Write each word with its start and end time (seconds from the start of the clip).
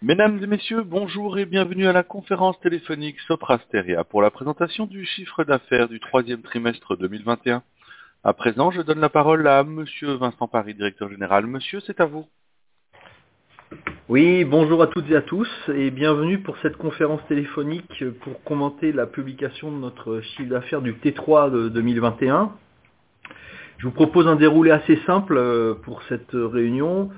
Mesdames 0.00 0.40
et 0.40 0.46
messieurs, 0.46 0.84
bonjour 0.84 1.38
et 1.38 1.44
bienvenue 1.44 1.88
à 1.88 1.92
la 1.92 2.04
conférence 2.04 2.58
téléphonique 2.60 3.18
Soprasteria 3.26 4.04
pour 4.04 4.22
la 4.22 4.30
présentation 4.30 4.86
du 4.86 5.04
chiffre 5.04 5.42
d'affaires 5.42 5.88
du 5.88 5.98
troisième 5.98 6.40
trimestre 6.40 6.96
2021. 6.96 7.64
À 8.22 8.32
présent, 8.32 8.70
je 8.70 8.80
donne 8.80 9.00
la 9.00 9.08
parole 9.08 9.48
à 9.48 9.64
Monsieur 9.64 10.12
Vincent 10.12 10.46
Paris, 10.46 10.74
directeur 10.74 11.10
général. 11.10 11.48
Monsieur, 11.48 11.80
c'est 11.80 12.00
à 12.00 12.04
vous. 12.04 12.26
Oui, 14.08 14.44
bonjour 14.44 14.84
à 14.84 14.86
toutes 14.86 15.10
et 15.10 15.16
à 15.16 15.20
tous 15.20 15.50
et 15.74 15.90
bienvenue 15.90 16.38
pour 16.38 16.56
cette 16.58 16.76
conférence 16.76 17.26
téléphonique 17.26 18.04
pour 18.20 18.40
commenter 18.44 18.92
la 18.92 19.06
publication 19.06 19.72
de 19.72 19.78
notre 19.78 20.20
chiffre 20.20 20.48
d'affaires 20.48 20.80
du 20.80 20.92
T3 20.92 21.50
de 21.50 21.68
2021. 21.70 22.52
Je 23.78 23.86
vous 23.86 23.92
propose 23.92 24.28
un 24.28 24.36
déroulé 24.36 24.70
assez 24.70 25.00
simple 25.06 25.36
euh, 25.36 25.74
pour 25.74 26.04
cette 26.04 26.30
réunion. 26.34 27.10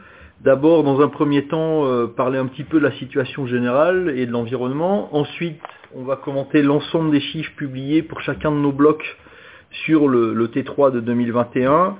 D'abord, 0.43 0.85
dans 0.85 1.03
un 1.03 1.09
premier 1.09 1.45
temps, 1.49 1.85
euh, 1.85 2.07
parler 2.07 2.39
un 2.39 2.47
petit 2.47 2.65
peu 2.65 2.79
de 2.81 2.85
la 2.85 2.93
situation 2.93 3.47
générale 3.47 4.15
et 4.17 4.25
de 4.25 4.33
l'environnement. 4.33 5.15
Ensuite, 5.15 5.61
on 5.95 6.03
va 6.03 6.17
commenter 6.17 6.62
l'ensemble 6.62 7.11
des 7.11 7.21
chiffres 7.21 7.53
publiés 7.57 8.03
pour 8.03 8.23
chacun 8.23 8.51
de 8.51 8.57
nos 8.57 8.73
blocs 8.73 9.05
sur 9.84 10.09
le, 10.09 10.33
le 10.33 10.47
T3 10.48 10.93
de 10.93 11.01
2021. 11.01 11.98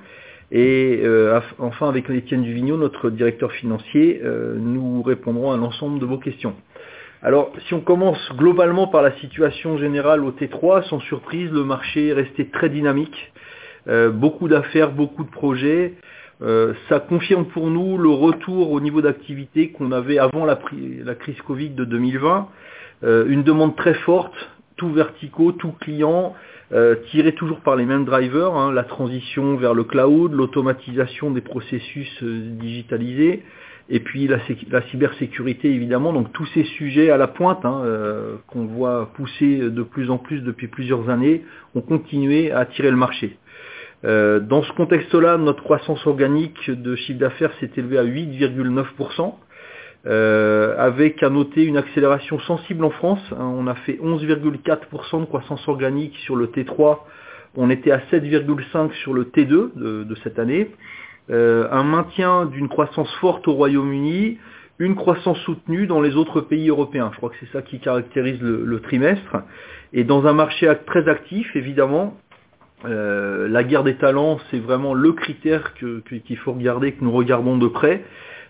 Et 0.51 1.01
euh, 1.03 1.39
enfin, 1.59 1.87
avec 1.87 2.09
Étienne 2.09 2.41
Duvigneau, 2.41 2.77
notre 2.77 3.11
directeur 3.11 3.51
financier, 3.51 4.21
euh, 4.23 4.55
nous 4.57 5.03
répondrons 5.03 5.51
à 5.51 5.57
l'ensemble 5.57 5.99
de 5.99 6.05
vos 6.07 6.17
questions. 6.17 6.55
Alors, 7.21 7.53
si 7.67 7.75
on 7.75 7.81
commence 7.81 8.33
globalement 8.37 8.87
par 8.87 9.03
la 9.03 9.11
situation 9.19 9.77
générale 9.77 10.23
au 10.23 10.31
T3, 10.31 10.89
sans 10.89 10.99
surprise, 11.01 11.51
le 11.51 11.63
marché 11.63 12.07
est 12.07 12.13
resté 12.13 12.47
très 12.47 12.69
dynamique. 12.69 13.31
Beaucoup 14.13 14.47
d'affaires, 14.47 14.91
beaucoup 14.91 15.23
de 15.23 15.29
projets. 15.29 15.93
Euh, 16.41 16.73
ça 16.89 16.99
confirme 16.99 17.45
pour 17.45 17.69
nous 17.69 17.97
le 17.97 18.09
retour 18.09 18.71
au 18.71 18.81
niveau 18.81 19.01
d'activité 19.01 19.69
qu'on 19.69 19.91
avait 19.91 20.17
avant 20.17 20.45
la, 20.45 20.55
crise 20.55 21.41
Covid 21.45 21.69
de 21.69 21.85
2020. 21.85 22.49
Euh, 23.03 23.25
une 23.27 23.43
demande 23.43 23.75
très 23.75 23.93
forte, 23.93 24.33
tout 24.75 24.91
verticaux, 24.91 25.51
tout 25.51 25.73
client, 25.79 26.35
euh, 26.71 26.95
tiré 27.11 27.33
toujours 27.33 27.59
par 27.61 27.75
les 27.75 27.85
mêmes 27.85 28.05
drivers, 28.05 28.53
hein, 28.55 28.71
la 28.71 28.83
transition 28.83 29.55
vers 29.55 29.73
le 29.73 29.83
cloud, 29.83 30.33
l'automatisation 30.33 31.31
des 31.31 31.41
processus 31.41 32.09
euh, 32.23 32.49
digitalisés, 32.59 33.43
et 33.89 33.99
puis 33.99 34.27
la, 34.27 34.39
cybersécurité 34.89 35.69
évidemment, 35.69 36.13
donc 36.13 36.31
tous 36.31 36.45
ces 36.53 36.63
sujets 36.63 37.09
à 37.09 37.17
la 37.17 37.27
pointe 37.27 37.65
hein, 37.65 37.83
qu'on 38.47 38.65
voit 38.65 39.11
pousser 39.15 39.57
de 39.57 39.83
plus 39.83 40.09
en 40.09 40.17
plus 40.17 40.39
depuis 40.39 40.69
plusieurs 40.69 41.09
années 41.09 41.43
ont 41.75 41.81
continué 41.81 42.51
à 42.51 42.59
attirer 42.59 42.89
le 42.89 42.95
marché. 42.95 43.37
Euh, 44.03 44.39
dans 44.39 44.63
ce 44.63 44.71
contexte-là, 44.73 45.37
notre 45.37 45.63
croissance 45.63 46.05
organique 46.07 46.69
de 46.69 46.95
chiffre 46.95 47.19
d'affaires 47.19 47.51
s'est 47.59 47.69
élevée 47.77 47.99
à 47.99 48.03
8,9%, 48.03 49.35
euh, 50.07 50.75
avec 50.79 51.21
à 51.21 51.29
noter 51.29 51.63
une 51.63 51.77
accélération 51.77 52.39
sensible 52.39 52.83
en 52.83 52.89
France. 52.89 53.21
Hein, 53.31 53.53
on 53.55 53.67
a 53.67 53.75
fait 53.75 53.99
11,4% 54.01 55.21
de 55.21 55.25
croissance 55.25 55.67
organique 55.67 56.15
sur 56.25 56.35
le 56.35 56.47
T3, 56.47 56.99
on 57.55 57.69
était 57.69 57.91
à 57.91 57.99
7,5% 58.11 58.91
sur 59.03 59.13
le 59.13 59.25
T2 59.25 59.47
de, 59.75 60.03
de 60.03 60.15
cette 60.23 60.39
année. 60.39 60.71
Euh, 61.29 61.67
un 61.71 61.83
maintien 61.83 62.45
d'une 62.45 62.69
croissance 62.69 63.13
forte 63.15 63.47
au 63.47 63.53
Royaume-Uni, 63.53 64.37
une 64.79 64.95
croissance 64.95 65.37
soutenue 65.41 65.85
dans 65.85 66.01
les 66.01 66.15
autres 66.15 66.41
pays 66.41 66.69
européens. 66.69 67.09
Je 67.11 67.17
crois 67.17 67.29
que 67.29 67.35
c'est 67.39 67.51
ça 67.51 67.61
qui 67.61 67.79
caractérise 67.79 68.41
le, 68.41 68.63
le, 68.65 68.79
trimestre. 68.79 69.37
Et 69.93 70.03
dans 70.03 70.25
un 70.25 70.33
marché 70.33 70.71
très 70.87 71.07
actif, 71.07 71.55
évidemment, 71.55 72.17
euh, 72.85 73.47
la 73.47 73.63
guerre 73.63 73.83
des 73.83 73.95
talents, 73.95 74.39
c'est 74.49 74.59
vraiment 74.59 74.93
le 74.93 75.11
critère 75.13 75.73
qu'il 75.75 76.37
faut 76.37 76.53
regarder, 76.53 76.93
que 76.93 77.03
nous 77.03 77.11
regardons 77.11 77.57
de 77.57 77.67
près. 77.67 78.03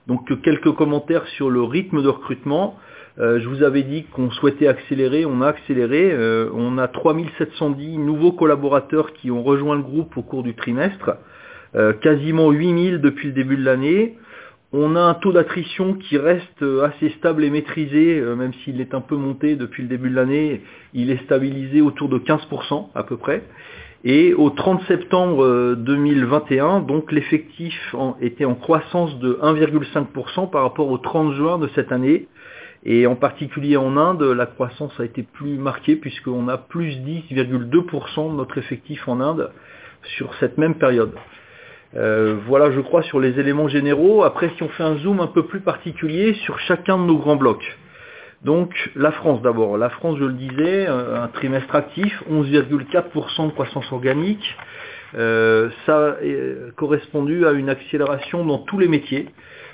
Donc 0.08 0.42
quelques 0.42 0.72
commentaires 0.72 1.26
sur 1.28 1.50
le 1.50 1.62
rythme 1.62 2.02
de 2.02 2.08
recrutement. 2.08 2.78
Euh, 3.20 3.40
je 3.42 3.48
vous 3.50 3.62
avais 3.62 3.84
dit 3.84 4.06
qu'on 4.06 4.32
souhaitait 4.32 4.68
accélérer, 4.68 5.26
on 5.26 5.42
a 5.42 5.48
accéléré. 5.48 6.12
Euh, 6.12 6.50
on 6.54 6.78
a 6.78 6.88
3710 6.88 7.98
nouveaux 7.98 8.32
collaborateurs 8.32 9.14
qui 9.14 9.32
ont 9.32 9.44
rejoint 9.44 9.76
le 9.76 9.82
groupe 9.82 10.16
au 10.18 10.22
cours 10.22 10.44
du 10.44 10.56
trimestre. 10.56 11.18
Quasiment 12.02 12.52
8000 12.52 13.00
depuis 13.00 13.30
le 13.30 13.34
début 13.34 13.56
de 13.56 13.64
l'année. 13.64 14.18
On 14.74 14.98
a 14.98 15.00
un 15.00 15.14
taux 15.14 15.32
d'attrition 15.32 15.94
qui 15.94 16.18
reste 16.18 16.66
assez 16.84 17.12
stable 17.12 17.46
et 17.46 17.50
maîtrisé, 17.50 18.20
même 18.20 18.54
s'il 18.66 18.82
est 18.82 18.94
un 18.94 19.00
peu 19.00 19.16
monté 19.16 19.56
depuis 19.56 19.84
le 19.84 19.88
début 19.88 20.10
de 20.10 20.16
l'année. 20.16 20.64
Il 20.94 21.12
est 21.12 21.24
stabilisé 21.24 21.80
autour 21.80 22.10
de 22.10 22.20
15% 22.20 22.90
à 22.94 23.04
peu 23.04 23.16
près. 23.16 23.44
Et 24.04 24.34
au 24.34 24.50
30 24.50 24.82
septembre 24.88 25.76
2021, 25.76 26.80
donc 26.80 27.12
l'effectif 27.12 27.96
était 28.20 28.46
en 28.46 28.56
croissance 28.56 29.20
de 29.20 29.38
1,5% 29.44 30.50
par 30.50 30.64
rapport 30.64 30.90
au 30.90 30.98
30 30.98 31.36
juin 31.36 31.60
de 31.60 31.70
cette 31.76 31.92
année. 31.92 32.28
Et 32.84 33.06
en 33.06 33.16
particulier 33.16 33.78
en 33.78 33.98
Inde, 33.98 34.24
la 34.24 34.48
croissance 34.48 35.00
a 35.00 35.06
été 35.06 35.22
plus 35.22 35.58
marquée 35.58 35.96
puisqu'on 35.96 36.48
a 36.48 36.58
plus 36.58 36.96
10,2% 36.98 38.32
de 38.32 38.36
notre 38.38 38.58
effectif 38.58 39.08
en 39.08 39.22
Inde 39.22 39.52
sur 40.18 40.34
cette 40.40 40.58
même 40.58 40.76
période. 40.76 41.14
Euh, 41.96 42.38
voilà, 42.48 42.72
je 42.72 42.80
crois, 42.80 43.04
sur 43.04 43.20
les 43.20 43.40
éléments 43.40 43.68
généraux. 43.68 44.24
Après, 44.24 44.50
si 44.56 44.64
on 44.64 44.70
fait 44.70 44.84
un 44.84 44.98
zoom 44.98 45.20
un 45.20 45.28
peu 45.28 45.46
plus 45.46 45.60
particulier 45.60 46.34
sur 46.46 46.58
chacun 46.60 46.98
de 46.98 47.04
nos 47.04 47.18
grands 47.18 47.36
blocs. 47.36 47.78
Donc 48.44 48.74
la 48.96 49.12
France 49.12 49.42
d'abord. 49.42 49.78
La 49.78 49.90
France, 49.90 50.18
je 50.20 50.26
le 50.26 50.34
disais, 50.34 50.88
un 50.88 51.28
trimestre 51.28 51.76
actif, 51.76 52.24
11,4% 52.30 53.48
de 53.48 53.52
croissance 53.52 53.92
organique. 53.92 54.58
Euh, 55.16 55.70
ça 55.86 56.12
a 56.12 56.72
correspondu 56.76 57.46
à 57.46 57.52
une 57.52 57.70
accélération 57.70 58.46
dans 58.46 58.60
tous 58.60 58.80
les 58.80 58.88
métiers. 58.88 59.28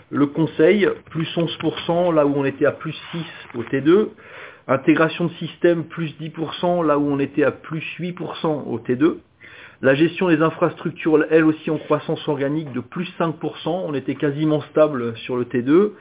Le 0.10 0.26
conseil, 0.26 0.88
plus 1.10 1.28
11%, 1.36 2.14
là 2.14 2.26
où 2.26 2.34
on 2.36 2.46
était 2.46 2.66
à 2.66 2.72
plus 2.72 2.96
6 3.12 3.26
au 3.56 3.64
T2. 3.64 4.10
Intégration 4.68 5.26
de 5.26 5.34
système, 5.34 5.86
plus 5.86 6.14
10%, 6.20 6.86
là 6.86 6.98
où 6.98 7.08
on 7.10 7.20
était 7.20 7.44
à 7.44 7.52
plus 7.52 7.84
8% 8.00 8.64
au 8.68 8.80
T2. 8.80 9.18
La 9.82 9.94
gestion 9.94 10.30
des 10.30 10.42
infrastructures, 10.42 11.26
elle 11.30 11.46
aussi 11.46 11.70
en 11.70 11.78
croissance 11.78 12.28
organique 12.28 12.72
de 12.74 12.80
plus 12.80 13.08
5%, 13.20 13.34
on 13.68 13.94
était 13.94 14.16
quasiment 14.16 14.62
stable 14.62 15.16
sur 15.18 15.38
le 15.38 15.44
T2. 15.46 15.92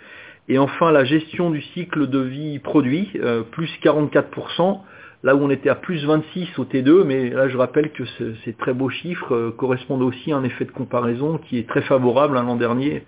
Et 0.49 0.59
enfin, 0.59 0.93
la 0.93 1.05
gestion 1.05 1.51
du 1.51 1.61
cycle 1.61 2.09
de 2.09 2.21
vie 2.21 2.59
produit, 2.59 3.11
euh, 3.17 3.43
plus 3.43 3.71
44%, 3.83 4.81
là 5.23 5.35
où 5.35 5.41
on 5.41 5.51
était 5.51 5.69
à 5.69 5.75
plus 5.75 6.05
26 6.05 6.59
au 6.59 6.65
T2, 6.65 7.03
mais 7.05 7.31
là 7.31 7.49
je 7.49 7.57
rappelle 7.57 7.91
que 7.91 8.05
ce, 8.05 8.35
ces 8.45 8.53
très 8.53 8.73
beaux 8.73 8.91
chiffres 8.91 9.35
euh, 9.35 9.51
correspondent 9.51 10.03
aussi 10.03 10.33
à 10.33 10.37
un 10.37 10.45
effet 10.45 10.65
de 10.65 10.71
comparaison 10.71 11.39
qui 11.39 11.59
est 11.59 11.69
très 11.69 11.83
favorable. 11.83 12.35
L'an 12.35 12.55
dernier, 12.55 13.03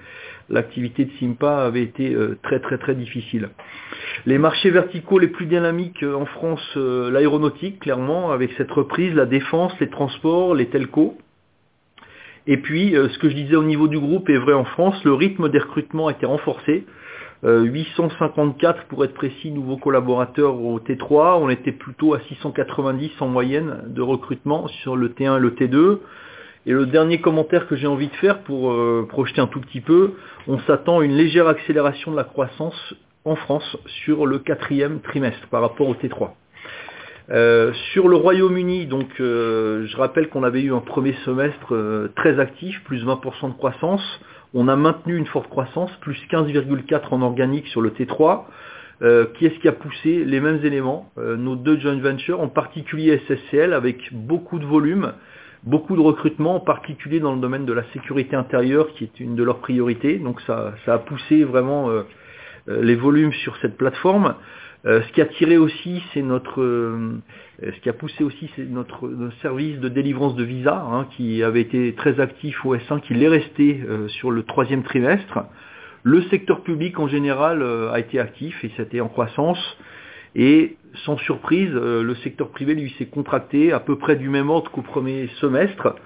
l'activité 0.50 1.04
de 1.04 1.10
Simpa 1.20 1.58
avait 1.58 1.82
été 1.82 2.14
euh, 2.14 2.38
très 2.42 2.60
très 2.60 2.78
très 2.78 2.94
difficile. 2.94 3.50
Les 4.26 4.38
marchés 4.38 4.70
verticaux 4.70 5.18
les 5.18 5.28
plus 5.28 5.46
dynamiques 5.46 6.02
en 6.02 6.26
France, 6.26 6.66
euh, 6.76 7.10
l'aéronautique, 7.10 7.80
clairement, 7.80 8.32
avec 8.32 8.52
cette 8.56 8.70
reprise, 8.70 9.14
la 9.14 9.26
défense, 9.26 9.72
les 9.80 9.88
transports, 9.88 10.54
les 10.54 10.66
telcos. 10.66 11.16
Et 12.46 12.56
puis, 12.56 12.96
euh, 12.96 13.08
ce 13.10 13.18
que 13.18 13.28
je 13.28 13.34
disais 13.34 13.56
au 13.56 13.62
niveau 13.62 13.88
du 13.88 13.98
groupe 13.98 14.28
est 14.30 14.38
vrai 14.38 14.54
en 14.54 14.64
France, 14.64 15.02
le 15.04 15.12
rythme 15.12 15.50
des 15.50 15.58
recrutements 15.58 16.08
a 16.08 16.12
été 16.12 16.24
renforcé. 16.24 16.86
854 17.44 18.84
pour 18.86 19.04
être 19.04 19.14
précis 19.14 19.50
nouveaux 19.50 19.76
collaborateurs 19.76 20.60
au 20.60 20.80
T3, 20.80 21.38
on 21.40 21.48
était 21.48 21.72
plutôt 21.72 22.14
à 22.14 22.20
690 22.20 23.12
en 23.20 23.28
moyenne 23.28 23.82
de 23.86 24.02
recrutement 24.02 24.66
sur 24.68 24.96
le 24.96 25.10
T1 25.10 25.36
et 25.36 25.40
le 25.40 25.50
T2. 25.50 25.98
Et 26.66 26.72
le 26.72 26.86
dernier 26.86 27.20
commentaire 27.20 27.68
que 27.68 27.76
j'ai 27.76 27.86
envie 27.86 28.08
de 28.08 28.16
faire 28.16 28.40
pour 28.40 28.72
euh, 28.72 29.06
projeter 29.08 29.40
un 29.40 29.46
tout 29.46 29.60
petit 29.60 29.80
peu, 29.80 30.14
on 30.48 30.58
s'attend 30.60 30.98
à 30.98 31.04
une 31.04 31.14
légère 31.14 31.46
accélération 31.46 32.10
de 32.10 32.16
la 32.16 32.24
croissance 32.24 32.94
en 33.24 33.36
France 33.36 33.76
sur 34.04 34.26
le 34.26 34.38
quatrième 34.38 35.00
trimestre 35.00 35.46
par 35.48 35.62
rapport 35.62 35.88
au 35.88 35.94
T3. 35.94 36.30
Euh, 37.30 37.72
sur 37.92 38.08
le 38.08 38.16
Royaume-Uni, 38.16 38.86
donc 38.86 39.08
euh, 39.20 39.86
je 39.86 39.96
rappelle 39.98 40.28
qu'on 40.30 40.42
avait 40.42 40.62
eu 40.62 40.72
un 40.72 40.80
premier 40.80 41.14
semestre 41.26 41.74
euh, 41.74 42.08
très 42.16 42.40
actif, 42.40 42.82
plus 42.84 43.04
20% 43.04 43.50
de 43.50 43.54
croissance. 43.54 44.02
On 44.54 44.68
a 44.68 44.76
maintenu 44.76 45.16
une 45.16 45.26
forte 45.26 45.48
croissance, 45.48 45.90
plus 46.00 46.18
15,4 46.30 47.08
en 47.10 47.22
organique 47.22 47.66
sur 47.68 47.80
le 47.80 47.90
T3. 47.90 48.44
Euh, 49.00 49.26
qui 49.34 49.46
est-ce 49.46 49.58
qui 49.60 49.68
a 49.68 49.72
poussé 49.72 50.24
les 50.24 50.40
mêmes 50.40 50.64
éléments? 50.64 51.12
Nos 51.16 51.54
deux 51.54 51.78
joint 51.78 52.00
ventures, 52.00 52.40
en 52.40 52.48
particulier 52.48 53.20
SSCL, 53.28 53.72
avec 53.72 54.12
beaucoup 54.12 54.58
de 54.58 54.64
volume, 54.64 55.12
beaucoup 55.62 55.94
de 55.94 56.00
recrutement, 56.00 56.56
en 56.56 56.60
particulier 56.60 57.20
dans 57.20 57.34
le 57.34 57.40
domaine 57.40 57.64
de 57.64 57.72
la 57.72 57.84
sécurité 57.92 58.34
intérieure, 58.34 58.88
qui 58.94 59.04
est 59.04 59.20
une 59.20 59.36
de 59.36 59.42
leurs 59.44 59.58
priorités. 59.58 60.18
Donc 60.18 60.40
ça, 60.40 60.74
a 60.86 60.98
poussé 60.98 61.44
vraiment 61.44 61.90
euh, 62.68 62.82
les 62.82 62.94
volumes 62.94 63.32
sur 63.32 63.56
cette 63.58 63.76
plateforme. 63.76 64.34
Euh, 64.86 65.02
ce 65.02 65.12
qui 65.12 65.20
a 65.20 65.26
tiré 65.26 65.56
aussi, 65.58 66.02
c'est 66.12 66.22
notre, 66.22 66.60
euh, 66.60 67.18
ce 67.60 67.80
qui 67.80 67.88
a 67.88 67.92
poussé 67.92 68.22
aussi, 68.22 68.50
c'est 68.54 68.64
notre, 68.64 69.08
notre, 69.08 69.36
service 69.40 69.78
de 69.80 69.88
délivrance 69.88 70.36
de 70.36 70.44
visa, 70.44 70.86
hein, 70.90 71.06
qui 71.16 71.42
avait 71.42 71.60
été 71.60 71.94
très 71.94 72.20
actif 72.20 72.64
au 72.64 72.76
S1, 72.76 73.00
qui 73.00 73.14
l'est 73.14 73.28
resté 73.28 73.80
euh, 73.88 74.08
sur 74.08 74.30
le 74.30 74.42
troisième 74.44 74.82
trimestre. 74.82 75.40
Le 76.04 76.22
secteur 76.22 76.62
public 76.62 76.98
en 76.98 77.08
général 77.08 77.62
a 77.62 77.98
été 77.98 78.20
actif 78.20 78.64
et 78.64 78.70
c'était 78.76 79.00
en 79.00 79.08
croissance. 79.08 79.58
Et 80.36 80.76
sans 81.04 81.18
surprise, 81.18 81.70
le 81.72 82.14
secteur 82.22 82.50
privé 82.50 82.74
lui 82.74 82.94
s'est 82.98 83.06
contracté 83.06 83.72
à 83.72 83.80
peu 83.80 83.98
près 83.98 84.14
du 84.14 84.28
même 84.28 84.48
ordre 84.48 84.70
qu'au 84.70 84.82
premier 84.82 85.26
semestre. 85.40 85.96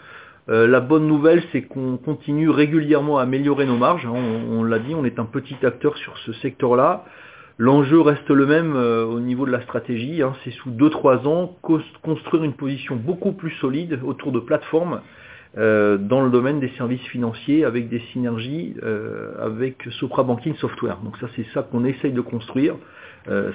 Euh, 0.49 0.67
la 0.67 0.81
bonne 0.81 1.07
nouvelle, 1.07 1.43
c'est 1.53 1.63
qu'on 1.63 1.97
continue 1.97 2.51
régulièrement 2.51 3.19
à 3.19 3.23
améliorer 3.23 3.65
nos 3.65 3.77
marges. 3.77 4.07
On, 4.07 4.59
on 4.59 4.65
l'a 4.65 4.81
dit, 4.81 4.95
on 4.95 5.05
est 5.05 5.19
un 5.19 5.25
petit 5.25 5.57
acteur 5.65 5.97
sur 5.97 6.19
ce 6.19 6.33
secteur-là. 6.33 7.05
L'enjeu 7.59 8.01
reste 8.01 8.31
le 8.31 8.47
même 8.47 8.75
euh, 8.77 9.05
au 9.05 9.21
niveau 9.21 9.45
de 9.45 9.51
la 9.51 9.61
stratégie, 9.63 10.23
hein. 10.23 10.33
c'est 10.43 10.53
sous 10.53 10.71
2-3 10.71 11.27
ans 11.27 11.57
construire 12.03 12.45
une 12.45 12.55
position 12.55 12.97
beaucoup 12.97 13.33
plus 13.33 13.51
solide 13.61 14.01
autour 14.05 14.33
de 14.33 14.41
plateformes 14.41 15.03
euh, 15.59 15.99
dans 15.99 16.23
le 16.23 16.31
domaine 16.31 16.61
des 16.61 16.71
services 16.79 17.07
financiers 17.09 17.65
avec 17.65 17.91
des 17.91 18.01
synergies 18.13 18.75
euh, 18.83 19.33
avec 19.39 19.83
Sopra 20.01 20.23
Banking 20.23 20.55
Software. 20.57 20.97
Donc 21.05 21.19
ça 21.19 21.27
c'est 21.37 21.47
ça 21.53 21.63
qu'on 21.63 21.85
essaye 21.85 22.13
de 22.13 22.23
construire, 22.23 22.77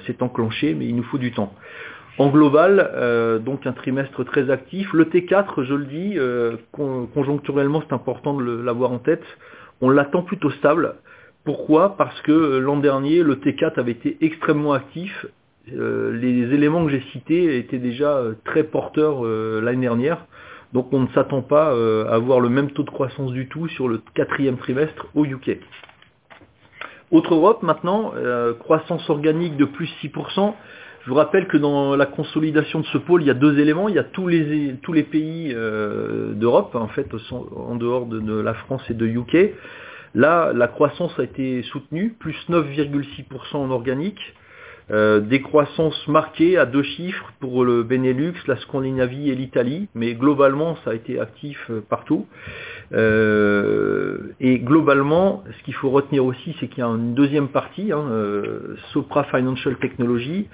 c'est 0.06 0.22
enclenché 0.22 0.74
mais 0.74 0.86
il 0.86 0.96
nous 0.96 1.02
faut 1.02 1.18
du 1.18 1.32
temps. 1.32 1.52
En 2.16 2.30
global, 2.30 3.40
donc 3.44 3.66
un 3.66 3.72
trimestre 3.72 4.24
très 4.24 4.50
actif. 4.50 4.92
Le 4.92 5.04
T4, 5.04 5.62
je 5.62 5.74
le 5.74 5.84
dis, 5.84 6.18
conjoncturellement 7.14 7.82
c'est 7.86 7.94
important 7.94 8.34
de 8.34 8.44
l'avoir 8.44 8.92
en 8.92 8.98
tête, 8.98 9.24
on 9.80 9.90
l'attend 9.90 10.22
plutôt 10.22 10.50
stable. 10.50 10.94
Pourquoi? 11.48 11.96
Parce 11.96 12.20
que 12.20 12.30
euh, 12.30 12.58
l'an 12.58 12.76
dernier, 12.76 13.22
le 13.22 13.36
T4 13.36 13.80
avait 13.80 13.92
été 13.92 14.18
extrêmement 14.20 14.74
actif. 14.74 15.24
Euh, 15.74 16.12
les 16.12 16.42
éléments 16.54 16.84
que 16.84 16.90
j'ai 16.90 17.00
cités 17.10 17.56
étaient 17.56 17.78
déjà 17.78 18.18
euh, 18.18 18.34
très 18.44 18.64
porteurs 18.64 19.24
l'année 19.24 19.80
dernière. 19.80 20.26
Donc 20.74 20.92
on 20.92 21.00
ne 21.00 21.06
s'attend 21.14 21.40
pas 21.40 21.70
à 21.70 22.14
avoir 22.14 22.40
le 22.40 22.50
même 22.50 22.70
taux 22.72 22.82
de 22.82 22.90
croissance 22.90 23.32
du 23.32 23.48
tout 23.48 23.66
sur 23.68 23.88
le 23.88 24.02
quatrième 24.12 24.58
trimestre 24.58 25.06
au 25.14 25.24
UK. 25.24 25.58
Autre 27.10 27.32
Europe 27.32 27.62
maintenant, 27.62 28.12
croissance 28.58 29.08
organique 29.08 29.56
de 29.56 29.64
plus 29.64 29.88
6%. 30.02 30.52
Je 31.04 31.08
vous 31.08 31.14
rappelle 31.14 31.48
que 31.48 31.56
dans 31.56 31.96
la 31.96 32.04
consolidation 32.04 32.80
de 32.80 32.86
ce 32.92 32.98
pôle, 32.98 33.22
il 33.22 33.26
y 33.28 33.30
a 33.30 33.34
deux 33.34 33.58
éléments. 33.58 33.88
Il 33.88 33.94
y 33.94 33.98
a 33.98 34.04
tous 34.04 34.28
les, 34.28 34.74
tous 34.82 34.92
les 34.92 35.04
pays 35.04 35.54
d'Europe, 35.54 36.74
en 36.74 36.88
fait, 36.88 37.08
en 37.56 37.76
dehors 37.76 38.04
de, 38.04 38.38
la 38.38 38.52
France 38.52 38.82
et 38.90 38.94
de 38.94 39.06
UK. 39.06 39.54
Là, 40.14 40.52
la 40.54 40.68
croissance 40.68 41.18
a 41.18 41.22
été 41.22 41.62
soutenue, 41.64 42.14
plus 42.18 42.36
9,6% 42.48 43.56
en 43.56 43.70
organique, 43.70 44.20
euh, 44.90 45.20
des 45.20 45.42
croissances 45.42 46.08
marquées 46.08 46.56
à 46.56 46.64
deux 46.64 46.82
chiffres 46.82 47.30
pour 47.40 47.62
le 47.62 47.82
Benelux, 47.82 48.32
la 48.46 48.56
Scandinavie 48.56 49.28
et 49.30 49.34
l'Italie, 49.34 49.88
mais 49.94 50.14
globalement 50.14 50.78
ça 50.82 50.92
a 50.92 50.94
été 50.94 51.20
actif 51.20 51.58
euh, 51.68 51.82
partout. 51.86 52.26
Euh, 52.94 54.32
et 54.40 54.58
globalement, 54.60 55.44
ce 55.58 55.64
qu'il 55.64 55.74
faut 55.74 55.90
retenir 55.90 56.24
aussi, 56.24 56.56
c'est 56.58 56.68
qu'il 56.68 56.78
y 56.78 56.86
a 56.86 56.86
une 56.86 57.14
deuxième 57.14 57.48
partie, 57.48 57.92
hein, 57.92 58.06
Sopra 58.94 59.24
Financial 59.24 59.76
Technology, 59.76 60.48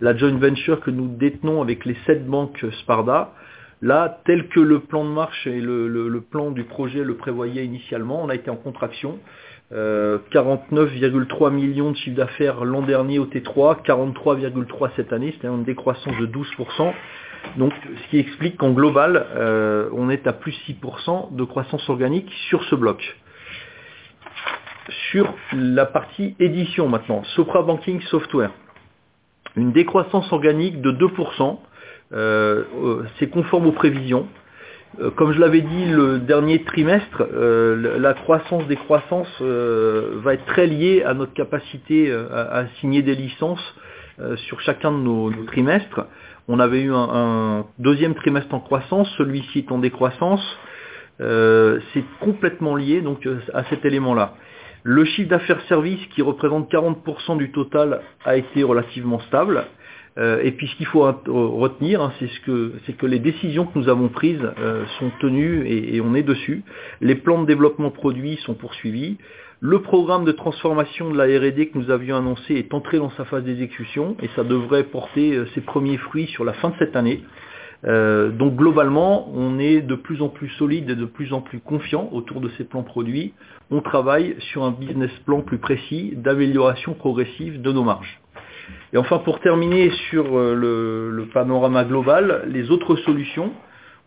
la 0.00 0.16
joint 0.16 0.38
venture 0.38 0.80
que 0.80 0.92
nous 0.92 1.08
détenons 1.08 1.60
avec 1.60 1.84
les 1.84 1.96
sept 2.06 2.24
banques 2.24 2.64
Sparda, 2.82 3.32
Là, 3.82 4.20
tel 4.26 4.48
que 4.48 4.60
le 4.60 4.80
plan 4.80 5.04
de 5.04 5.10
marche 5.10 5.46
et 5.46 5.60
le, 5.60 6.20
plan 6.20 6.50
du 6.50 6.64
projet 6.64 7.02
le 7.02 7.16
prévoyait 7.16 7.64
initialement, 7.64 8.22
on 8.22 8.28
a 8.28 8.34
été 8.34 8.50
en 8.50 8.56
contraction. 8.56 9.18
49,3 9.72 11.46
euh, 11.46 11.50
millions 11.50 11.92
de 11.92 11.96
chiffre 11.96 12.16
d'affaires 12.16 12.64
l'an 12.64 12.82
dernier 12.82 13.18
au 13.18 13.26
T3, 13.26 13.82
43,3 13.84 14.90
cette 14.96 15.12
année, 15.12 15.30
c'est-à-dire 15.30 15.56
une 15.56 15.64
décroissance 15.64 16.16
de 16.18 16.26
12%. 16.26 16.92
Donc, 17.56 17.72
ce 17.84 18.10
qui 18.10 18.18
explique 18.18 18.56
qu'en 18.58 18.70
global, 18.70 19.26
euh, 19.34 19.88
on 19.92 20.10
est 20.10 20.26
à 20.26 20.32
plus 20.32 20.52
6% 20.68 21.34
de 21.34 21.44
croissance 21.44 21.88
organique 21.88 22.30
sur 22.48 22.62
ce 22.64 22.74
bloc. 22.74 23.16
Sur 25.10 25.32
la 25.52 25.86
partie 25.86 26.34
édition 26.38 26.88
maintenant, 26.88 27.22
Sopra 27.36 27.62
Banking 27.62 28.00
Software. 28.02 28.50
Une 29.56 29.72
décroissance 29.72 30.32
organique 30.32 30.80
de 30.80 30.92
2%, 30.92 31.00
euh, 31.00 31.54
euh, 31.54 31.69
c'est 32.12 33.30
conforme 33.30 33.66
aux 33.66 33.72
prévisions. 33.72 34.26
Euh, 35.00 35.10
comme 35.10 35.32
je 35.32 35.38
l'avais 35.38 35.60
dit 35.60 35.86
le 35.86 36.18
dernier 36.18 36.62
trimestre, 36.64 37.22
la 37.32 38.14
croissance 38.14 38.66
des 38.66 38.76
croissances 38.76 39.40
va 39.40 40.34
être 40.34 40.44
très 40.46 40.66
liée 40.66 41.02
à 41.04 41.14
notre 41.14 41.32
capacité 41.32 42.12
à, 42.12 42.64
signer 42.80 43.02
des 43.02 43.14
licences 43.14 43.74
sur 44.36 44.60
chacun 44.60 44.92
de 44.92 44.98
nos, 44.98 45.30
trimestres. 45.46 46.06
On 46.48 46.58
avait 46.58 46.82
eu 46.82 46.92
un, 46.92 47.64
deuxième 47.78 48.14
trimestre 48.14 48.52
en 48.54 48.60
croissance, 48.60 49.08
celui-ci 49.16 49.60
est 49.60 49.72
en 49.72 49.78
décroissance. 49.78 50.42
c'est 51.18 52.04
complètement 52.20 52.74
lié 52.74 53.00
donc 53.00 53.26
à 53.54 53.64
cet 53.64 53.84
élément-là. 53.84 54.34
Le 54.82 55.04
chiffre 55.04 55.28
d'affaires 55.28 55.60
service 55.68 56.00
qui 56.14 56.22
représente 56.22 56.72
40% 56.72 57.36
du 57.36 57.52
total 57.52 58.00
a 58.24 58.36
été 58.36 58.62
relativement 58.62 59.20
stable. 59.20 59.64
Euh, 60.18 60.40
et 60.42 60.52
puis 60.52 60.66
ce 60.68 60.76
qu'il 60.76 60.86
faut 60.86 61.02
retenir, 61.02 62.02
hein, 62.02 62.12
c'est 62.18 62.28
ce 62.28 62.40
que, 62.40 62.72
que 62.98 63.06
les 63.06 63.18
décisions 63.18 63.66
que 63.66 63.78
nous 63.78 63.88
avons 63.88 64.08
prises 64.08 64.42
euh, 64.58 64.84
sont 64.98 65.10
tenues 65.20 65.66
et, 65.66 66.00
on 66.00 66.14
est 66.14 66.22
dessus. 66.22 66.62
Les 67.00 67.14
plans 67.14 67.40
de 67.40 67.46
développement 67.46 67.90
produits 67.90 68.36
sont 68.44 68.54
poursuivis. 68.54 69.18
Le 69.60 69.82
programme 69.82 70.24
de 70.24 70.32
transformation 70.32 71.10
de 71.10 71.18
la 71.18 71.24
R&D 71.24 71.68
que 71.68 71.78
nous 71.78 71.90
avions 71.90 72.16
annoncé 72.16 72.54
est 72.54 72.72
entré 72.72 72.98
dans 72.98 73.10
sa 73.10 73.24
phase 73.24 73.44
d'exécution 73.44 74.16
et 74.22 74.28
ça 74.34 74.42
devrait 74.42 74.84
porter 74.84 75.34
euh, 75.34 75.46
ses 75.54 75.60
premiers 75.60 75.98
fruits 75.98 76.26
sur 76.28 76.44
la 76.44 76.54
fin 76.54 76.70
de 76.70 76.74
cette 76.78 76.96
année. 76.96 77.22
donc 77.84 78.56
globalement, 78.56 79.30
on 79.34 79.58
est 79.58 79.80
de 79.80 79.94
plus 79.94 80.20
en 80.20 80.28
plus 80.28 80.48
solide 80.58 80.90
et 80.90 80.96
de 80.96 81.06
plus 81.06 81.32
en 81.32 81.40
plus 81.40 81.60
confiant 81.60 82.10
autour 82.12 82.40
de 82.40 82.50
ces 82.56 82.64
plans 82.64 82.82
produits. 82.82 83.32
On 83.70 83.80
travaille 83.80 84.36
sur 84.50 84.64
un 84.64 84.72
business 84.72 85.12
plan 85.24 85.40
plus 85.40 85.58
précis 85.58 86.12
d'amélioration 86.16 86.94
progressive 86.94 87.62
de 87.62 87.72
nos 87.72 87.84
marges. 87.84 88.20
Et 88.92 88.98
enfin, 88.98 89.18
pour 89.18 89.40
terminer 89.40 89.90
sur 90.10 90.36
euh, 90.36 90.54
le, 90.54 91.26
panorama 91.32 91.84
global, 91.84 92.44
les 92.48 92.70
autres 92.70 92.96
solutions, 92.96 93.52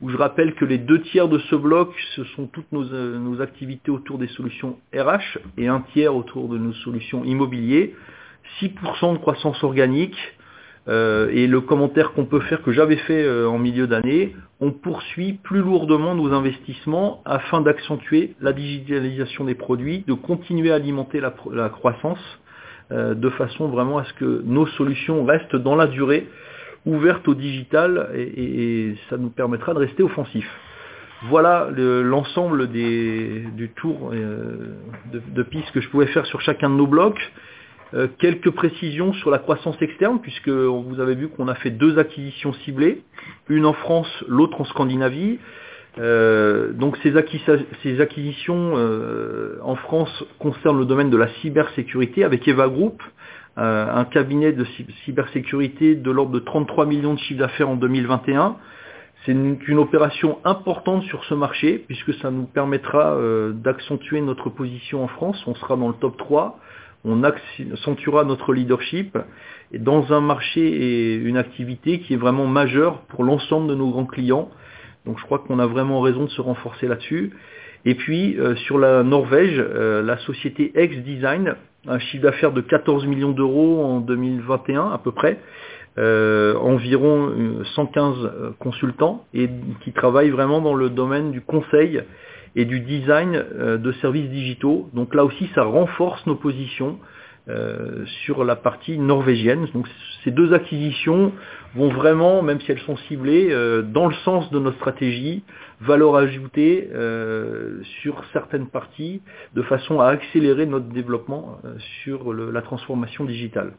où 0.02 0.10
je 0.10 0.18
rappelle 0.18 0.56
que 0.56 0.66
les 0.66 0.78
deux 0.78 1.02
tiers 1.02 1.30
de 1.30 1.40
ce 1.40 1.56
bloc, 1.56 1.94
ce 2.16 2.24
sont 2.36 2.48
toutes 2.48 2.72
nos, 2.72 2.94
euh, 2.94 3.42
activités 3.42 3.92
autour 3.92 4.18
des 4.18 4.28
solutions 4.28 4.78
RH 4.94 5.40
et 5.58 5.68
un 5.68 5.82
tiers 5.94 6.16
autour 6.16 6.50
de 6.50 6.58
nos 6.58 6.74
solutions 6.74 7.24
immobiliers, 7.24 7.96
6% 8.60 9.14
de 9.14 9.18
croissance 9.20 9.64
organique, 9.64 10.18
euh, 10.90 11.30
et 11.32 11.48
le 11.48 11.62
commentaire 11.62 12.12
qu'on 12.12 12.26
peut 12.26 12.42
faire, 12.42 12.62
que 12.62 12.74
j'avais 12.74 12.98
fait 12.98 13.26
en 13.46 13.58
milieu 13.58 13.88
d'année, 13.88 14.36
on 14.60 14.72
poursuit 14.72 15.40
plus 15.42 15.62
lourdement 15.62 16.14
nos 16.14 16.34
investissements 16.34 17.22
afin 17.24 17.62
d'accentuer 17.62 18.36
la 18.42 18.52
digitalisation 18.52 19.46
des 19.46 19.56
produits, 19.56 20.04
de 20.06 20.14
continuer 20.14 20.72
à 20.72 20.76
alimenter 20.76 21.22
la 21.22 21.70
croissance 21.70 22.20
de 22.94 23.30
façon 23.32 23.68
vraiment 23.70 23.98
à 23.98 24.04
ce 24.06 24.14
que 24.14 24.42
nos 24.46 24.68
solutions 24.68 25.26
restent 25.26 25.56
dans 25.56 25.76
la 25.76 25.88
durée, 25.88 26.28
ouvertes 26.86 27.28
au 27.28 27.34
digital, 27.34 28.10
et, 28.16 28.96
ça 29.10 29.18
nous 29.18 29.30
permettra 29.30 29.74
de 29.74 29.80
rester 29.80 30.04
offensifs. 30.04 30.50
Voilà 31.30 31.70
l'ensemble 31.72 32.68
du 32.68 33.72
tour 33.78 34.12
euh, 34.14 34.76
de, 35.14 35.44
pistes 35.44 35.72
que 35.72 35.80
je 35.80 35.88
pouvais 35.90 36.08
faire 36.08 36.26
sur 36.26 36.42
chacun 36.42 36.70
de 36.70 36.76
nos 36.76 36.88
blocs. 36.88 37.32
Euh, 37.94 38.08
quelques 38.18 38.50
précisions 38.50 39.14
sur 39.14 39.30
la 39.30 39.38
croissance 39.38 39.80
externe, 39.82 40.20
puisque 40.20 40.50
vous 40.50 41.00
avez 41.00 41.16
vu 41.16 41.30
qu'on 41.30 41.48
a 41.48 41.56
fait 41.56 41.70
deux 41.70 41.98
acquisitions 41.98 42.52
ciblées, 42.66 43.04
une 43.48 43.66
en 43.66 43.74
France, 43.74 44.10
l'autre 44.28 44.60
en 44.60 44.66
Scandinavie. 44.66 45.40
Euh, 46.00 46.74
donc 46.74 46.98
ces, 47.04 47.16
acquisitions 47.18 48.74
euh, 48.76 49.58
en 49.62 49.76
France 49.76 50.24
concernent 50.40 50.80
le 50.80 50.86
domaine 50.86 51.12
de 51.12 51.18
la 51.18 51.28
cybersécurité 51.42 52.24
avec 52.24 52.48
Eva 52.48 52.68
Group, 52.68 53.04
euh, 53.60 53.88
un 53.94 54.06
cabinet 54.06 54.54
de 54.54 54.66
cybersécurité 55.06 55.96
de 55.96 56.10
l'ordre 56.10 56.32
de 56.32 56.40
33 56.40 56.88
millions 56.88 57.14
de 57.14 57.20
chiffres 57.20 57.40
d'affaires 57.40 57.70
en 57.70 57.76
2021. 57.76 58.56
C'est 59.26 59.32
une, 59.32 59.78
opération 59.78 60.40
importante 60.44 61.04
sur 61.04 61.24
ce 61.26 61.34
marché 61.34 61.84
puisque 61.88 62.14
ça 62.16 62.30
nous 62.30 62.44
permettra 62.44 63.18
d'accentuer 63.54 64.20
notre 64.20 64.50
position 64.50 65.02
en 65.02 65.08
France. 65.08 65.42
On 65.48 65.56
sera 65.56 65.78
dans 65.78 65.88
le 65.88 65.94
top 65.94 66.18
3, 66.18 66.60
on 67.06 67.24
accentuera 67.24 68.26
notre 68.26 68.52
leadership 68.52 69.18
dans 69.74 70.12
un 70.12 70.20
marché 70.20 70.60
et 70.62 71.16
une 71.16 71.38
activité 71.38 72.00
qui 72.00 72.16
est 72.16 72.18
vraiment 72.18 72.48
majeure 72.48 72.98
pour 73.04 73.24
l'ensemble 73.24 73.70
de 73.70 73.76
nos 73.76 73.92
grands 73.92 74.06
clients 74.06 74.50
donc 75.06 75.20
je 75.20 75.24
crois 75.24 75.40
qu'on 75.40 75.60
a 75.60 75.68
vraiment 75.68 76.02
raison 76.02 76.26
de 76.26 76.30
se 76.30 76.42
renforcer 76.42 76.88
là-dessus. 76.88 77.32
Et 77.86 77.96
puis 77.96 78.38
euh, 78.40 78.56
sur 78.56 78.78
la 78.78 79.04
Norvège, 79.04 79.56
euh, 79.60 80.02
la 80.02 80.18
société 80.20 80.72
X 80.76 80.98
Design, 81.04 81.56
un 81.88 82.00
chiffre 82.00 82.24
d'affaires 82.24 82.54
de 82.54 82.62
14 82.62 83.06
millions 83.06 83.32
d'euros 83.32 83.84
en 83.84 84.00
2021 84.00 84.92
à 84.92 84.98
peu 84.98 85.12
près, 85.12 85.40
euh, 85.98 86.56
environ 86.58 87.32
115 87.76 88.56
consultants 88.60 89.26
et 89.34 89.50
qui 89.84 89.92
travaillent 89.92 90.30
vraiment 90.30 90.62
dans 90.62 90.76
le 90.76 90.90
domaine 90.90 91.32
du 91.32 91.42
conseil 91.42 92.02
et 92.56 92.66
du 92.66 92.80
design 92.80 93.44
de 93.78 93.92
services 93.94 94.30
digitaux. 94.30 94.90
Donc 94.94 95.14
là 95.14 95.26
aussi, 95.26 95.50
ça 95.56 95.64
renforce 95.64 96.26
nos 96.26 96.36
positions 96.36 97.00
euh, 97.50 98.06
sur 98.24 98.46
la 98.46 98.56
partie 98.56 98.98
norvégienne. 98.98 99.68
Donc 99.74 99.86
ces 100.24 100.32
deux 100.32 100.54
acquisitions 100.54 101.34
vont 101.76 101.90
vraiment, 101.90 102.42
même 102.42 102.60
si 102.62 102.72
elles 102.72 102.80
sont 102.82 102.98
ciblées, 102.98 103.50
euh, 103.52 103.82
dans 103.82 104.08
le 104.08 104.14
sens 104.26 104.50
de 104.52 104.60
notre 104.60 104.78
stratégie, 104.78 105.44
valeur 105.82 106.16
ajoutée 106.16 106.90
euh, 106.94 107.82
sur 108.02 108.24
certaines 108.34 108.68
parties, 108.68 109.22
de 109.56 109.62
façon 109.64 110.00
à 110.00 110.08
accélérer 110.08 110.66
notre 110.66 110.88
développement 110.88 111.60
sur 112.04 112.34
la 112.34 112.62
transformation 112.62 113.26
digitale. 113.26 113.74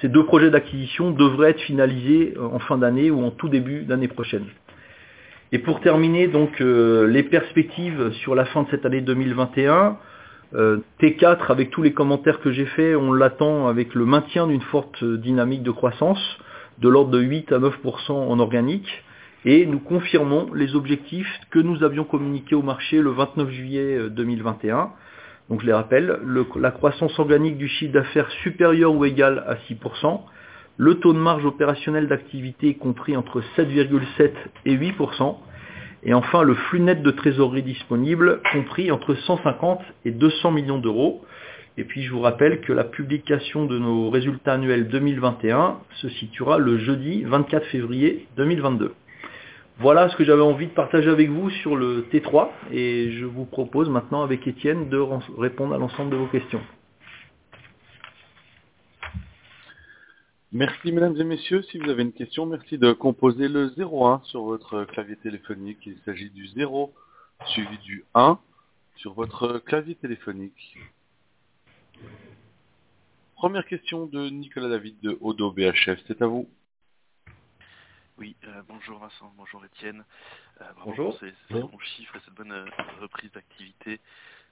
Ces 0.00 0.08
deux 0.08 0.24
projets 0.24 0.50
d'acquisition 0.50 1.10
devraient 1.10 1.50
être 1.50 1.60
finalisés 1.60 2.34
en 2.38 2.58
fin 2.58 2.76
d'année 2.76 3.10
ou 3.10 3.24
en 3.24 3.30
tout 3.30 3.48
début 3.48 3.82
d'année 3.82 4.08
prochaine. 4.08 4.44
Et 5.52 5.58
pour 5.58 5.80
terminer, 5.80 6.26
donc 6.26 6.60
les 6.60 7.22
perspectives 7.22 8.12
sur 8.20 8.34
la 8.34 8.44
fin 8.46 8.64
de 8.64 8.68
cette 8.70 8.84
année 8.84 9.00
2021, 9.00 9.96
Euh, 10.54 10.78
T4, 11.00 11.50
avec 11.50 11.70
tous 11.70 11.82
les 11.82 11.92
commentaires 11.92 12.40
que 12.40 12.52
j'ai 12.52 12.66
faits, 12.66 12.96
on 12.96 13.12
l'attend 13.12 13.68
avec 13.68 13.94
le 13.94 14.06
maintien 14.06 14.46
d'une 14.46 14.62
forte 14.62 15.02
dynamique 15.04 15.62
de 15.62 15.70
croissance, 15.70 16.38
de 16.78 16.88
l'ordre 16.88 17.10
de 17.10 17.20
8 17.20 17.52
à 17.52 17.58
9% 17.58 18.12
en 18.12 18.38
organique, 18.38 18.88
et 19.44 19.64
nous 19.66 19.78
confirmons 19.78 20.52
les 20.54 20.74
objectifs 20.74 21.40
que 21.50 21.58
nous 21.60 21.84
avions 21.84 22.04
communiqués 22.04 22.54
au 22.56 22.62
marché 22.62 23.00
le 23.00 23.10
29 23.10 23.50
juillet 23.50 24.10
2021. 24.10 24.90
Donc 25.48 25.60
je 25.60 25.66
les 25.66 25.72
rappelle, 25.72 26.18
le- 26.24 26.46
la 26.60 26.72
croissance 26.72 27.16
organique 27.18 27.56
du 27.56 27.68
chiffre 27.68 27.92
d'affaires 27.92 28.30
supérieure 28.42 28.92
ou 28.94 29.04
égale 29.04 29.44
à 29.46 29.54
6%, 29.68 30.24
le 30.78 30.96
taux 30.96 31.12
de 31.12 31.18
marge 31.18 31.44
opérationnelle 31.44 32.08
d'activité 32.08 32.74
compris 32.74 33.16
entre 33.16 33.40
7,7 33.56 34.32
et 34.64 34.74
8%, 34.74 35.38
et 36.02 36.12
enfin 36.14 36.42
le 36.42 36.54
flux 36.54 36.80
net 36.80 37.02
de 37.02 37.10
trésorerie 37.10 37.62
disponible 37.62 38.40
compris 38.52 38.90
entre 38.90 39.14
150 39.14 39.80
et 40.04 40.10
200 40.10 40.50
millions 40.50 40.78
d'euros. 40.78 41.24
Et 41.78 41.84
puis 41.84 42.02
je 42.02 42.10
vous 42.10 42.20
rappelle 42.20 42.62
que 42.62 42.72
la 42.72 42.84
publication 42.84 43.66
de 43.66 43.78
nos 43.78 44.08
résultats 44.08 44.54
annuels 44.54 44.88
2021 44.88 45.78
se 45.96 46.08
situera 46.08 46.58
le 46.58 46.78
jeudi 46.78 47.22
24 47.24 47.66
février 47.66 48.26
2022. 48.36 48.94
Voilà 49.78 50.08
ce 50.08 50.16
que 50.16 50.24
j'avais 50.24 50.42
envie 50.42 50.68
de 50.68 50.72
partager 50.72 51.10
avec 51.10 51.28
vous 51.28 51.50
sur 51.50 51.76
le 51.76 52.06
T3 52.10 52.48
et 52.72 53.10
je 53.12 53.26
vous 53.26 53.44
propose 53.44 53.90
maintenant 53.90 54.22
avec 54.22 54.46
Étienne 54.46 54.88
de 54.88 54.98
répondre 55.36 55.74
à 55.74 55.78
l'ensemble 55.78 56.10
de 56.10 56.16
vos 56.16 56.28
questions. 56.28 56.62
Merci 60.52 60.92
mesdames 60.92 61.16
et 61.20 61.24
messieurs. 61.24 61.60
Si 61.60 61.76
vous 61.76 61.90
avez 61.90 62.04
une 62.04 62.14
question, 62.14 62.46
merci 62.46 62.78
de 62.78 62.92
composer 62.92 63.48
le 63.48 63.70
01 63.78 64.22
sur 64.24 64.44
votre 64.44 64.84
clavier 64.84 65.16
téléphonique. 65.16 65.80
Il 65.84 65.98
s'agit 66.06 66.30
du 66.30 66.46
0 66.46 66.94
suivi 67.48 67.76
du 67.84 68.04
1 68.14 68.38
sur 68.94 69.12
votre 69.12 69.58
clavier 69.58 69.94
téléphonique. 69.96 70.78
Première 73.34 73.66
question 73.66 74.06
de 74.06 74.28
Nicolas 74.30 74.68
David 74.68 74.98
de 75.00 75.16
Odo 75.20 75.52
BHF. 75.52 76.00
C'est 76.06 76.22
à 76.22 76.26
vous. 76.26 76.48
Oui, 78.18 78.34
euh, 78.44 78.62
bonjour 78.66 78.98
Vincent, 78.98 79.30
bonjour 79.36 79.62
Étienne. 79.66 80.02
Euh, 80.62 80.64
Bonjour. 80.84 81.10
pour 81.10 81.20
ces, 81.20 81.34
ces 81.48 81.54
bons 81.60 81.78
chiffres 81.80 82.16
et 82.16 82.20
cette 82.24 82.32
bonne 82.34 82.50
euh, 82.52 82.64
reprise 83.00 83.30
d'activité 83.32 84.00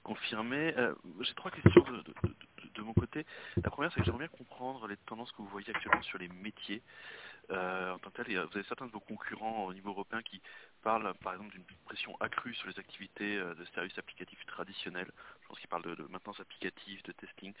confirmée. 0.03 0.71
Euh, 0.77 0.93
J'ai 1.21 1.33
trois 1.33 1.49
questions 1.49 1.81
de, 1.83 1.97
de- 1.97 2.13
de- 2.29 2.69
de 2.75 2.81
mon 2.83 2.93
côté. 2.93 3.25
La 3.63 3.71
première, 3.71 3.91
c'est 3.91 4.01
que 4.01 4.05
j'aimerais 4.05 4.27
bien 4.27 4.37
comprendre 4.37 4.87
les 4.87 4.97
tendances 4.97 5.31
que 5.31 5.37
vous 5.37 5.47
voyez 5.47 5.67
actuellement 5.75 6.03
sur 6.03 6.19
les 6.19 6.27
métiers. 6.27 6.83
Euh, 7.49 7.93
en 7.93 7.99
tant 7.99 8.11
que 8.11 8.21
tel, 8.21 8.33
vous 8.37 8.57
avez 8.57 8.63
certains 8.67 8.85
de 8.85 8.91
vos 8.91 8.99
concurrents 8.99 9.65
au 9.65 9.73
niveau 9.73 9.89
européen 9.89 10.21
qui 10.21 10.41
parlent, 10.85 11.11
par 11.23 11.33
exemple, 11.33 11.51
d'une 11.51 11.65
pression 11.83 12.15
accrue 12.19 12.53
sur 12.53 12.67
les 12.67 12.77
activités 12.79 13.37
euh, 13.37 13.55
de 13.55 13.65
services 13.73 13.97
applicatifs 13.97 14.45
traditionnels. 14.45 15.11
Je 15.41 15.47
pense 15.47 15.59
qu'ils 15.59 15.67
parlent 15.67 15.95
de, 15.95 16.03
maintenance 16.09 16.39
applicative, 16.39 17.01
de 17.03 17.11
testing. 17.11 17.53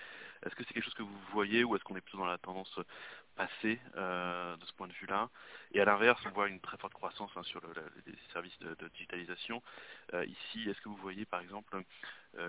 Est-ce 0.45 0.55
que 0.55 0.63
c'est 0.63 0.75
quelque 0.75 0.83
chose 0.83 0.93
que 0.93 1.01
vous 1.01 1.19
voyez 1.33 1.63
ou 1.63 1.75
est-ce 1.75 1.83
qu'on 1.83 1.95
est 1.95 2.01
plutôt 2.01 2.19
dans 2.19 2.27
la 2.27 2.37
tendance 2.37 2.79
passée 3.35 3.79
euh, 3.95 4.55
de 4.57 4.65
ce 4.65 4.73
point 4.73 4.87
de 4.87 4.93
vue-là? 4.93 5.29
Et 5.71 5.81
à 5.81 5.85
l'inverse, 5.85 6.21
on 6.27 6.29
voit 6.29 6.47
une 6.47 6.59
très 6.59 6.77
forte 6.77 6.93
croissance 6.93 7.31
hein, 7.35 7.43
sur 7.43 7.61
les 8.05 8.13
services 8.31 8.59
de, 8.59 8.87
digitalisation. 8.89 9.63
Euh, 10.13 10.23
ici, 10.25 10.69
est-ce 10.69 10.79
que 10.81 10.89
vous 10.89 10.97
voyez 10.97 11.25
par 11.25 11.41
exemple 11.41 11.81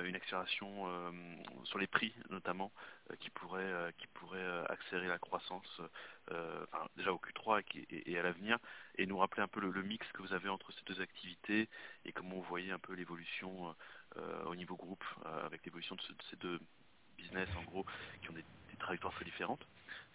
une 0.05 0.17
accélération 0.17 0.85
euh, 0.89 1.11
sur 1.65 1.79
les 1.79 1.87
prix 1.87 2.15
notamment 2.31 2.73
euh, 3.11 3.17
qui 3.17 3.31
pourrait, 3.31 3.63
euh, 3.63 3.91
qui 3.99 4.07
pourrait 4.09 4.39
euh, 4.39 4.65
accélérer 4.69 5.09
la 5.09 5.19
croissance 5.19 5.81
euh, 6.33 6.67
déjà 6.97 7.13
au 7.13 7.19
Q3 7.19 7.63
et, 7.91 8.19
à 8.19 8.23
l'avenir 8.23 8.59
et 8.99 9.07
nous 9.07 9.19
rappeler 9.19 9.43
un 9.43 9.49
peu 9.49 9.61
le, 9.61 9.83
mix 9.83 10.07
que 10.13 10.23
vous 10.23 10.33
avez 10.33 10.49
entre 10.49 10.73
ces 10.73 10.85
deux 10.85 11.01
activités 11.01 11.69
et 12.05 12.13
comment 12.13 12.37
vous 12.37 12.43
voyez 12.43 12.73
un 12.73 12.79
peu 12.79 12.95
l'évolution 12.95 13.75
euh, 14.17 14.45
au 14.45 14.57
niveau 14.57 14.77
groupe 14.77 15.05
euh, 15.25 15.47
avec 15.47 15.65
l'évolution 15.65 15.95
de, 15.97 16.03
ce- 16.03 16.13
de 16.13 16.23
ces 16.31 16.37
deux 16.37 16.61
business 17.17 17.49
en 17.57 17.63
gros 17.65 17.85
qui 18.23 18.31
ont 18.31 18.35
des, 18.35 18.45
des 18.71 18.77
trajectoires 18.79 19.15
très 19.15 19.25
différentes. 19.25 19.67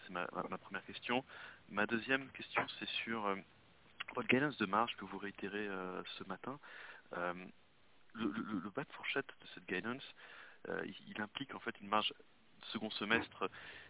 C'est 0.05 0.11
ma, 0.11 0.25
première 0.57 0.83
question. 0.85 1.23
Ma 1.69 1.85
deuxième 1.85 2.29
question, 2.31 2.65
c'est 2.79 2.89
sur 2.89 3.25
euh, 3.25 3.35
votre 4.15 4.27
guidance 4.27 4.57
de 4.57 4.65
marge 4.65 4.95
que 4.97 5.05
vous 5.05 5.17
réitérez 5.17 5.67
euh, 5.67 6.03
ce 6.17 6.23
matin. 6.25 6.59
Euh, 7.13 7.33
le, 8.13 8.25
le- 8.31 8.69
bas 8.69 8.83
de 8.83 8.91
fourchette 8.93 9.27
de 9.41 9.47
cette 9.53 9.65
guidance, 9.65 10.03
euh, 10.69 10.81
il, 11.07 11.21
implique 11.21 11.53
en 11.55 11.59
fait 11.59 11.79
une 11.81 11.87
marge 11.87 12.13
second 12.71 12.89
semestre 12.91 13.49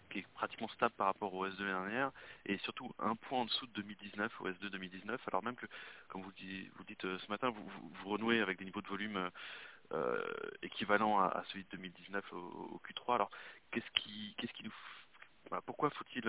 qui 0.10 0.20
est 0.20 0.28
pratiquement 0.34 0.68
stable 0.70 0.94
par 0.96 1.08
rapport 1.08 1.34
au 1.34 1.48
S2 1.48 1.60
l'année 1.60 1.72
dernière 1.72 2.12
et 2.46 2.58
surtout 2.60 2.92
un 3.00 3.16
point 3.16 3.42
en 3.42 3.46
dessous 3.46 3.68
de 3.68 3.74
2019, 3.74 4.42
au 4.42 4.50
S2 4.50 4.70
2019, 4.70 5.22
alors 5.28 5.44
même 5.44 5.56
que, 5.56 5.66
comme 6.08 6.22
vous, 6.22 6.32
vous 6.32 6.84
dites 6.86 7.06
euh, 7.06 7.20
ce 7.20 7.28
matin, 7.30 7.50
vous, 7.50 7.64
vous- 7.68 8.10
renouez 8.10 8.42
avec 8.42 8.58
des 8.60 8.66
niveaux 8.66 8.82
de 8.82 8.88
volume 8.88 9.30
euh, 9.94 10.22
équivalents 10.62 11.20
à, 11.20 11.44
celui 11.50 11.64
de 11.66 11.70
2019 11.72 12.34
au, 12.34 12.38
au 12.38 12.82
Q3. 12.88 13.16
Alors, 13.16 13.30
qu'est-ce 13.72 13.90
qui, 14.02 14.36
qu'est-ce 14.38 14.54
qui 14.54 14.64
nous... 14.64 14.74
pourquoi 15.66 15.90
faut-il 15.92 16.24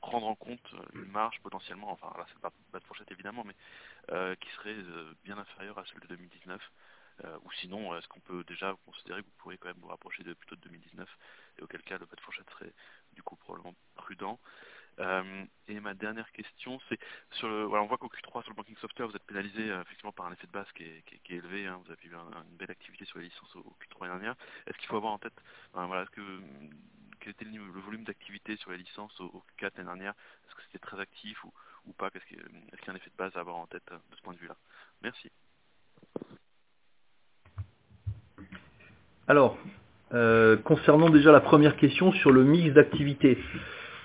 prendre 0.00 0.26
en 0.26 0.34
compte 0.36 0.60
euh, 0.74 0.82
une 1.02 1.10
marge 1.12 1.40
potentiellement, 1.42 1.90
enfin 1.92 2.12
là 2.18 2.26
c'est 2.28 2.40
pas 2.40 2.52
bas 2.72 2.80
de 2.80 2.84
fourchette 2.84 3.10
évidemment, 3.12 3.44
mais 3.44 3.56
euh, 4.10 4.34
qui 4.36 4.48
serait 4.50 4.74
euh, 4.74 5.14
bien 5.24 5.38
inférieure 5.38 5.78
à 5.78 5.84
celle 5.86 6.00
de 6.00 6.08
2019 6.08 6.62
euh, 7.24 7.38
ou 7.44 7.52
sinon, 7.54 7.96
est-ce 7.96 8.08
qu'on 8.08 8.20
peut 8.20 8.44
déjà 8.44 8.74
considérer 8.86 9.22
que 9.22 9.26
vous 9.26 9.36
pourriez 9.38 9.58
quand 9.58 9.68
même 9.68 9.78
vous 9.80 9.88
rapprocher 9.88 10.22
de, 10.24 10.34
plutôt 10.34 10.56
de 10.56 10.60
2019 10.62 11.08
et 11.58 11.62
auquel 11.62 11.82
cas 11.82 11.98
le 11.98 12.06
bas 12.06 12.16
de 12.16 12.20
fourchette 12.22 12.48
serait 12.50 12.72
du 13.14 13.22
coup 13.22 13.36
probablement 13.36 13.74
prudent 13.96 14.38
Et 15.68 15.80
ma 15.80 15.94
dernière 15.94 16.30
question, 16.32 16.80
c'est 16.88 16.98
sur 17.32 17.48
le, 17.48 17.64
voilà, 17.64 17.84
on 17.84 17.88
voit 17.88 17.98
qu'au 17.98 18.08
Q3 18.08 18.42
sur 18.42 18.50
le 18.50 18.56
banking 18.56 18.76
software, 18.78 19.08
vous 19.08 19.16
êtes 19.16 19.24
pénalisé 19.26 19.66
effectivement 19.68 20.12
par 20.12 20.26
un 20.26 20.32
effet 20.32 20.46
de 20.46 20.52
base 20.52 20.70
qui 20.72 20.84
est, 20.84 21.04
élevé. 21.30 21.66
hein. 21.66 21.80
vous 21.84 21.92
avez 21.92 22.06
eu 22.08 22.14
un- 22.16 22.44
une 22.50 22.56
belle 22.56 22.70
activité 22.70 23.04
sur 23.06 23.18
les 23.18 23.26
licences 23.26 23.54
au, 23.56 23.60
au 23.60 23.76
Q3 23.80 24.06
dernière. 24.08 24.36
Est-ce 24.66 24.78
qu'il 24.78 24.88
faut 24.88 24.96
avoir 24.96 25.12
en 25.14 25.18
tête, 25.18 25.34
voilà, 25.72 26.02
est-ce 26.02 26.10
que 26.10 26.22
quel 27.28 27.48
était 27.48 27.56
le, 27.56 27.80
volume 27.80 28.04
d'activité 28.04 28.56
sur 28.56 28.70
les 28.70 28.78
licences 28.78 29.18
au, 29.20 29.24
au 29.24 29.42
Q4 29.60 29.72
l'année 29.76 29.86
dernière? 29.86 30.12
Est-ce 30.46 30.54
que 30.54 30.62
c'était 30.66 30.78
très 30.78 30.98
actif 31.00 31.42
ou, 31.44 31.52
ou 31.86 31.92
pas? 31.92 32.08
Est-ce 32.14 32.24
qu'il 32.26 32.38
y 32.38 32.40
a- 32.40 32.90
un 32.90 32.94
effet 32.94 33.10
de 33.10 33.16
base 33.16 33.36
à 33.36 33.40
avoir 33.40 33.56
en 33.56 33.66
tête 33.66 33.82
euh, 33.92 33.96
de 34.10 34.16
ce 34.16 34.22
point 34.22 34.32
de 34.32 34.38
vue-là? 34.38 34.56
Merci. 35.02 35.30
Alors, 39.26 39.58
euh, 40.14 40.56
concernant 40.56 41.10
déjà 41.10 41.32
la 41.32 41.40
première 41.40 41.76
question 41.76 42.12
sur 42.12 42.30
le 42.30 42.44
mix 42.44 42.72
d'activités, 42.72 43.38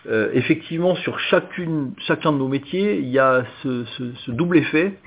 euh, 0.07 0.29
effectivement, 0.33 0.95
sur 0.95 1.17
chacune, 1.19 1.93
chacun 1.99 2.33
de 2.33 2.37
nos 2.37 2.49
métiers, 2.49 2.99
il 2.99 3.07
y 3.07 3.19
a 3.19 3.45
ce, 3.63 4.31
double 4.31 4.57
effet 4.57 4.99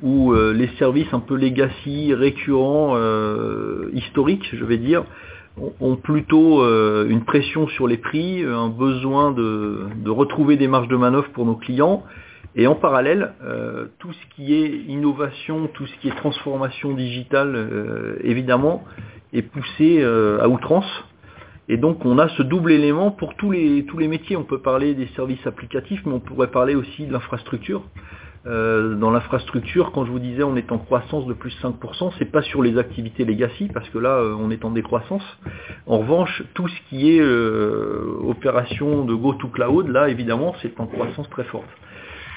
où 0.00 0.32
les 0.32 0.68
services 0.78 1.12
un 1.12 1.18
peu 1.18 1.34
legacy, 1.34 2.14
récurrents, 2.14 2.96
historiques, 3.92 4.48
je 4.52 4.64
vais 4.64 4.78
dire, 4.78 5.04
ont, 5.80 5.96
plutôt 5.96 6.62
euh, 6.62 7.06
une 7.08 7.24
pression 7.24 7.68
sur 7.68 7.86
les 7.86 7.96
prix, 7.96 8.42
un 8.44 8.68
besoin 8.68 9.32
de, 9.32 9.88
retrouver 10.06 10.56
des 10.56 10.68
marges 10.68 10.88
de 10.88 10.96
manœuvre 10.96 11.28
pour 11.30 11.44
nos 11.44 11.56
clients. 11.56 12.04
Et 12.56 12.66
en 12.66 12.74
parallèle, 12.74 13.34
euh, 13.44 13.86
tout 13.98 14.12
ce 14.12 14.34
qui 14.34 14.54
est 14.54 14.68
innovation, 14.88 15.68
tout 15.74 15.86
ce 15.86 15.94
qui 16.00 16.08
est 16.08 16.16
transformation 16.16 16.92
digitale, 16.94 17.54
euh, 17.54 18.16
évidemment, 18.24 18.84
est 19.32 19.42
poussé 19.42 19.98
euh, 20.00 20.40
à 20.40 20.48
outrance. 20.48 21.04
Et 21.68 21.76
donc 21.76 22.04
on 22.04 22.18
a 22.18 22.28
ce 22.30 22.42
double 22.42 22.72
élément 22.72 23.10
pour 23.10 23.36
tous 23.36 23.50
les, 23.50 23.84
tous 23.84 23.98
les 23.98 24.08
métiers. 24.08 24.36
On 24.36 24.44
peut 24.44 24.60
parler 24.60 24.94
des 24.94 25.06
services 25.14 25.46
applicatifs, 25.46 26.00
mais 26.06 26.12
on 26.12 26.20
pourrait 26.20 26.50
parler 26.50 26.74
aussi 26.74 27.06
de 27.06 27.12
l'infrastructure. 27.12 27.82
Euh, 28.46 28.94
dans 28.94 29.10
l'infrastructure, 29.10 29.90
quand 29.92 30.04
je 30.04 30.10
vous 30.10 30.20
disais 30.20 30.42
on 30.42 30.56
est 30.56 30.70
en 30.70 30.78
croissance 30.78 31.26
de 31.26 31.34
plus 31.34 31.56
5%, 31.60 32.12
c'est 32.18 32.30
pas 32.30 32.42
sur 32.42 32.62
les 32.62 32.78
activités 32.78 33.24
legacy, 33.24 33.68
parce 33.72 33.88
que 33.90 33.98
là 33.98 34.10
euh, 34.10 34.36
on 34.38 34.50
est 34.50 34.64
en 34.64 34.70
décroissance. 34.70 35.24
En 35.86 35.98
revanche, 35.98 36.42
tout 36.54 36.68
ce 36.68 36.80
qui 36.88 37.10
est 37.10 37.20
euh, 37.20 38.16
opération 38.22 39.04
de 39.04 39.14
go 39.14 39.34
to 39.34 39.48
cloud, 39.48 39.88
là 39.88 40.08
évidemment 40.08 40.54
c'est 40.62 40.78
en 40.80 40.86
croissance 40.86 41.28
très 41.30 41.44
forte. 41.44 41.68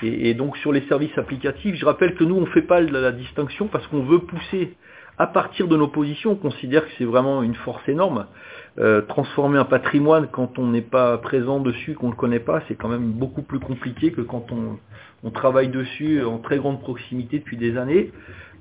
Et, 0.04 0.34
donc 0.34 0.58
sur 0.58 0.72
les 0.72 0.82
services 0.88 1.16
applicatifs, 1.18 1.76
je 1.76 1.86
rappelle 1.86 2.16
que 2.16 2.24
nous 2.24 2.36
on 2.36 2.42
ne 2.42 2.46
fait 2.48 2.64
pas 2.64 2.82
la 2.82 3.12
distinction 3.12 3.68
parce 3.68 3.86
qu'on 3.88 4.02
veut 4.02 4.20
pousser 4.20 4.76
à 5.20 5.28
partir 5.28 5.68
de 5.68 5.78
nos 5.78 5.88
positions, 5.88 6.32
on 6.32 6.36
considère 6.36 6.84
que 6.84 6.92
c'est 6.98 7.06
vraiment 7.06 7.44
une 7.44 7.54
force 7.54 7.88
énorme. 7.88 8.26
Euh, 8.80 9.02
transformer 9.02 9.60
un 9.60 9.66
patrimoine 9.66 10.28
quand 10.32 10.58
on 10.58 10.68
n'est 10.68 10.82
pas 10.82 11.18
présent 11.18 11.60
dessus, 11.60 11.94
qu'on 11.94 12.06
ne 12.08 12.12
le 12.14 12.18
connaît 12.18 12.40
pas, 12.40 12.62
c'est 12.70 12.76
quand 12.76 12.88
même 12.88 13.12
beaucoup 13.12 13.42
plus 13.42 13.60
compliqué 13.60 14.14
que 14.14 14.22
quand 14.22 14.46
on, 14.54 15.30
travaille 15.32 15.68
dessus 15.68 16.24
en 16.24 16.38
très 16.38 16.58
grande 16.58 16.80
proximité 16.80 17.40
depuis 17.40 17.58
des 17.58 17.78
années. 17.78 18.12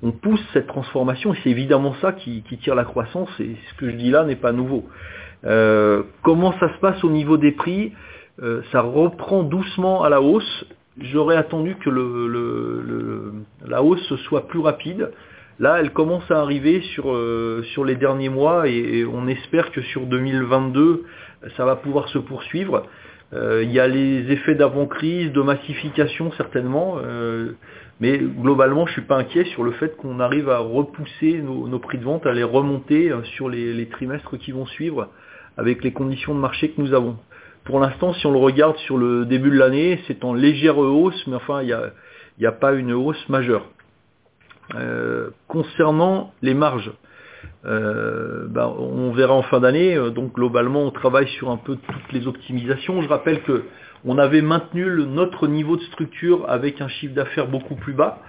On 0.03 0.11
pousse 0.11 0.43
cette 0.51 0.67
transformation 0.67 1.33
et 1.33 1.37
c'est 1.43 1.49
évidemment 1.49 1.95
ça 2.01 2.11
qui, 2.11 2.43
tire 2.61 2.75
la 2.75 2.83
croissance 2.83 3.29
et 3.39 3.55
ce 3.69 3.77
que 3.77 3.89
je 3.89 3.95
dis 3.95 4.11
là 4.11 4.25
n'est 4.25 4.35
pas 4.35 4.51
nouveau. 4.51 4.85
Euh, 5.45 6.03
comment 6.23 6.51
ça 6.59 6.73
se 6.73 6.79
passe 6.79 7.01
au 7.05 7.09
niveau 7.09 7.37
des 7.37 7.53
prix? 7.53 7.93
Euh, 8.43 8.61
Ça 8.73 8.81
reprend 8.81 9.43
doucement 9.43 10.03
à 10.03 10.09
la 10.09 10.21
hausse. 10.21 10.65
J'aurais 10.99 11.37
attendu 11.37 11.75
que 11.75 11.89
la 13.65 13.81
hausse 13.81 14.13
soit 14.27 14.47
plus 14.47 14.59
rapide. 14.59 15.09
Là, 15.61 15.77
elle 15.79 15.91
commence 15.93 16.23
à 16.31 16.39
arriver 16.41 16.81
sur, 16.95 17.13
euh, 17.13 17.63
les 17.85 17.95
derniers 17.95 18.29
mois 18.29 18.67
et, 18.67 19.05
on 19.05 19.27
espère 19.27 19.71
que 19.71 19.81
sur 19.83 20.07
2022, 20.07 21.03
ça 21.55 21.65
va 21.65 21.75
pouvoir 21.75 22.09
se 22.09 22.17
poursuivre. 22.17 22.87
Euh, 23.33 23.61
il 23.63 23.71
y 23.71 23.79
a 23.79 23.87
les 23.87 24.31
effets 24.31 24.55
d'avant-crise, 24.55 25.31
de 25.31 25.41
massification 25.41 26.31
certainement, 26.31 26.95
euh, 27.05 27.51
mais 27.99 28.17
globalement 28.17 28.87
je 28.87 28.93
suis 28.93 29.03
pas 29.03 29.17
inquiet 29.17 29.45
sur 29.53 29.61
le 29.61 29.73
fait 29.73 29.95
qu'on 29.97 30.19
arrive 30.19 30.49
à 30.49 30.57
repousser 30.57 31.43
nos, 31.43 31.77
prix 31.77 31.99
de 31.99 32.05
vente, 32.05 32.25
à 32.25 32.33
les 32.33 32.43
remonter 32.43 33.13
sur 33.35 33.47
les, 33.47 33.85
trimestres 33.85 34.39
qui 34.39 34.51
vont 34.51 34.65
suivre 34.65 35.09
avec 35.57 35.83
les 35.83 35.93
conditions 35.93 36.33
de 36.33 36.39
marché 36.39 36.69
que 36.71 36.81
nous 36.81 36.95
avons. 36.95 37.17
Pour 37.65 37.79
l'instant, 37.79 38.15
si 38.15 38.25
on 38.25 38.31
le 38.31 38.39
regarde 38.39 38.77
sur 38.77 38.97
le 38.97 39.25
début 39.25 39.51
de 39.51 39.59
l'année, 39.59 39.99
c'est 40.07 40.25
en 40.25 40.33
légère 40.33 40.79
hausse, 40.79 41.23
mais 41.27 41.35
enfin 41.35 41.61
il 41.61 41.67
n'y 42.39 42.47
a 42.47 42.51
pas 42.51 42.73
une 42.73 42.93
hausse 42.93 43.29
majeure. 43.29 43.67
Euh, 44.75 45.29
concernant 45.47 46.33
les 46.41 46.53
marges, 46.53 46.91
euh, 47.65 48.47
ben, 48.47 48.73
on 48.77 49.11
verra 49.11 49.33
en 49.33 49.43
fin 49.43 49.59
d'année. 49.59 49.97
Donc 50.15 50.33
globalement, 50.33 50.83
on 50.83 50.91
travaille 50.91 51.27
sur 51.27 51.49
un 51.49 51.57
peu 51.57 51.75
toutes 51.75 52.13
les 52.13 52.27
optimisations. 52.27 53.01
Je 53.01 53.07
rappelle 53.07 53.41
que 53.43 53.63
on 54.05 54.17
avait 54.17 54.41
maintenu 54.41 54.85
notre 55.07 55.47
niveau 55.47 55.77
de 55.77 55.83
structure 55.83 56.49
avec 56.49 56.81
un 56.81 56.87
chiffre 56.87 57.13
d'affaires 57.13 57.47
beaucoup 57.47 57.75
plus 57.75 57.93
bas, 57.93 58.19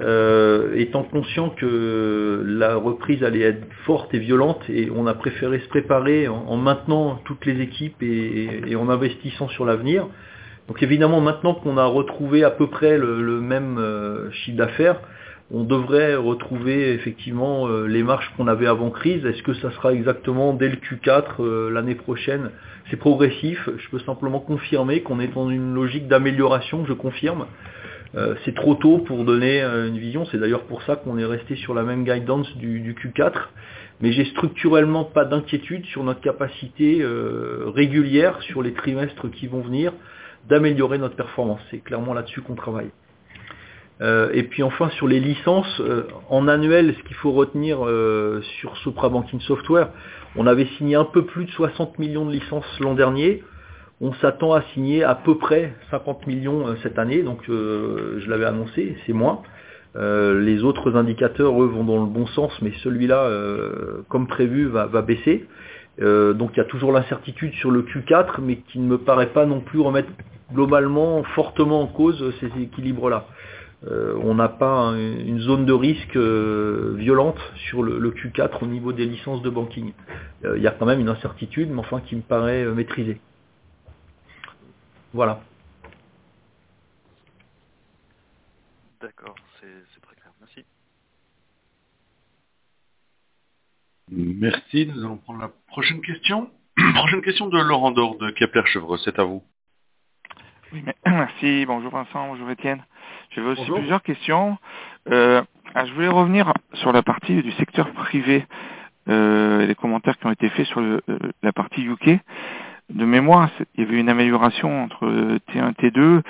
euh, 0.00 0.74
étant 0.76 1.02
conscient 1.02 1.50
que 1.50 2.42
la 2.46 2.76
reprise 2.76 3.22
allait 3.24 3.42
être 3.42 3.66
forte 3.84 4.14
et 4.14 4.18
violente, 4.18 4.62
et 4.68 4.90
on 4.94 5.06
a 5.06 5.14
préféré 5.14 5.58
se 5.58 5.68
préparer 5.68 6.28
en, 6.28 6.44
en 6.46 6.56
maintenant 6.56 7.20
toutes 7.24 7.44
les 7.44 7.60
équipes 7.60 8.02
et, 8.02 8.74
en 8.76 8.88
investissant 8.88 9.48
sur 9.48 9.64
l'avenir. 9.66 10.06
Donc 10.68 10.82
évidemment, 10.82 11.20
maintenant 11.20 11.54
qu'on 11.54 11.78
a 11.78 11.86
retrouvé 11.86 12.44
à 12.44 12.50
peu 12.50 12.68
près 12.68 12.96
le, 12.96 13.22
le 13.22 13.40
même 13.40 13.78
euh, 13.78 14.30
chiffre 14.30 14.56
d'affaires, 14.56 15.00
on 15.50 15.64
devrait 15.64 16.14
retrouver 16.14 16.92
effectivement 16.92 17.68
euh, 17.68 17.86
les 17.86 18.02
marges 18.02 18.30
qu'on 18.36 18.48
avait 18.48 18.66
avant 18.66 18.90
crise. 18.90 19.24
Est-ce 19.24 19.42
que 19.42 19.54
ça 19.54 19.70
sera 19.70 19.94
exactement 19.94 20.52
dès 20.52 20.68
le 20.68 20.76
Q4 20.76 21.40
euh, 21.40 21.70
l'année 21.70 21.94
prochaine? 21.94 22.50
C'est 22.90 22.98
progressif. 22.98 23.68
Je 23.78 23.88
peux 23.88 23.98
simplement 24.00 24.40
confirmer 24.40 25.00
qu'on 25.00 25.20
est 25.20 25.28
dans 25.28 25.48
une 25.48 25.74
logique 25.74 26.06
d'amélioration, 26.06 26.84
je 26.86 26.92
confirme. 26.92 27.46
Euh, 28.14 28.34
c'est 28.44 28.54
trop 28.54 28.74
tôt 28.74 28.98
pour 28.98 29.24
donner 29.24 29.62
une 29.62 29.98
vision. 29.98 30.26
C'est 30.26 30.38
d'ailleurs 30.38 30.64
pour 30.64 30.82
ça 30.82 30.96
qu'on 30.96 31.16
est 31.18 31.24
resté 31.24 31.56
sur 31.56 31.74
la 31.74 31.82
même 31.82 32.04
guidance 32.04 32.54
du, 32.56 32.80
du 32.80 32.94
Q4. 32.94 33.32
Mais 34.00 34.12
j'ai 34.12 34.26
structurellement 34.26 35.04
pas 35.04 35.24
d'inquiétude 35.24 35.84
sur 35.86 36.04
notre 36.04 36.20
capacité 36.20 37.04
régulière 37.74 38.40
sur 38.42 38.62
les 38.62 38.72
trimestres 38.72 39.28
qui 39.30 39.48
vont 39.48 39.60
venir 39.60 39.92
d'améliorer 40.48 40.98
notre 40.98 41.16
performance. 41.16 41.60
C'est 41.70 41.78
clairement 41.78 42.14
là-dessus 42.14 42.40
qu'on 42.40 42.54
travaille. 42.54 42.90
Euh, 44.00 44.30
et 44.32 44.44
puis 44.44 44.62
enfin 44.62 44.90
sur 44.90 45.08
les 45.08 45.20
licences, 45.20 45.80
euh, 45.80 46.04
en 46.28 46.46
annuel, 46.46 46.94
ce 46.96 47.02
qu'il 47.02 47.16
faut 47.16 47.32
retenir 47.32 47.84
euh, 47.84 48.40
sur 48.60 48.76
Sopra 48.78 49.08
Banking 49.08 49.40
Software, 49.40 49.90
on 50.36 50.46
avait 50.46 50.66
signé 50.78 50.94
un 50.94 51.04
peu 51.04 51.24
plus 51.24 51.46
de 51.46 51.50
60 51.50 51.98
millions 51.98 52.24
de 52.24 52.32
licences 52.32 52.78
l'an 52.80 52.94
dernier. 52.94 53.42
On 54.00 54.12
s'attend 54.14 54.52
à 54.52 54.62
signer 54.74 55.02
à 55.02 55.16
peu 55.16 55.36
près 55.36 55.74
50 55.90 56.28
millions 56.28 56.76
cette 56.84 57.00
année, 57.00 57.22
donc 57.22 57.40
je 57.48 58.30
l'avais 58.30 58.44
annoncé, 58.44 58.96
c'est 59.04 59.12
moins. 59.12 59.42
les 59.96 60.62
autres 60.62 60.94
indicateurs, 60.94 61.60
eux, 61.60 61.66
vont 61.66 61.82
dans 61.82 61.98
le 62.04 62.06
bon 62.06 62.26
sens, 62.28 62.52
mais 62.62 62.70
celui-là, 62.84 63.28
comme 64.08 64.28
prévu, 64.28 64.66
va, 64.66 64.86
va 64.86 65.02
baisser. 65.02 65.48
donc 66.00 66.50
il 66.54 66.58
y 66.58 66.60
a 66.60 66.66
toujours 66.66 66.92
l'incertitude 66.92 67.52
sur 67.54 67.72
le 67.72 67.82
Q4, 67.82 68.40
mais 68.40 68.58
qui 68.58 68.78
ne 68.78 68.86
me 68.86 68.98
paraît 68.98 69.32
pas 69.32 69.46
non 69.46 69.58
plus 69.58 69.80
remettre 69.80 70.10
globalement 70.54 71.24
fortement 71.34 71.82
en 71.82 71.88
cause 71.88 72.32
ces 72.38 72.52
équilibres-là. 72.62 73.26
Euh, 73.86 74.18
on 74.22 74.34
n'a 74.34 74.48
pas 74.48 74.90
une 74.96 75.38
zone 75.38 75.64
de 75.64 75.72
risque 75.72 76.16
euh, 76.16 76.94
violente 76.98 77.38
sur 77.68 77.82
le, 77.82 78.10
Q4 78.10 78.64
au 78.64 78.66
niveau 78.66 78.92
des 78.92 79.06
licences 79.06 79.40
de 79.42 79.50
banking. 79.50 79.92
Euh, 80.44 80.56
il 80.56 80.62
y 80.62 80.66
a 80.66 80.72
quand 80.72 80.86
même 80.86 81.00
une 81.00 81.08
incertitude, 81.08 81.70
mais 81.70 81.78
enfin 81.78 82.00
qui 82.00 82.16
me 82.16 82.22
paraît 82.22 82.64
maîtrisée. 82.64 83.20
Voilà. 85.14 85.40
D'accord, 89.00 89.36
c'est 89.60 90.00
très 90.00 90.16
clair. 90.16 90.32
Merci. 90.40 90.64
Merci. 94.10 94.86
Nous 94.86 95.04
allons 95.04 95.18
prendre 95.18 95.40
la 95.40 95.52
prochaine 95.68 96.00
question. 96.00 96.50
prochaine 96.94 97.22
question 97.22 97.46
de 97.46 97.60
Laurent 97.60 97.92
Dor 97.92 98.18
de 98.18 98.30
Kepler 98.30 98.62
Chevreux. 98.66 98.98
C'est 99.04 99.20
à 99.20 99.24
vous. 99.24 99.44
Oui, 100.72 100.82
merci. 101.06 101.64
Bonjour 101.64 101.92
Vincent, 101.92 102.26
bonjour 102.26 102.50
Étienne. 102.50 102.84
J'avais 103.30 103.48
aussi 103.48 103.60
Bonjour. 103.62 103.78
plusieurs 103.78 104.02
questions. 104.02 104.58
Euh, 105.10 105.42
ah, 105.74 105.84
je 105.84 105.92
voulais 105.92 106.08
revenir 106.08 106.52
sur 106.74 106.92
la 106.92 107.02
partie 107.02 107.42
du 107.42 107.50
secteur 107.52 107.90
privé 107.92 108.46
euh, 109.08 109.60
et 109.60 109.66
les 109.66 109.74
commentaires 109.74 110.18
qui 110.18 110.26
ont 110.26 110.30
été 110.32 110.48
faits 110.50 110.66
sur 110.66 110.80
le, 110.80 111.02
euh, 111.08 111.18
la 111.42 111.52
partie 111.52 111.82
UK. 111.82 112.18
De 112.90 113.04
mémoire, 113.04 113.50
il 113.74 113.84
y 113.84 113.86
avait 113.86 114.00
une 114.00 114.08
amélioration 114.08 114.84
entre 114.84 115.06
T1 115.52 115.72
et 115.78 115.90
T2 115.90 116.20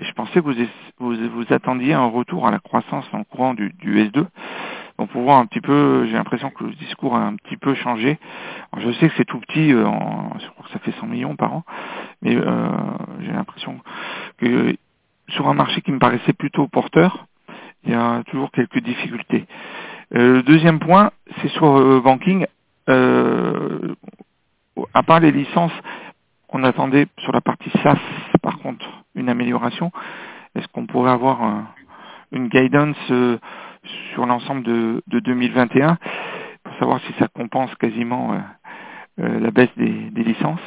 et 0.00 0.04
je 0.04 0.12
pensais 0.14 0.40
que 0.40 0.46
vous, 0.48 0.54
vous, 0.98 1.14
vous 1.30 1.52
attendiez 1.52 1.94
un 1.94 2.06
retour 2.06 2.48
à 2.48 2.50
la 2.50 2.58
croissance 2.58 3.06
en 3.12 3.22
courant 3.22 3.54
du, 3.54 3.72
du 3.78 4.02
S2. 4.04 4.26
Donc 4.98 5.10
pour 5.10 5.22
voir 5.22 5.38
un 5.38 5.46
petit 5.46 5.60
peu, 5.60 6.06
j'ai 6.06 6.14
l'impression 6.14 6.50
que 6.50 6.64
le 6.64 6.72
discours 6.72 7.14
a 7.14 7.20
un 7.20 7.36
petit 7.36 7.56
peu 7.56 7.74
changé. 7.76 8.18
Alors, 8.72 8.84
je 8.84 8.92
sais 8.98 9.08
que 9.08 9.14
c'est 9.16 9.24
tout 9.24 9.38
petit, 9.38 9.72
euh, 9.72 9.86
en, 9.86 10.36
je 10.40 10.48
crois 10.50 10.66
que 10.66 10.72
ça 10.72 10.80
fait 10.80 10.92
100 10.98 11.06
millions 11.06 11.36
par 11.36 11.52
an, 11.54 11.64
mais 12.20 12.34
euh, 12.34 12.68
j'ai 13.20 13.30
l'impression 13.32 13.78
que 14.38 14.74
sur 15.30 15.48
un 15.48 15.54
marché 15.54 15.80
qui 15.82 15.92
me 15.92 15.98
paraissait 15.98 16.32
plutôt 16.32 16.68
porteur, 16.68 17.26
il 17.84 17.92
y 17.92 17.94
a 17.94 18.22
toujours 18.26 18.50
quelques 18.50 18.80
difficultés. 18.80 19.46
Euh, 20.14 20.34
le 20.36 20.42
deuxième 20.42 20.78
point, 20.78 21.10
c'est 21.40 21.48
sur 21.48 21.78
euh, 21.78 22.00
banking. 22.00 22.46
Euh, 22.88 23.94
à 24.94 25.02
part 25.02 25.20
les 25.20 25.32
licences, 25.32 25.72
on 26.48 26.64
attendait 26.64 27.06
sur 27.18 27.32
la 27.32 27.40
partie 27.40 27.70
SaaS, 27.82 27.98
par 28.42 28.58
contre, 28.58 28.86
une 29.14 29.28
amélioration. 29.28 29.92
Est-ce 30.54 30.66
qu'on 30.68 30.86
pourrait 30.86 31.10
avoir 31.10 31.42
un, 31.42 31.68
une 32.32 32.48
guidance 32.48 32.96
euh, 33.10 33.38
sur 34.12 34.24
l'ensemble 34.26 34.62
de, 34.62 35.02
de, 35.08 35.20
2021 35.20 35.98
pour 36.64 36.74
savoir 36.78 37.00
si 37.02 37.12
ça 37.18 37.28
compense 37.28 37.74
quasiment 37.76 38.40
la 39.16 39.50
baisse 39.50 39.70
des, 39.76 40.10
des, 40.10 40.24
licences? 40.24 40.60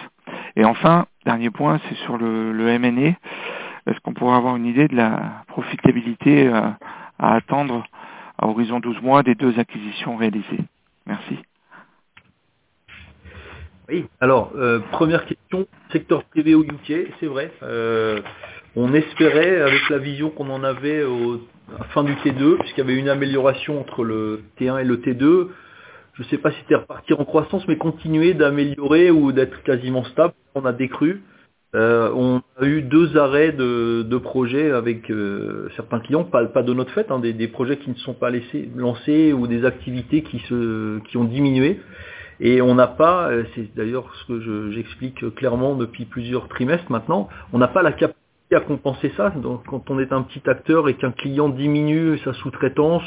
Et 0.55 0.65
enfin, 0.65 1.05
dernier 1.25 1.49
point, 1.49 1.79
c'est 1.87 1.95
sur 1.99 2.17
le, 2.17 2.51
le 2.51 2.67
M&A. 2.69 3.13
Est-ce 3.87 3.99
qu'on 3.99 4.13
pourrait 4.13 4.35
avoir 4.35 4.55
une 4.55 4.65
idée 4.65 4.87
de 4.87 4.95
la 4.95 5.43
profitabilité 5.47 6.47
euh, 6.47 6.61
à 7.19 7.35
attendre 7.35 7.85
à 8.37 8.47
horizon 8.47 8.79
12 8.79 9.01
mois 9.01 9.23
des 9.23 9.35
deux 9.35 9.59
acquisitions 9.59 10.17
réalisées? 10.17 10.63
Merci. 11.05 11.37
Oui, 13.89 14.05
alors, 14.21 14.53
euh, 14.55 14.79
première 14.91 15.25
question, 15.25 15.67
secteur 15.91 16.23
privé 16.25 16.55
au 16.55 16.63
UK, 16.63 17.09
c'est 17.19 17.25
vrai. 17.25 17.51
Euh, 17.61 18.19
on 18.75 18.93
espérait, 18.93 19.61
avec 19.61 19.89
la 19.89 19.97
vision 19.97 20.29
qu'on 20.29 20.49
en 20.49 20.63
avait 20.63 21.03
au, 21.03 21.41
à 21.77 21.83
fin 21.85 22.03
du 22.03 22.13
T2, 22.13 22.57
puisqu'il 22.59 22.79
y 22.79 22.83
avait 22.83 22.95
une 22.95 23.09
amélioration 23.09 23.81
entre 23.81 24.03
le 24.03 24.43
T1 24.59 24.81
et 24.81 24.85
le 24.85 24.97
T2, 24.97 25.49
je 26.13 26.23
ne 26.23 26.27
sais 26.27 26.37
pas 26.37 26.51
si 26.51 26.57
c'était 26.59 26.75
repartir 26.75 27.19
en 27.19 27.25
croissance, 27.25 27.67
mais 27.67 27.77
continuer 27.77 28.33
d'améliorer 28.33 29.11
ou 29.11 29.31
d'être 29.31 29.63
quasiment 29.63 30.03
stable. 30.03 30.33
On 30.55 30.65
a 30.65 30.73
décru. 30.73 31.21
Euh, 31.73 32.11
on 32.13 32.41
a 32.61 32.65
eu 32.65 32.81
deux 32.81 33.15
arrêts 33.17 33.53
de, 33.53 34.03
de 34.03 34.17
projets 34.17 34.71
avec 34.71 35.09
euh, 35.09 35.69
certains 35.77 36.01
clients, 36.01 36.25
pas, 36.25 36.45
pas, 36.45 36.63
de 36.63 36.73
notre 36.73 36.91
fait, 36.91 37.09
hein, 37.09 37.19
des, 37.19 37.31
des, 37.31 37.47
projets 37.47 37.77
qui 37.77 37.89
ne 37.89 37.95
sont 37.95 38.13
pas 38.13 38.29
laissés, 38.29 38.69
lancés 38.75 39.31
ou 39.31 39.47
des 39.47 39.63
activités 39.63 40.21
qui, 40.21 40.39
se, 40.39 40.99
qui 41.07 41.15
ont 41.15 41.23
diminué. 41.23 41.79
Et 42.41 42.61
on 42.61 42.75
n'a 42.75 42.87
pas, 42.87 43.29
euh, 43.29 43.43
c'est 43.55 43.73
d'ailleurs 43.73 44.13
ce 44.15 44.25
que 44.25 44.71
j'explique 44.71 45.33
clairement 45.35 45.75
depuis 45.75 46.03
plusieurs 46.03 46.49
trimestres 46.49 46.91
maintenant, 46.91 47.29
on 47.53 47.57
n'a 47.57 47.69
pas 47.69 47.83
la 47.83 47.93
capacité 47.93 48.17
à 48.55 48.59
compenser 48.59 49.13
ça. 49.15 49.29
Donc 49.29 49.63
quand 49.65 49.89
on 49.89 49.99
est 49.99 50.11
un 50.11 50.23
petit 50.23 50.41
acteur 50.49 50.89
et 50.89 50.95
qu'un 50.95 51.11
client 51.11 51.47
diminue 51.47 52.17
sa 52.25 52.33
sous-traitance 52.33 53.03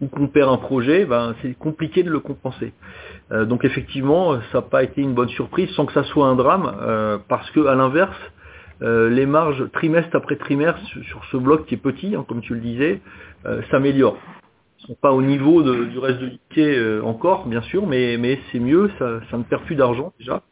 ou 0.00 0.06
qu'on 0.06 0.28
perd 0.28 0.50
un 0.50 0.56
projet, 0.56 1.04
ben, 1.04 1.34
c'est 1.42 1.58
compliqué 1.58 2.02
de 2.02 2.10
le 2.10 2.20
compenser. 2.20 2.72
Euh, 3.30 3.44
donc 3.44 3.64
effectivement, 3.64 4.40
ça 4.52 4.58
n'a 4.58 4.62
pas 4.62 4.82
été 4.82 5.02
une 5.02 5.14
bonne 5.14 5.28
surprise 5.28 5.70
sans 5.70 5.86
que 5.86 5.92
ça 5.92 6.04
soit 6.04 6.26
un 6.26 6.34
drame, 6.34 6.72
euh, 6.80 7.18
parce 7.28 7.50
que 7.50 7.66
à 7.66 7.74
l'inverse, 7.74 8.16
euh, 8.80 9.10
les 9.10 9.26
marges 9.26 9.70
trimestre 9.72 10.14
après 10.14 10.36
trimestre 10.36 10.80
sur 10.86 11.24
ce 11.32 11.36
bloc 11.36 11.66
qui 11.66 11.74
est 11.74 11.78
petit, 11.78 12.14
hein, 12.14 12.24
comme 12.28 12.40
tu 12.40 12.54
le 12.54 12.60
disais, 12.60 13.00
euh, 13.46 13.60
s'améliorent. 13.70 14.18
Ils 14.80 14.86
sont 14.86 14.96
pas 15.00 15.12
au 15.12 15.22
niveau 15.22 15.62
du 15.62 15.98
reste 15.98 16.20
de 16.20 16.30
euh, 16.58 17.02
encore, 17.02 17.46
bien 17.46 17.62
sûr, 17.62 17.86
mais, 17.86 18.16
mais 18.16 18.38
c'est 18.50 18.60
mieux, 18.60 18.90
ça, 18.98 19.20
ça 19.30 19.36
ne 19.36 19.42
perd 19.42 19.64
plus 19.64 19.74
d'argent 19.74 20.12
déjà, 20.18 20.42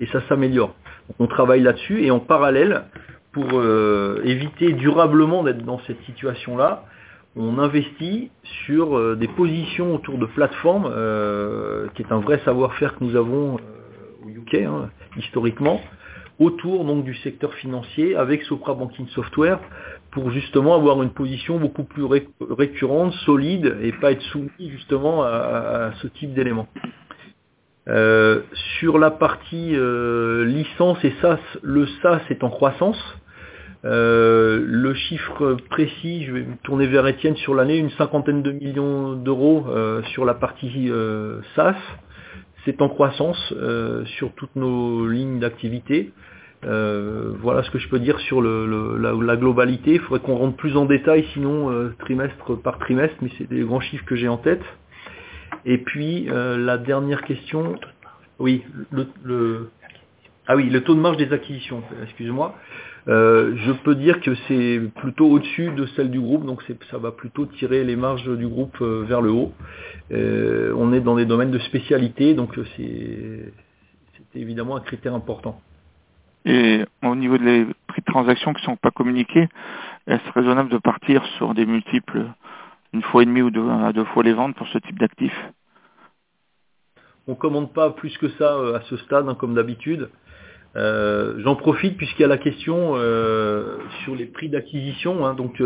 et 0.00 0.06
ça 0.06 0.20
s'améliore. 0.28 0.74
On 1.18 1.26
travaille 1.26 1.62
là-dessus, 1.62 2.02
et 2.02 2.10
en 2.10 2.20
parallèle, 2.20 2.84
pour 3.32 3.46
euh, 3.54 4.22
éviter 4.24 4.72
durablement 4.72 5.42
d'être 5.42 5.64
dans 5.64 5.80
cette 5.80 6.00
situation-là, 6.02 6.84
on 7.36 7.58
investit 7.58 8.30
sur 8.64 8.96
euh, 8.96 9.16
des 9.16 9.28
positions 9.28 9.94
autour 9.94 10.18
de 10.18 10.26
plateformes, 10.26 10.90
euh, 10.90 11.88
qui 11.94 12.02
est 12.02 12.12
un 12.12 12.20
vrai 12.20 12.40
savoir-faire 12.44 12.96
que 12.96 13.04
nous 13.04 13.16
avons 13.16 13.56
euh, 13.56 14.24
au 14.24 14.28
UK 14.28 14.54
hein, 14.54 14.90
historiquement, 15.16 15.80
autour 16.38 16.84
donc 16.84 17.04
du 17.04 17.14
secteur 17.16 17.52
financier 17.54 18.14
avec 18.16 18.42
Sopra 18.42 18.74
Banking 18.74 19.08
Software 19.08 19.58
pour 20.12 20.30
justement 20.30 20.74
avoir 20.74 21.02
une 21.02 21.10
position 21.10 21.58
beaucoup 21.58 21.84
plus 21.84 22.04
ré 22.04 22.28
récurrente, 22.40 23.12
solide 23.24 23.78
et 23.82 23.92
pas 23.92 24.12
être 24.12 24.22
soumis 24.22 24.70
justement 24.70 25.24
à, 25.24 25.92
ce 26.00 26.06
type 26.06 26.34
d'éléments. 26.34 26.68
sur 28.78 28.98
la 28.98 29.10
partie 29.10 29.76
licence 30.46 31.04
et 31.04 31.12
SaaS, 31.20 31.40
le 31.62 31.86
SaaS 32.00 32.22
est 32.30 32.44
en 32.44 32.50
croissance. 32.50 33.16
Le 33.84 34.94
chiffre 34.94 35.56
précis, 35.70 36.24
je 36.24 36.32
vais 36.32 36.42
me 36.42 36.56
tourner 36.62 36.86
vers 36.86 37.06
Étienne 37.06 37.36
sur 37.36 37.54
l'année, 37.54 37.76
une 37.76 37.90
cinquantaine 37.90 38.42
de 38.42 38.52
millions 38.52 39.12
d'euros 39.12 39.66
sur 40.12 40.24
la 40.24 40.34
partie 40.34 40.90
SaaS. 41.54 41.76
C'est 42.64 42.80
en 42.80 42.88
croissance 42.88 43.52
sur 44.06 44.32
toutes 44.34 44.56
nos 44.56 45.06
lignes 45.06 45.38
d'activité. 45.38 46.12
Euh, 46.66 47.32
voilà 47.40 47.62
ce 47.62 47.70
que 47.70 47.78
je 47.78 47.88
peux 47.88 47.98
dire 47.98 48.18
sur 48.20 48.40
le, 48.40 48.96
la, 48.98 49.36
globalité. 49.36 49.94
Il 49.94 50.00
faudrait 50.00 50.20
qu'on 50.20 50.36
rentre 50.36 50.56
plus 50.56 50.76
en 50.76 50.86
détail, 50.86 51.26
sinon 51.34 51.70
euh, 51.70 51.94
trimestre 51.98 52.54
par 52.60 52.78
trimestre, 52.78 53.16
mais 53.20 53.30
c'est 53.36 53.48
des 53.48 53.60
grands 53.60 53.80
chiffres 53.80 54.04
que 54.04 54.16
j'ai 54.16 54.28
en 54.28 54.38
tête. 54.38 54.62
Et 55.66 55.78
puis 55.78 56.28
euh, 56.30 56.56
la 56.56 56.78
dernière 56.78 57.22
question, 57.22 57.74
oui, 58.38 58.64
le, 58.90 59.68
ah 60.46 60.56
oui, 60.56 60.68
le 60.68 60.82
taux 60.82 60.94
de 60.94 61.00
marge 61.00 61.16
des 61.16 61.32
acquisitions. 61.32 61.82
Excusez-moi. 62.02 62.54
je 63.06 63.72
peux 63.84 63.94
dire 63.94 64.20
que 64.20 64.34
c'est 64.48 64.80
plutôt 64.96 65.26
au-dessus 65.26 65.70
de 65.70 65.86
celle 65.96 66.10
du 66.10 66.20
groupe, 66.20 66.44
donc 66.44 66.62
ça 66.90 66.98
va 66.98 67.12
plutôt 67.12 67.46
tirer 67.46 67.84
les 67.84 67.96
marges 67.96 68.28
du 68.28 68.46
groupe 68.46 68.80
vers 68.80 69.20
le 69.20 69.30
haut. 69.30 69.52
on 70.10 70.92
est 70.92 71.00
dans 71.00 71.16
des 71.16 71.26
domaines 71.26 71.50
de 71.50 71.58
spécialité, 71.60 72.34
donc 72.34 72.58
c'est 72.76 73.52
évidemment 74.34 74.76
un 74.76 74.80
critère 74.80 75.14
important. 75.14 75.60
Et 76.44 76.84
au 77.02 77.14
niveau 77.14 77.38
des 77.38 77.66
prix 77.86 78.02
de 78.02 78.12
transaction 78.12 78.52
qui 78.52 78.60
ne 78.62 78.66
sont 78.66 78.76
pas 78.76 78.90
communiqués, 78.90 79.48
est-ce 80.06 80.32
raisonnable 80.32 80.68
de 80.68 80.78
partir 80.78 81.24
sur 81.38 81.54
des 81.54 81.64
multiples 81.64 82.26
une 82.92 83.02
fois 83.02 83.22
et 83.22 83.26
demie 83.26 83.42
ou 83.42 83.50
deux, 83.50 83.68
à 83.68 83.92
deux 83.92 84.04
fois 84.04 84.22
les 84.22 84.34
ventes 84.34 84.54
pour 84.54 84.68
ce 84.68 84.78
type 84.78 84.98
d'actif 84.98 85.32
On 87.26 87.32
ne 87.32 87.36
commande 87.36 87.72
pas 87.72 87.90
plus 87.90 88.16
que 88.18 88.28
ça 88.30 88.54
euh, 88.54 88.76
à 88.76 88.82
ce 88.82 88.96
stade, 88.98 89.28
hein, 89.28 89.34
comme 89.34 89.54
d'habitude. 89.54 90.10
Euh, 90.76 91.34
j'en 91.38 91.54
profite 91.54 91.96
puisqu'il 91.96 92.22
y 92.22 92.24
a 92.24 92.28
la 92.28 92.38
question 92.38 92.94
euh, 92.96 93.76
sur 94.02 94.14
les 94.16 94.26
prix 94.26 94.48
d'acquisition. 94.48 95.24
Hein. 95.24 95.34
donc 95.34 95.62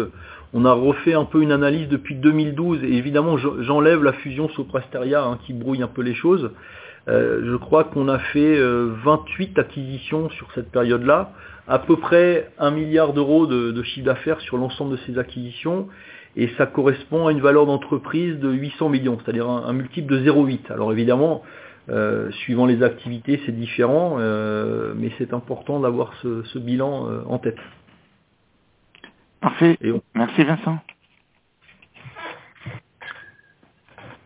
on 0.53 0.65
a 0.65 0.73
refait 0.73 1.15
un 1.15 1.25
peu 1.25 1.43
une 1.43 1.53
analyse 1.53 1.89
depuis 1.89 2.15
2012 2.15 2.85
et 2.85 2.93
évidemment 2.93 3.37
j'enlève 3.37 4.03
la 4.03 4.13
fusion 4.13 4.49
Soprasteria 4.51 5.25
hein, 5.25 5.39
qui 5.47 5.53
brouille 5.53 5.83
un 5.83 5.89
peu 5.89 6.03
les 6.03 6.15
choses. 6.15 6.51
Euh, 7.09 7.41
je 7.45 7.57
crois 7.57 7.85
qu'on 7.85 8.09
a 8.09 8.19
fait 8.19 8.61
28 8.61 9.59
euh, 9.59 9.61
acquisitions 9.61 10.29
sur 10.31 10.49
cette 10.55 10.71
période-là, 10.71 11.33
à 11.67 11.79
peu 11.79 11.97
près 11.97 12.51
1 12.59 12.71
milliard 12.71 13.15
d'euros 13.15 13.47
de, 13.47 13.83
chiffre 13.83 14.05
d'affaires 14.05 14.41
sur 14.41 14.59
l'ensemble 14.59 14.93
de 14.93 14.99
ces 15.07 15.19
acquisitions, 15.19 15.89
et 16.37 16.51
ça 16.59 16.67
correspond 16.67 17.27
à 17.27 17.33
une 17.33 17.41
valeur 17.41 17.67
d'entreprise 17.67 18.39
de 18.39 18.51
800 18.51 18.91
millions, 18.91 19.19
c'est-à-dire 19.25 19.49
un, 19.49 19.73
multiple 19.73 20.13
de 20.13 20.31
0,8. 20.31 20.71
Alors 20.71 20.93
évidemment, 20.93 21.43
euh, 21.89 22.31
suivant 22.33 22.67
les 22.67 22.83
activités, 22.83 23.41
c'est 23.47 23.53
différent, 23.53 24.17
mais 24.97 25.11
c'est 25.19 25.33
important 25.33 25.81
d'avoir 25.81 26.15
ce, 26.23 26.59
bilan 26.59 27.25
en 27.27 27.39
tête. 27.39 27.59
Parfait. 29.41 29.79
Merci 30.15 30.45
Vincent. 30.45 30.79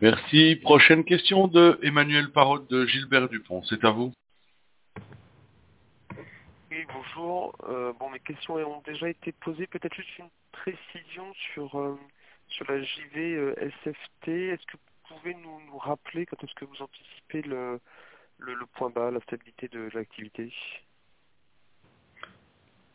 Merci. 0.03 0.57
Prochaine 0.57 1.05
question 1.05 1.46
de 1.46 1.79
Emmanuel 1.81 2.33
Parotte 2.33 2.68
de 2.68 2.87
Gilbert 2.87 3.29
Dupont. 3.29 3.62
C'est 3.62 3.85
à 3.85 3.92
vous. 3.92 4.12
Oui, 6.72 6.85
bonjour. 6.92 7.55
Euh, 7.68 7.92
bon, 8.01 8.11
mes 8.11 8.18
questions 8.18 8.55
ont 8.55 8.83
déjà 8.85 9.09
été 9.09 9.31
posées. 9.31 9.68
Peut-être 9.68 9.94
juste 9.94 10.18
une 10.18 10.31
précision 10.51 11.33
sur, 11.55 11.79
euh, 11.79 11.96
sur 12.48 12.68
la 12.68 12.83
JV 12.83 13.35
euh, 13.37 13.55
SFT. 13.85 14.29
Est-ce 14.29 14.66
que 14.66 14.77
vous 14.77 14.91
pouvez 15.18 15.35
nous, 15.35 15.79
rappeler 15.79 16.27
quand 16.27 16.42
est-ce 16.44 16.55
que 16.55 16.64
vous 16.64 16.83
anticipez 16.83 17.42
le, 17.42 17.81
le 18.38 18.66
point 18.75 18.90
bas, 18.90 19.11
la 19.11 19.20
stabilité 19.20 19.68
de 19.68 19.88
l'activité? 19.94 20.53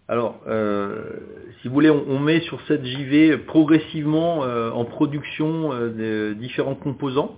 Alors, 0.10 0.39
euh, 0.47 1.01
si 1.62 1.67
vous 1.67 1.73
voulez, 1.73 1.89
on, 1.89 2.19
met 2.19 2.39
sur 2.39 2.62
cette 2.62 2.86
JV 2.86 3.38
progressivement 3.38 4.45
euh, 4.45 4.71
en 4.71 4.86
production 4.86 5.73
euh, 5.73 6.34
différents 6.34 6.75
composants. 6.75 7.38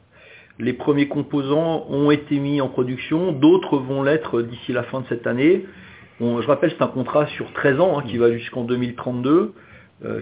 Les 0.60 0.74
premiers 0.74 1.08
composants 1.08 1.88
ont 1.90 2.12
été 2.12 2.38
mis 2.38 2.62
en 2.62 2.68
production, 2.68 3.32
d'autres 3.32 3.78
vont 3.78 4.04
l'être 4.04 4.44
d'ici 4.44 4.72
la 4.72 4.84
fin 4.84 5.02
de 5.02 5.08
cette 5.08 5.26
année. 5.26 5.66
je 6.20 6.46
rappelle, 6.46 6.72
c'est 6.78 6.84
un 6.84 6.88
contrat 6.88 7.26
sur 7.28 7.52
13 7.54 7.80
ans 7.80 7.98
hein, 7.98 8.04
qui 8.06 8.18
va 8.18 8.32
jusqu'en 8.32 8.66
2032, 8.66 9.54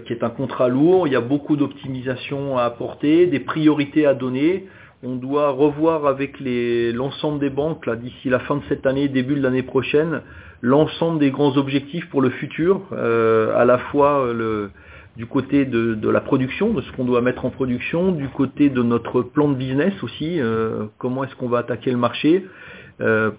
qui 0.06 0.12
est 0.12 0.24
un 0.24 0.30
contrat 0.30 0.68
lourd. 0.68 1.06
Il 1.06 1.12
y 1.12 1.16
a 1.16 1.20
beaucoup 1.20 1.56
d'optimisation 1.56 2.58
à 2.58 2.64
apporter, 2.64 3.26
des 3.26 3.40
priorités 3.40 4.06
à 4.06 4.14
donner. 4.14 4.66
On 5.04 5.14
doit 5.14 5.50
revoir 5.50 6.06
avec 6.06 6.40
l'ensemble 6.40 7.38
des 7.38 7.50
banques 7.50 7.88
d'ici 7.88 8.28
la 8.28 8.40
fin 8.40 8.56
de 8.56 8.62
cette 8.68 8.84
année, 8.84 9.06
début 9.06 9.36
de 9.36 9.42
l'année 9.42 9.62
prochaine, 9.62 10.22
l'ensemble 10.60 11.20
des 11.20 11.30
grands 11.30 11.56
objectifs 11.56 12.08
pour 12.10 12.20
le 12.20 12.30
futur, 12.30 12.80
euh, 12.92 13.56
à 13.56 13.64
la 13.64 13.78
fois 13.78 14.24
euh, 14.24 14.32
le, 14.34 14.70
du 15.16 15.26
côté 15.26 15.66
de, 15.66 16.08
la 16.08 16.20
production, 16.20 16.72
de 16.72 16.80
ce 16.80 16.90
qu'on 16.92 17.04
doit 17.04 17.20
mettre 17.20 17.44
en 17.44 17.50
production, 17.50 18.10
du 18.10 18.28
côté 18.28 18.70
de 18.70 18.82
notre 18.82 19.22
plan 19.22 19.48
de 19.48 19.54
business 19.54 19.94
aussi, 20.02 20.40
euh, 20.40 20.86
comment 20.98 21.22
est-ce 21.22 21.36
qu'on 21.36 21.48
va 21.48 21.58
attaquer 21.58 21.90
le 21.90 21.98
marché, 21.98 22.46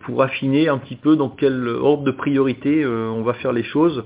pour 0.05 0.23
affiner 0.23 0.69
un 0.69 0.77
petit 0.77 0.95
peu 0.95 1.17
dans 1.17 1.27
quel 1.27 1.67
ordre 1.67 2.03
de 2.03 2.11
priorité 2.11 2.85
on 2.85 3.23
va 3.23 3.33
faire 3.33 3.51
les 3.51 3.63
choses. 3.63 4.05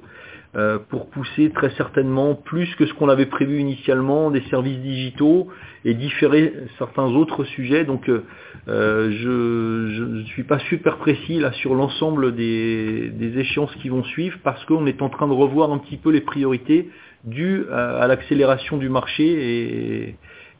Euh, 0.55 0.77
pour 0.89 1.07
pousser 1.07 1.49
très 1.49 1.71
certainement 1.71 2.35
plus 2.35 2.75
que 2.75 2.85
ce 2.85 2.93
qu'on 2.93 3.09
avait 3.09 3.25
prévu 3.25 3.57
initialement 3.57 4.29
des 4.29 4.41
services 4.51 4.77
digitaux 4.77 5.47
et 5.83 5.95
différer 5.95 6.53
certains 6.77 7.07
autres 7.07 7.43
sujets. 7.43 7.85
Donc 7.85 8.07
euh, 8.07 8.23
euh, 8.67 9.09
je 9.09 10.03
ne 10.03 10.23
suis 10.25 10.43
pas 10.43 10.59
super 10.59 10.97
précis 10.97 11.39
là 11.39 11.51
sur 11.53 11.73
l'ensemble 11.73 12.35
des, 12.35 13.11
échéances 13.35 13.73
qui 13.77 13.89
vont 13.89 14.03
suivre 14.03 14.37
parce 14.43 14.63
qu'on 14.65 14.85
est 14.85 15.01
en 15.01 15.09
train 15.09 15.27
de 15.27 15.33
revoir 15.33 15.71
un 15.71 15.79
petit 15.79 15.97
peu 15.97 16.11
les 16.11 16.21
priorités 16.21 16.87
dues 17.23 17.65
à, 17.71 18.05
l'accélération 18.05 18.77
du 18.77 18.89
marché 18.89 20.15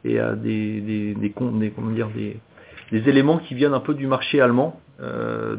et, 0.06 0.20
à 0.20 0.34
des, 0.34 0.82
des, 0.82 1.14
dire, 1.14 2.10
des, 2.92 3.10
éléments 3.10 3.38
qui 3.38 3.54
viennent 3.54 3.76
un 3.76 3.80
peu 3.80 3.94
du 3.94 4.08
marché 4.08 4.42
allemand. 4.42 4.80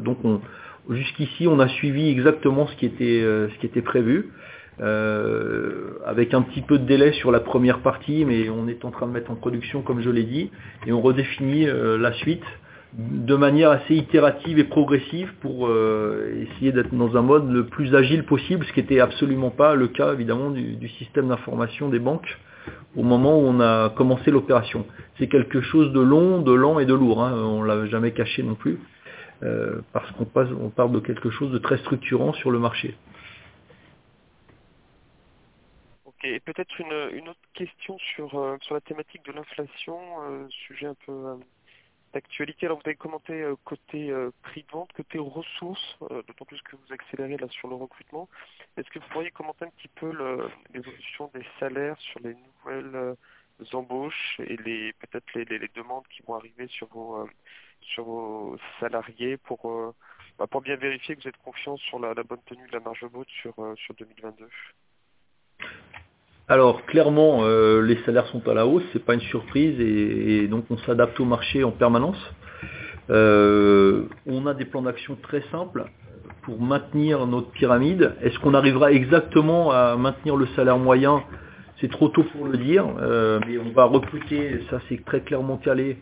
donc 0.03 0.17
on, 0.25 0.41
Jusqu'ici, 0.89 1.47
on 1.47 1.59
a 1.59 1.67
suivi 1.67 2.09
exactement 2.09 2.67
ce 2.67 2.75
qui 2.75 2.85
était, 2.85 3.21
euh, 3.21 3.49
ce 3.49 3.59
qui 3.59 3.65
était 3.65 3.81
prévu, 3.81 4.29
euh, 4.81 5.93
avec 6.05 6.33
un 6.33 6.43
petit 6.43 6.61
peu 6.61 6.77
de 6.77 6.85
délai 6.85 7.11
sur 7.13 7.31
la 7.31 7.39
première 7.39 7.79
partie, 7.79 8.23
mais 8.23 8.49
on 8.49 8.67
est 8.67 8.85
en 8.85 8.91
train 8.91 9.07
de 9.07 9.11
mettre 9.11 9.31
en 9.31 9.35
production, 9.35 9.81
comme 9.81 10.01
je 10.01 10.09
l'ai 10.11 10.23
dit, 10.23 10.51
et 10.85 10.91
on 10.91 11.01
redéfinit 11.01 11.67
euh, 11.67 11.97
la 11.97 12.13
suite 12.13 12.43
de 12.97 13.35
manière 13.35 13.71
assez 13.71 13.95
itérative 13.95 14.59
et 14.59 14.63
progressive 14.63 15.33
pour 15.41 15.69
essayer 15.69 16.71
d'être 16.71 16.95
dans 16.95 17.17
un 17.17 17.21
mode 17.21 17.51
le 17.51 17.65
plus 17.65 17.93
agile 17.93 18.23
possible, 18.23 18.65
ce 18.65 18.71
qui 18.71 18.79
n'était 18.79 19.01
absolument 19.01 19.49
pas 19.49 19.75
le 19.75 19.89
cas 19.89 20.13
évidemment 20.13 20.49
du, 20.49 20.87
système 20.97 21.27
d'information 21.27 21.89
des 21.89 21.99
banques 21.99 22.37
au 22.95 23.03
moment 23.03 23.37
où 23.37 23.43
on 23.47 23.59
a 23.59 23.89
commencé 23.89 24.31
l'opération. 24.31 24.85
C'est 25.19 25.27
quelque 25.27 25.59
chose 25.59 25.91
de 25.91 25.99
long, 25.99 26.41
de 26.41 26.53
lent 26.53 26.79
et 26.79 26.85
de 26.85 26.93
lourd, 26.93 27.21
hein, 27.21 27.33
on 27.43 27.63
ne 27.63 27.67
l'a 27.67 27.85
jamais 27.87 28.11
caché 28.11 28.43
non 28.43 28.55
plus. 28.55 28.79
Euh, 29.43 29.81
parce 29.91 30.09
qu'on 30.11 30.27
on 30.35 30.69
parle 30.69 30.91
de 30.93 30.99
quelque 30.99 31.29
chose 31.29 31.51
de 31.51 31.57
très 31.57 31.77
structurant 31.77 32.33
sur 32.33 32.51
le 32.51 32.59
marché. 32.59 32.95
Ok, 36.05 36.23
et 36.23 36.39
peut-être 36.39 36.79
une, 36.79 37.27
autre 37.27 37.39
question 37.53 37.97
sur, 37.97 38.39
euh, 38.39 38.57
sur 38.61 38.75
la 38.75 38.81
thématique 38.81 39.25
de 39.25 39.33
l'inflation, 39.33 39.99
euh, 40.23 40.47
sujet 40.49 40.87
un 40.87 40.95
peu 41.05 41.37
d'actualité. 42.13 42.65
Alors 42.65 42.77
vous 42.77 42.87
avez 42.87 42.95
commenté 42.95 43.45
côté 43.65 44.13
prix 44.41 44.63
de 44.63 44.71
vente, 44.71 44.93
côté 44.93 45.19
ressources, 45.19 45.97
d'autant 45.99 46.45
plus 46.45 46.61
que 46.61 46.77
vous 46.77 46.93
accélérez 46.93 47.35
là 47.35 47.49
sur 47.49 47.67
le 47.67 47.75
recrutement. 47.75 48.29
Est-ce 48.77 48.89
que 48.89 48.99
vous 48.99 49.07
pourriez 49.09 49.31
commenter 49.31 49.65
un 49.65 49.69
petit 49.71 49.89
peu 49.89 50.13
l'évolution 50.73 51.29
des 51.33 51.45
salaires 51.59 51.99
sur 51.99 52.21
les 52.21 52.33
nouvelles 52.35 53.17
embauches 53.73 54.39
et 54.39 54.55
les 54.55 54.93
peut-être 54.93 55.25
les, 55.33 55.43
les, 55.43 55.69
demandes 55.75 56.07
qui 56.07 56.21
vont 56.21 56.35
arriver 56.35 56.67
sur 56.67 56.87
vos 56.87 57.27
sur 57.93 58.03
vos 58.03 58.57
salariés 58.79 59.37
pour, 59.37 59.69
euh, 59.69 59.93
bah, 60.37 60.47
pour 60.47 60.61
bien 60.61 60.75
vérifier 60.75 61.15
que 61.15 61.21
vous 61.21 61.27
êtes 61.27 61.37
confiant 61.43 61.77
sur 61.77 61.99
la, 61.99 62.13
bonne 62.23 62.39
tenue 62.45 62.67
de 62.67 62.73
la 62.73 62.79
marge 62.79 63.05
brute 63.11 63.29
sur, 63.41 63.53
euh, 63.59 63.73
sur 63.77 63.93
2022 63.95 64.47
alors 66.47 66.85
clairement, 66.85 67.39
euh, 67.41 67.81
les 67.81 67.97
salaires 68.03 68.27
sont 68.27 68.47
à 68.47 68.53
la 68.53 68.67
hausse, 68.67 68.83
c'est 68.93 69.03
pas 69.03 69.15
une 69.15 69.21
surprise 69.21 69.79
et, 69.79 70.47
donc 70.47 70.65
on 70.69 70.77
s'adapte 70.77 71.19
au 71.19 71.25
marché 71.25 71.63
en 71.63 71.71
permanence. 71.71 72.19
on 73.09 74.45
a 74.45 74.53
des 74.53 74.65
plans 74.65 74.83
d'action 74.83 75.17
très 75.23 75.41
simples 75.51 75.85
pour 76.43 76.61
maintenir 76.61 77.25
notre 77.25 77.49
pyramide. 77.49 78.13
Est-ce 78.21 78.37
qu'on 78.37 78.53
arrivera 78.53 78.91
exactement 78.91 79.71
à 79.71 79.95
maintenir 79.95 80.35
le 80.35 80.45
salaire 80.55 80.77
moyen? 80.77 81.23
C'est 81.81 81.89
trop 81.89 82.09
tôt 82.09 82.23
pour 82.25 82.45
le 82.45 82.59
dire, 82.59 82.85
mais 83.47 83.57
on 83.57 83.71
va 83.71 83.85
recruter, 83.85 84.61
ça 84.69 84.79
c'est 84.87 85.03
très 85.03 85.21
clairement 85.21 85.57
calé, 85.57 85.97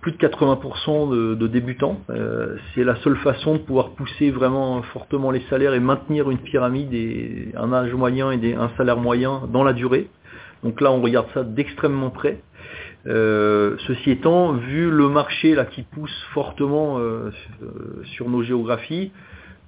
plus 0.00 0.12
de 0.12 0.16
80% 0.16 1.36
de, 1.36 1.46
débutants. 1.46 2.00
Euh, 2.10 2.56
c'est 2.74 2.82
la 2.82 2.96
seule 2.96 3.16
façon 3.18 3.54
de 3.54 3.58
pouvoir 3.58 3.90
pousser 3.90 4.30
vraiment 4.30 4.82
fortement 4.82 5.30
les 5.30 5.42
salaires 5.48 5.74
et 5.74 5.80
maintenir 5.80 6.30
une 6.30 6.38
pyramide 6.38 6.92
et 6.92 7.52
un 7.56 7.72
âge 7.72 7.92
moyen 7.94 8.32
et 8.32 8.54
un 8.54 8.70
salaire 8.76 8.96
moyen 8.96 9.42
dans 9.52 9.62
la 9.62 9.72
durée. 9.72 10.08
Donc 10.64 10.80
là, 10.80 10.90
on 10.90 11.00
regarde 11.00 11.28
ça 11.32 11.44
d'extrêmement 11.44 12.10
près. 12.10 12.40
ceci 13.06 14.10
étant, 14.10 14.54
vu 14.54 14.90
le 14.90 15.08
marché 15.08 15.54
là 15.54 15.64
qui 15.64 15.82
pousse 15.82 16.24
fortement 16.34 16.98
sur 18.16 18.28
nos 18.28 18.42
géographies, 18.42 19.12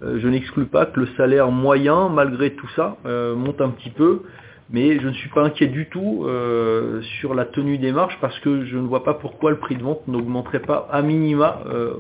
je 0.03 0.27
n'exclus 0.27 0.67
pas 0.67 0.87
que 0.87 0.99
le 0.99 1.07
salaire 1.17 1.53
moyen, 1.53 2.09
malgré 2.09 2.55
tout 2.55 2.69
ça, 2.75 2.97
monte 3.05 3.61
un 3.61 3.71
petit 3.71 3.91
peu 3.91 4.23
mais 4.73 5.01
je 5.01 5.09
ne 5.09 5.13
suis 5.15 5.29
pas 5.31 5.43
inquiet 5.43 5.67
du 5.67 5.89
tout 5.89 6.25
euh, 6.25 7.03
sur 7.19 7.35
la 7.35 7.45
tenue 7.45 7.79
des 7.79 7.91
marches 7.91 8.17
parce 8.21 8.39
que 8.41 8.65
je 8.65 8.77
ne 8.77 8.87
vois 8.87 9.03
pas 9.03 9.15
pourquoi 9.15 9.51
le 9.51 9.59
prix 9.59 9.75
de 9.75 9.83
vente 9.83 10.07
n'augmenterait 10.07 10.61
pas 10.61 10.89
à 10.93 11.03
minima 11.03 11.61
euh, 11.67 11.95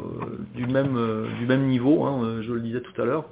du, 0.54 0.66
même, 0.66 0.96
euh, 0.96 1.26
du 1.40 1.46
même 1.46 1.66
niveau, 1.66 2.04
hein, 2.04 2.40
je 2.42 2.52
le 2.52 2.60
disais 2.60 2.80
tout 2.80 3.02
à 3.02 3.04
l'heure. 3.04 3.24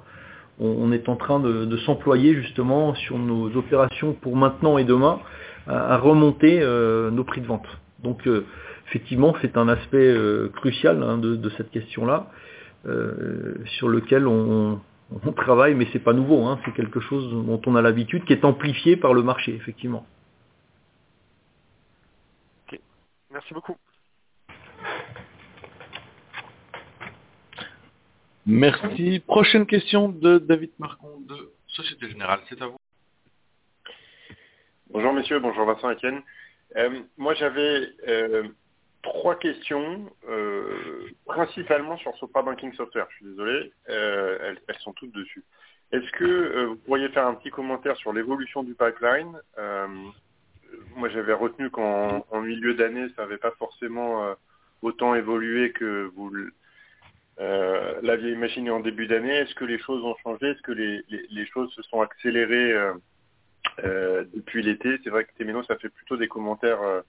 On, 0.61 0.91
est 0.91 1.07
en 1.07 1.15
train 1.15 1.39
de, 1.39 1.77
s'employer 1.85 2.33
justement 2.33 2.93
sur 2.93 3.17
nos 3.17 3.55
opérations 3.55 4.11
pour 4.11 4.35
maintenant 4.35 4.77
et 4.77 4.83
demain 4.83 5.19
à, 5.67 5.95
remonter 5.97 6.59
nos 6.59 7.23
prix 7.23 7.39
de 7.39 7.45
vente. 7.45 7.65
Donc 8.03 8.27
effectivement 8.89 9.33
c'est 9.41 9.55
un 9.55 9.69
aspect 9.69 10.13
crucial 10.55 11.01
hein, 11.01 11.17
de, 11.17 11.37
de, 11.37 11.49
cette 11.51 11.71
question-là 11.71 12.27
sur 13.67 13.87
lequel 13.87 14.27
on, 14.27 14.81
on 15.11 15.31
travaille, 15.33 15.73
mais 15.73 15.87
c'est 15.91 16.03
pas 16.03 16.13
nouveau, 16.13 16.45
hein. 16.45 16.59
c'est 16.65 16.73
quelque 16.73 16.99
chose 16.99 17.31
dont 17.31 17.61
on 17.65 17.75
a 17.75 17.81
l'habitude, 17.81 18.25
qui 18.25 18.33
est 18.33 18.45
amplifié 18.45 18.95
par 18.95 19.13
le 19.13 19.23
marché, 19.23 19.55
effectivement. 19.55 20.05
Ok, 22.67 22.79
merci 23.31 23.53
beaucoup. 23.53 23.75
Merci. 28.45 29.19
Prochaine 29.27 29.65
question 29.65 30.09
de 30.09 30.39
David 30.39 30.71
Marcon 30.79 31.19
de 31.27 31.53
Société 31.67 32.09
Générale, 32.09 32.39
c'est 32.49 32.61
à 32.61 32.67
vous. 32.67 32.77
Bonjour 34.91 35.13
messieurs, 35.13 35.39
bonjour 35.39 35.65
Vincent 35.65 35.91
Etienne. 35.91 36.23
Euh, 36.75 37.01
moi 37.17 37.35
j'avais 37.35 37.89
euh, 38.07 38.47
trois 39.01 39.35
questions, 39.35 40.11
euh, 40.27 41.09
principalement 41.25 41.97
sur 41.97 42.15
Sopra 42.17 42.41
Banking 42.41 42.73
Software. 42.73 43.07
Je 43.11 43.15
suis 43.17 43.25
désolé, 43.25 43.71
euh, 43.89 44.55
elles, 44.67 44.79
sont 44.79 44.93
toutes 44.93 45.13
dessus. 45.13 45.43
Est-ce 45.91 46.09
que 46.11 46.25
euh, 46.25 46.65
vous 46.67 46.75
pourriez 46.75 47.09
faire 47.09 47.27
un 47.27 47.35
petit 47.35 47.49
commentaire 47.49 47.95
sur 47.97 48.13
l'évolution 48.13 48.63
du 48.63 48.73
pipeline 48.73 49.39
Moi, 50.95 51.09
j'avais 51.09 51.33
retenu 51.33 51.69
qu'en 51.69 52.23
milieu 52.41 52.73
d'année, 52.73 53.07
ça 53.15 53.23
n'avait 53.23 53.37
pas 53.37 53.51
forcément 53.51 54.35
autant 54.81 55.15
évolué 55.15 55.71
que 55.71 56.11
vous 56.15 56.31
l'aviez 57.37 58.31
imaginé 58.31 58.69
en 58.69 58.81
début 58.81 59.07
d'année. 59.07 59.33
Est-ce 59.33 59.55
que 59.55 59.65
les 59.65 59.79
choses 59.79 60.03
ont 60.03 60.15
changé? 60.23 60.51
Est-ce 60.51 60.61
que 60.61 60.71
les, 60.71 61.45
choses 61.47 61.71
se 61.73 61.81
sont 61.83 62.01
accélérées 62.01 62.75
depuis 63.81 64.61
l'été? 64.61 64.99
C'est 65.03 65.09
vrai 65.09 65.23
que 65.23 65.33
Téméno, 65.37 65.63
ça 65.63 65.77
fait 65.77 65.89
plutôt 65.89 66.17
des 66.17 66.27
commentaires 66.27 67.03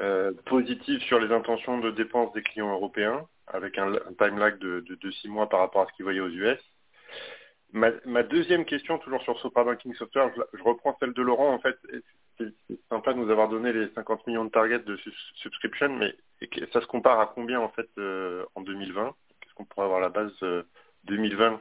euh, 0.00 0.32
positive 0.46 1.00
sur 1.02 1.20
les 1.20 1.32
intentions 1.32 1.78
de 1.78 1.90
dépenses 1.90 2.32
des 2.32 2.42
clients 2.42 2.72
européens, 2.72 3.26
avec 3.46 3.78
un, 3.78 3.92
time 4.18 4.38
lag 4.38 4.58
de, 4.58 4.80
de, 4.80 5.10
six 5.10 5.28
mois 5.28 5.48
par 5.48 5.60
rapport 5.60 5.82
à 5.82 5.86
ce 5.86 5.92
qu'ils 5.92 6.04
voyaient 6.04 6.20
aux 6.20 6.28
US. 6.28 6.58
Ma, 7.72 8.22
deuxième 8.22 8.64
question, 8.64 8.98
toujours 8.98 9.22
sur 9.22 9.38
Sopra 9.40 9.64
Banking 9.64 9.94
Software, 9.94 10.30
je, 10.52 10.62
reprends 10.62 10.96
celle 11.00 11.12
de 11.12 11.22
Laurent. 11.22 11.52
En 11.52 11.58
fait, 11.58 11.76
c'est 12.38 12.52
sympa 12.88 13.12
de 13.12 13.18
nous 13.18 13.30
avoir 13.30 13.48
donné 13.48 13.72
les 13.72 13.88
50 13.94 14.26
millions 14.26 14.44
de 14.44 14.50
targets 14.50 14.78
de 14.78 14.96
subscription, 15.36 15.88
mais 15.88 16.14
ça 16.72 16.80
se 16.80 16.86
compare 16.86 17.18
à 17.18 17.26
combien 17.34 17.60
en 17.60 17.68
fait 17.68 17.88
euh, 17.98 18.44
en 18.54 18.60
2020 18.60 19.14
Qu'est-ce 19.40 19.54
qu'on 19.54 19.64
pourrait 19.64 19.86
avoir 19.86 20.00
la 20.00 20.08
base 20.08 20.32
2020 21.04 21.52
euh, 21.52 21.56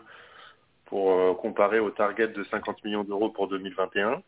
pour 0.85 1.37
comparer 1.39 1.79
au 1.79 1.89
target 1.89 2.27
de 2.27 2.43
50 2.43 2.83
millions 2.83 3.03
d'euros 3.03 3.29
pour 3.29 3.47
2021 3.47 4.21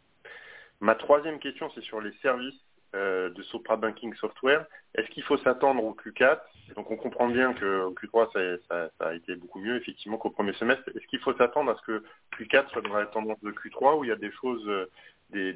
Ma 0.82 0.96
troisième 0.96 1.40
question, 1.40 1.70
c'est 1.76 1.84
sur 1.84 2.02
les 2.02 2.14
services 2.22 2.60
euh, 2.96 3.30
de 3.30 3.44
Sopra 3.44 3.76
Banking 3.76 4.14
Software. 4.16 4.66
Est-ce 4.96 5.10
qu'il 5.10 5.24
faut 5.24 5.38
s'attendre 5.38 5.84
au 5.84 5.94
Q4 5.94 6.40
Donc 6.76 6.90
on 6.90 6.96
comprend 6.96 7.28
bien 7.28 7.54
qu'au 7.54 7.94
Q3, 7.94 8.60
ça, 8.70 8.90
a 9.00 9.14
été 9.14 9.36
beaucoup 9.36 9.60
mieux 9.60 9.76
effectivement 9.76 10.18
qu'au 10.18 10.30
premier 10.30 10.54
semestre. 10.54 10.84
Est-ce 10.96 11.06
qu'il 11.08 11.20
faut 11.20 11.34
s'attendre 11.34 11.72
à 11.72 11.76
ce 11.76 11.82
que 11.82 12.04
Q4 12.38 12.70
soit 12.70 12.82
dans 12.82 12.96
la 12.96 13.06
tendance 13.08 13.42
de 13.44 13.52
Q3 13.52 14.00
où 14.00 14.04
il 14.06 14.08
y 14.08 14.14
a 14.14 14.16
des 14.16 14.32
choses, 14.32 14.66
euh, 14.68 14.90
des, 15.32 15.50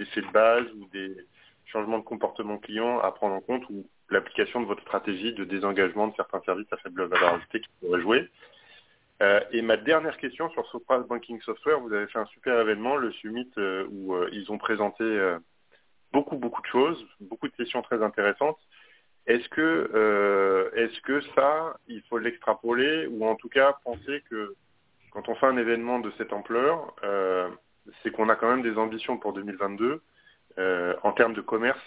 effets 0.00 0.22
de 0.22 0.32
base 0.32 0.64
ou 0.74 0.88
des 0.92 1.14
changements 1.66 1.98
de 1.98 2.04
comportement 2.04 2.56
client 2.56 2.98
à 3.00 3.12
prendre 3.12 3.34
en 3.34 3.40
compte 3.40 3.68
ou 3.68 3.86
l'application 4.08 4.62
de 4.62 4.66
votre 4.66 4.82
stratégie 4.82 5.34
de 5.34 5.44
désengagement 5.44 6.08
de 6.08 6.14
certains 6.16 6.40
services 6.46 6.72
à 6.72 6.78
faible 6.78 7.04
valeur 7.04 7.34
ajoutée 7.34 7.60
qui 7.60 7.68
pourraient 7.80 8.00
jouer? 8.00 8.30
Euh, 9.22 9.40
et 9.50 9.60
ma 9.60 9.76
dernière 9.76 10.16
question 10.16 10.48
sur 10.50 10.66
Sopra 10.68 11.00
Banking 11.00 11.40
Software, 11.42 11.80
vous 11.80 11.92
avez 11.92 12.06
fait 12.06 12.18
un 12.18 12.26
super 12.26 12.58
événement, 12.60 12.96
le 12.96 13.12
Summit, 13.12 13.50
où 13.90 14.16
ils 14.32 14.50
ont 14.50 14.58
présenté 14.58 15.04
beaucoup, 16.16 16.38
beaucoup 16.38 16.62
de 16.62 16.66
choses, 16.78 17.06
beaucoup 17.20 17.46
de 17.46 17.56
questions 17.60 17.82
très 17.82 18.02
intéressantes. 18.02 18.58
Est-ce 19.26 19.48
que, 19.50 19.90
euh, 19.94 20.70
est-ce 20.74 20.98
que 21.02 21.20
ça, 21.34 21.76
il 21.88 22.00
faut 22.08 22.16
l'extrapoler 22.16 23.06
ou 23.08 23.26
en 23.26 23.34
tout 23.34 23.50
cas 23.50 23.76
penser 23.84 24.22
que 24.30 24.54
quand 25.10 25.28
on 25.28 25.34
fait 25.34 25.46
un 25.46 25.58
événement 25.58 25.98
de 25.98 26.10
cette 26.16 26.32
ampleur, 26.32 26.94
euh, 27.04 27.50
c'est 28.02 28.10
qu'on 28.12 28.30
a 28.30 28.36
quand 28.36 28.48
même 28.48 28.62
des 28.62 28.78
ambitions 28.78 29.18
pour 29.18 29.34
2022 29.34 30.00
euh, 30.58 30.94
en 31.02 31.12
termes 31.12 31.34
de 31.34 31.42
commerce 31.42 31.86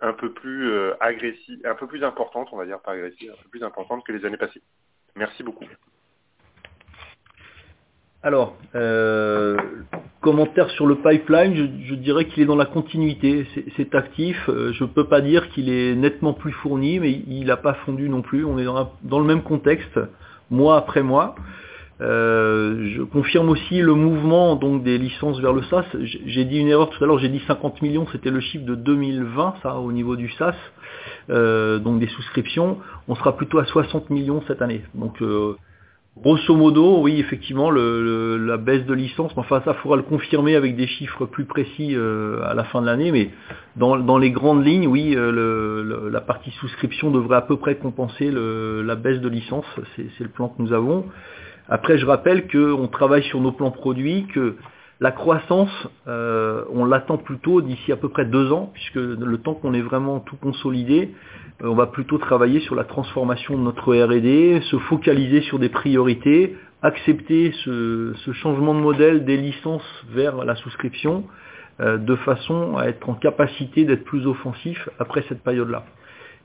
un 0.00 0.12
peu 0.12 0.30
plus 0.34 0.70
agressives, 1.00 1.64
un 1.64 1.74
peu 1.74 1.86
plus 1.86 2.04
importantes, 2.04 2.48
on 2.52 2.58
va 2.58 2.66
dire 2.66 2.80
pas 2.80 2.92
agressives, 2.92 3.30
un 3.30 3.42
peu 3.42 3.48
plus 3.48 3.64
importantes 3.64 4.04
que 4.04 4.12
les 4.12 4.26
années 4.26 4.36
passées. 4.36 4.62
Merci 5.14 5.42
beaucoup. 5.42 5.64
Alors, 8.26 8.56
euh, 8.74 9.56
commentaire 10.20 10.68
sur 10.70 10.84
le 10.88 10.96
pipeline, 10.96 11.54
je, 11.84 11.94
dirais 11.94 12.24
qu'il 12.24 12.42
est 12.42 12.46
dans 12.46 12.56
la 12.56 12.66
continuité, 12.66 13.46
c'est 13.76 13.94
actif. 13.94 14.36
Euh, 14.48 14.72
je 14.72 14.82
ne 14.82 14.88
peux 14.88 15.04
pas 15.04 15.20
dire 15.20 15.48
qu'il 15.50 15.68
est 15.68 15.94
nettement 15.94 16.32
plus 16.32 16.50
fourni, 16.50 16.98
mais 16.98 17.22
il 17.28 17.44
n'a 17.44 17.56
pas 17.56 17.74
fondu 17.86 18.08
non 18.08 18.22
plus. 18.22 18.44
On 18.44 18.58
est 18.58 18.64
dans, 18.64 19.20
le 19.20 19.24
même 19.24 19.42
contexte, 19.42 20.00
mois 20.50 20.76
après 20.76 21.04
mois. 21.04 21.36
Euh, 22.00 22.90
je 22.96 23.02
confirme 23.04 23.48
aussi 23.48 23.80
le 23.80 23.94
mouvement 23.94 24.56
donc 24.56 24.82
des 24.82 24.98
licences 24.98 25.38
vers 25.38 25.52
le 25.52 25.62
SaaS. 25.62 25.86
J'ai 26.02 26.44
dit 26.44 26.58
une 26.58 26.66
erreur 26.66 26.90
tout 26.90 27.04
à 27.04 27.06
l'heure, 27.06 27.20
j'ai 27.20 27.28
dit 27.28 27.42
50 27.46 27.80
millions, 27.80 28.08
c'était 28.10 28.30
le 28.30 28.40
chiffre 28.40 28.64
de 28.64 28.74
2020, 28.74 29.54
ça, 29.62 29.76
au 29.76 29.92
niveau 29.92 30.16
du 30.16 30.28
SaaS, 30.30 30.56
donc 31.28 32.00
des 32.00 32.08
souscriptions. 32.08 32.78
On 33.06 33.14
sera 33.14 33.36
plutôt 33.36 33.60
à 33.60 33.66
60 33.66 34.10
millions 34.10 34.42
cette 34.48 34.62
année. 34.62 34.82
Donc 34.96 35.22
Grosso 36.18 36.56
modo, 36.56 37.02
oui, 37.02 37.20
effectivement, 37.20 37.70
la 37.70 38.56
baisse 38.56 38.86
de 38.86 38.94
licence, 38.94 39.32
enfin 39.36 39.60
ça, 39.66 39.74
faudra 39.74 39.98
le 39.98 40.02
confirmer 40.02 40.56
avec 40.56 40.74
des 40.74 40.86
chiffres 40.86 41.26
plus 41.26 41.44
précis 41.44 41.94
euh, 41.94 42.40
à 42.44 42.54
la 42.54 42.64
fin 42.64 42.80
de 42.80 42.86
l'année, 42.86 43.12
mais 43.12 43.30
dans, 43.76 44.16
les 44.16 44.30
grandes 44.30 44.64
lignes, 44.64 44.86
oui, 44.86 45.14
euh, 45.14 46.10
la 46.10 46.20
partie 46.22 46.50
souscription 46.52 47.10
devrait 47.10 47.36
à 47.36 47.42
peu 47.42 47.58
près 47.58 47.76
compenser 47.76 48.30
la 48.30 48.94
baisse 48.94 49.20
de 49.20 49.28
licence, 49.28 49.66
c'est 49.94 50.24
le 50.24 50.30
plan 50.30 50.48
que 50.48 50.62
nous 50.62 50.72
avons. 50.72 51.04
Après, 51.68 51.98
je 51.98 52.06
rappelle 52.06 52.48
qu'on 52.48 52.88
travaille 52.88 53.24
sur 53.24 53.40
nos 53.42 53.52
plans 53.52 53.70
produits, 53.70 54.26
que 54.32 54.56
la 54.98 55.12
croissance, 55.12 55.70
euh, 56.08 56.64
on 56.72 56.86
l'attend 56.86 57.18
plutôt 57.18 57.60
d'ici 57.60 57.92
à 57.92 57.96
peu 57.96 58.08
près 58.08 58.24
deux 58.24 58.50
ans, 58.50 58.70
puisque 58.72 58.96
le 58.96 59.38
temps 59.38 59.52
qu'on 59.52 59.74
ait 59.74 59.82
vraiment 59.82 60.20
tout 60.20 60.36
consolidé, 60.36 61.10
euh, 61.62 61.68
on 61.68 61.74
va 61.74 61.86
plutôt 61.86 62.16
travailler 62.16 62.60
sur 62.60 62.74
la 62.74 62.84
transformation 62.84 63.58
de 63.58 63.62
notre 63.62 63.94
R&D, 63.94 64.62
se 64.70 64.78
focaliser 64.78 65.42
sur 65.42 65.58
des 65.58 65.68
priorités, 65.68 66.56
accepter 66.80 67.52
ce, 67.64 68.14
changement 68.32 68.74
de 68.74 68.80
modèle 68.80 69.26
des 69.26 69.36
licences 69.36 70.04
vers 70.08 70.44
la 70.44 70.56
souscription, 70.56 71.24
euh, 71.80 71.98
de 71.98 72.16
façon 72.16 72.78
à 72.78 72.86
être 72.86 73.06
en 73.10 73.14
capacité 73.14 73.84
d'être 73.84 74.04
plus 74.04 74.26
offensif 74.26 74.88
après 74.98 75.24
cette 75.28 75.42
période-là. 75.42 75.84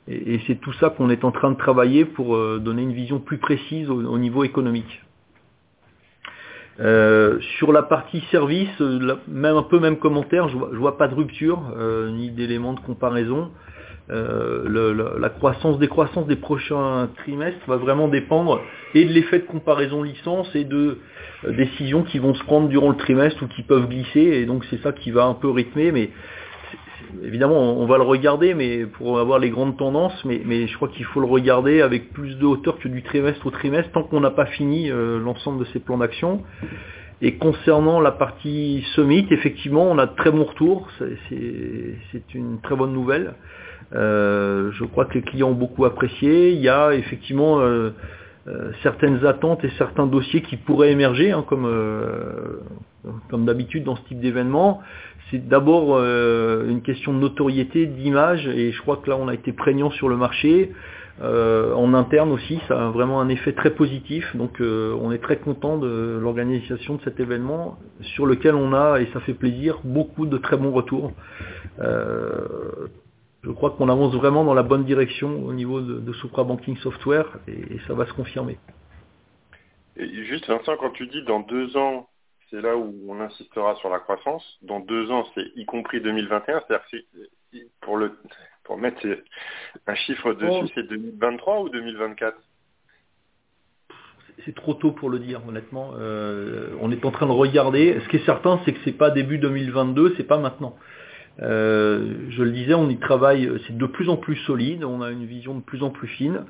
Et, 0.09 0.41
c'est 0.45 0.55
tout 0.55 0.73
ça 0.73 0.89
qu'on 0.89 1.09
est 1.09 1.23
en 1.23 1.31
train 1.31 1.51
de 1.51 1.57
travailler 1.57 2.03
pour 2.03 2.35
donner 2.59 2.81
une 2.81 2.91
vision 2.91 3.19
plus 3.19 3.37
précise 3.37 3.89
au, 3.89 4.17
niveau 4.17 4.43
économique. 4.43 4.99
Sur 6.81 7.71
la 7.71 7.83
partie 7.83 8.21
service, 8.31 8.79
même 9.27 9.55
un 9.55 9.63
peu 9.63 9.79
même 9.79 9.97
commentaire, 9.97 10.49
je 10.49 10.57
vois, 10.57 10.69
vois 10.73 10.97
pas 10.97 11.07
de 11.07 11.15
rupture 11.15 11.61
ni 12.11 12.31
d'éléments 12.31 12.73
de 12.73 12.79
comparaison. 12.79 13.51
Euh, 14.11 15.17
la 15.19 15.29
croissance, 15.29 15.79
des 15.79 15.87
croissances 15.87 16.27
des 16.27 16.35
prochains 16.35 17.07
trimestres 17.17 17.65
va 17.67 17.77
vraiment 17.77 18.09
dépendre 18.09 18.59
et 18.93 19.05
de 19.05 19.13
l'effet 19.13 19.39
de 19.39 19.45
comparaison 19.45 20.03
licence 20.03 20.53
et 20.53 20.65
de 20.65 20.97
euh, 21.45 21.55
décisions 21.55 22.03
qui 22.03 22.19
vont 22.19 22.33
se 22.33 22.43
prendre 22.43 22.67
durant 22.67 22.89
le 22.89 22.97
trimestre 22.97 23.41
ou 23.43 23.47
qui 23.47 23.61
peuvent 23.61 23.87
glisser. 23.87 24.19
Et 24.19 24.45
donc 24.45 24.65
c'est 24.69 24.81
ça 24.81 24.91
qui 24.91 25.11
va 25.11 25.25
un 25.25 25.33
peu 25.33 25.49
rythmer. 25.49 25.93
Mais 25.93 26.09
évidemment, 27.23 27.79
on 27.79 27.85
va 27.85 27.97
le 27.97 28.03
regarder, 28.03 28.53
mais 28.53 28.85
pour 28.85 29.19
avoir 29.19 29.39
les 29.39 29.49
grandes 29.49 29.77
tendances. 29.77 30.25
Mais, 30.25 30.67
je 30.67 30.75
crois 30.75 30.89
qu'il 30.89 31.05
faut 31.05 31.19
le 31.19 31.27
regarder 31.27 31.81
avec 31.81 32.11
plus 32.13 32.37
de 32.37 32.45
hauteur 32.45 32.79
que 32.79 32.87
du 32.87 33.03
trimestre 33.03 33.45
au 33.45 33.51
trimestre, 33.51 33.91
tant 33.91 34.03
qu'on 34.03 34.19
n'a 34.19 34.31
pas 34.31 34.45
fini 34.45 34.89
euh, 34.89 35.19
l'ensemble 35.19 35.59
de 35.59 35.65
ces 35.65 35.79
plans 35.79 35.97
d'action. 35.97 36.43
Et 37.21 37.35
concernant 37.35 37.99
la 37.99 38.11
partie 38.11 38.83
Summit, 38.95 39.27
effectivement, 39.29 39.83
on 39.83 39.97
a 39.99 40.07
de 40.07 40.15
très 40.15 40.31
bons 40.31 40.45
retours. 40.45 40.89
C'est 41.29 42.33
une 42.33 42.59
très 42.61 42.75
bonne 42.75 42.93
nouvelle. 42.93 43.35
Euh, 43.93 44.71
je 44.71 44.85
crois 44.85 45.05
que 45.05 45.13
les 45.13 45.21
clients 45.21 45.49
ont 45.49 45.53
beaucoup 45.53 45.85
apprécié. 45.85 46.51
Il 46.51 46.61
y 46.61 46.69
a 46.69 46.95
effectivement 46.95 47.59
euh, 47.59 47.91
certaines 48.81 49.23
attentes 49.25 49.63
et 49.63 49.69
certains 49.77 50.07
dossiers 50.07 50.41
qui 50.41 50.57
pourraient 50.57 50.91
émerger, 50.91 51.31
hein, 51.31 51.45
comme, 51.47 51.69
comme 53.29 53.45
d'habitude 53.45 53.83
dans 53.83 53.95
ce 53.95 54.01
type 54.07 54.19
d'événement. 54.19 54.81
C'est 55.31 55.47
d'abord 55.47 55.97
une 55.99 56.81
question 56.81 57.13
de 57.13 57.19
notoriété, 57.19 57.85
d'image, 57.85 58.47
et 58.47 58.71
je 58.71 58.81
crois 58.81 58.97
que 58.97 59.09
là 59.09 59.17
on 59.17 59.27
a 59.27 59.33
été 59.33 59.53
prégnant 59.53 59.89
sur 59.89 60.09
le 60.09 60.17
marché. 60.17 60.71
Euh, 61.21 61.73
en 61.73 61.93
interne 61.93 62.31
aussi, 62.31 62.59
ça 62.67 62.87
a 62.87 62.89
vraiment 62.89 63.21
un 63.21 63.29
effet 63.29 63.53
très 63.53 63.71
positif. 63.71 64.35
Donc 64.35 64.59
euh, 64.59 64.97
on 65.01 65.11
est 65.11 65.19
très 65.19 65.37
content 65.37 65.77
de 65.77 66.17
l'organisation 66.19 66.95
de 66.95 67.01
cet 67.03 67.19
événement 67.19 67.77
sur 68.01 68.25
lequel 68.25 68.55
on 68.55 68.73
a, 68.73 68.99
et 68.99 69.07
ça 69.13 69.19
fait 69.19 69.33
plaisir, 69.33 69.79
beaucoup 69.83 70.25
de 70.25 70.37
très 70.37 70.57
bons 70.57 70.71
retours. 70.71 71.11
Euh, 71.79 72.87
je 73.43 73.51
crois 73.51 73.71
qu'on 73.71 73.89
avance 73.89 74.15
vraiment 74.15 74.43
dans 74.43 74.53
la 74.53 74.63
bonne 74.63 74.83
direction 74.83 75.45
au 75.45 75.53
niveau 75.53 75.81
de, 75.81 75.99
de 75.99 76.13
Supra 76.13 76.43
Banking 76.43 76.77
Software 76.77 77.25
et, 77.47 77.79
ça 77.87 77.93
va 77.93 78.05
se 78.05 78.13
confirmer. 78.13 78.57
Et 79.97 80.23
juste 80.25 80.47
Vincent, 80.47 80.75
quand 80.79 80.91
tu 80.91 81.07
dis 81.07 81.23
dans 81.23 81.41
deux 81.41 81.75
ans, 81.77 82.07
c'est 82.51 82.61
là 82.61 82.75
où 82.75 82.93
on 83.07 83.19
insistera 83.21 83.75
sur 83.77 83.89
la 83.89 83.99
croissance. 83.99 84.59
Dans 84.61 84.79
deux 84.81 85.09
ans, 85.09 85.25
c'est 85.33 85.45
y 85.55 85.65
compris 85.65 86.01
2021, 86.01 86.61
c'est-à-dire 86.67 86.85
que 86.91 87.57
pour 87.81 87.97
le 87.97 88.11
pour 88.63 88.77
mettre 88.77 89.01
un 89.87 89.95
chiffre 89.95 90.33
dessus, 90.33 90.63
oh. 90.63 90.71
c'est 90.75 90.87
2023 90.87 91.61
ou 91.61 91.69
2024 91.69 92.37
c'est 94.45 94.55
trop 94.55 94.73
tôt 94.73 94.91
pour 94.91 95.09
le 95.09 95.19
dire, 95.19 95.41
honnêtement. 95.47 95.91
Euh, 95.99 96.69
on 96.81 96.91
est 96.91 97.05
en 97.05 97.11
train 97.11 97.27
de 97.27 97.31
regarder. 97.31 97.99
Ce 98.03 98.09
qui 98.09 98.17
est 98.17 98.25
certain, 98.25 98.59
c'est 98.65 98.73
que 98.73 98.79
c'est 98.83 98.91
pas 98.91 99.11
début 99.11 99.37
2022, 99.37 100.15
c'est 100.17 100.23
pas 100.23 100.39
maintenant. 100.39 100.75
Euh, 101.41 102.13
je 102.29 102.43
le 102.43 102.51
disais, 102.51 102.73
on 102.73 102.89
y 102.89 102.97
travaille, 102.97 103.51
c'est 103.67 103.77
de 103.77 103.85
plus 103.85 104.09
en 104.09 104.17
plus 104.17 104.37
solide, 104.37 104.83
on 104.83 105.01
a 105.01 105.11
une 105.11 105.25
vision 105.25 105.55
de 105.55 105.61
plus 105.61 105.83
en 105.83 105.89
plus 105.89 106.07
fine. 106.07 106.45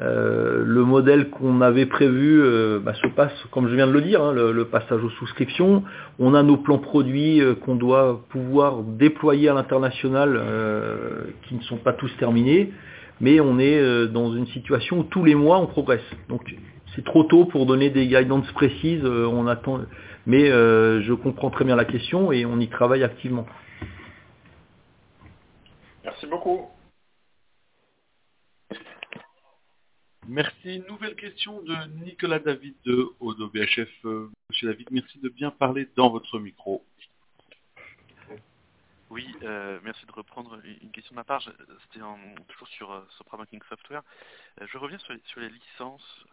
Euh, 0.00 0.64
le 0.64 0.84
modèle 0.84 1.28
qu'on 1.28 1.60
avait 1.60 1.84
prévu 1.84 2.40
euh, 2.42 2.80
bah, 2.80 2.94
se 2.94 3.06
passe, 3.08 3.32
comme 3.50 3.68
je 3.68 3.74
viens 3.74 3.86
de 3.86 3.92
le 3.92 4.00
dire, 4.00 4.22
hein, 4.22 4.32
le, 4.32 4.64
passage 4.64 5.02
aux 5.04 5.10
souscriptions. 5.10 5.84
On 6.18 6.34
a 6.34 6.42
nos 6.42 6.56
plans 6.56 6.78
produits 6.78 7.42
euh, 7.42 7.54
qu'on 7.54 7.74
doit 7.74 8.22
pouvoir 8.30 8.82
déployer 8.82 9.50
à 9.50 9.54
l'international, 9.54 10.40
qui 11.46 11.54
ne 11.54 11.62
sont 11.62 11.76
pas 11.76 11.92
tous 11.92 12.10
terminés, 12.18 12.72
mais 13.20 13.40
on 13.40 13.58
est 13.58 14.08
dans 14.08 14.32
une 14.32 14.46
situation 14.48 15.00
où 15.00 15.02
tous 15.04 15.24
les 15.24 15.34
mois 15.34 15.58
on 15.58 15.66
progresse. 15.66 16.00
Donc 16.28 16.42
c'est 16.94 17.04
trop 17.04 17.24
tôt 17.24 17.44
pour 17.44 17.66
donner 17.66 17.90
des 17.90 18.06
guidances 18.06 18.50
précises. 18.52 19.04
on 19.04 19.46
attend, 19.46 19.80
mais 20.26 20.48
je 20.48 21.12
comprends 21.12 21.50
très 21.50 21.64
bien 21.64 21.76
la 21.76 21.84
question 21.84 22.32
et 22.32 22.46
on 22.46 22.58
y 22.60 22.68
travaille 22.68 23.04
activement. 23.04 23.46
Merci 26.04 26.26
beaucoup. 26.26 26.71
Merci. 30.32 30.82
Nouvelle 30.88 31.14
question 31.14 31.60
de 31.60 31.76
Nicolas 32.02 32.38
David 32.38 32.74
de 32.86 33.06
Odo 33.20 33.50
BHF. 33.50 33.90
Euh, 34.06 34.30
Monsieur 34.48 34.68
David, 34.68 34.88
merci 34.90 35.18
de 35.18 35.28
bien 35.28 35.50
parler 35.50 35.86
dans 35.94 36.08
votre 36.08 36.38
micro. 36.38 36.82
Oui, 39.10 39.30
euh, 39.42 39.78
merci 39.84 40.06
de 40.06 40.12
reprendre 40.12 40.58
une 40.80 40.90
question 40.90 41.12
de 41.12 41.16
ma 41.16 41.24
part. 41.24 41.42
C'était 41.42 42.02
toujours 42.48 42.68
sur 42.68 42.90
euh, 42.92 43.02
Sopra 43.18 43.36
Banking 43.36 43.60
Software. 43.68 44.02
je 44.58 44.78
reviens 44.78 44.96
sur 44.96 45.12
les, 45.12 45.50
licences. 45.50 46.24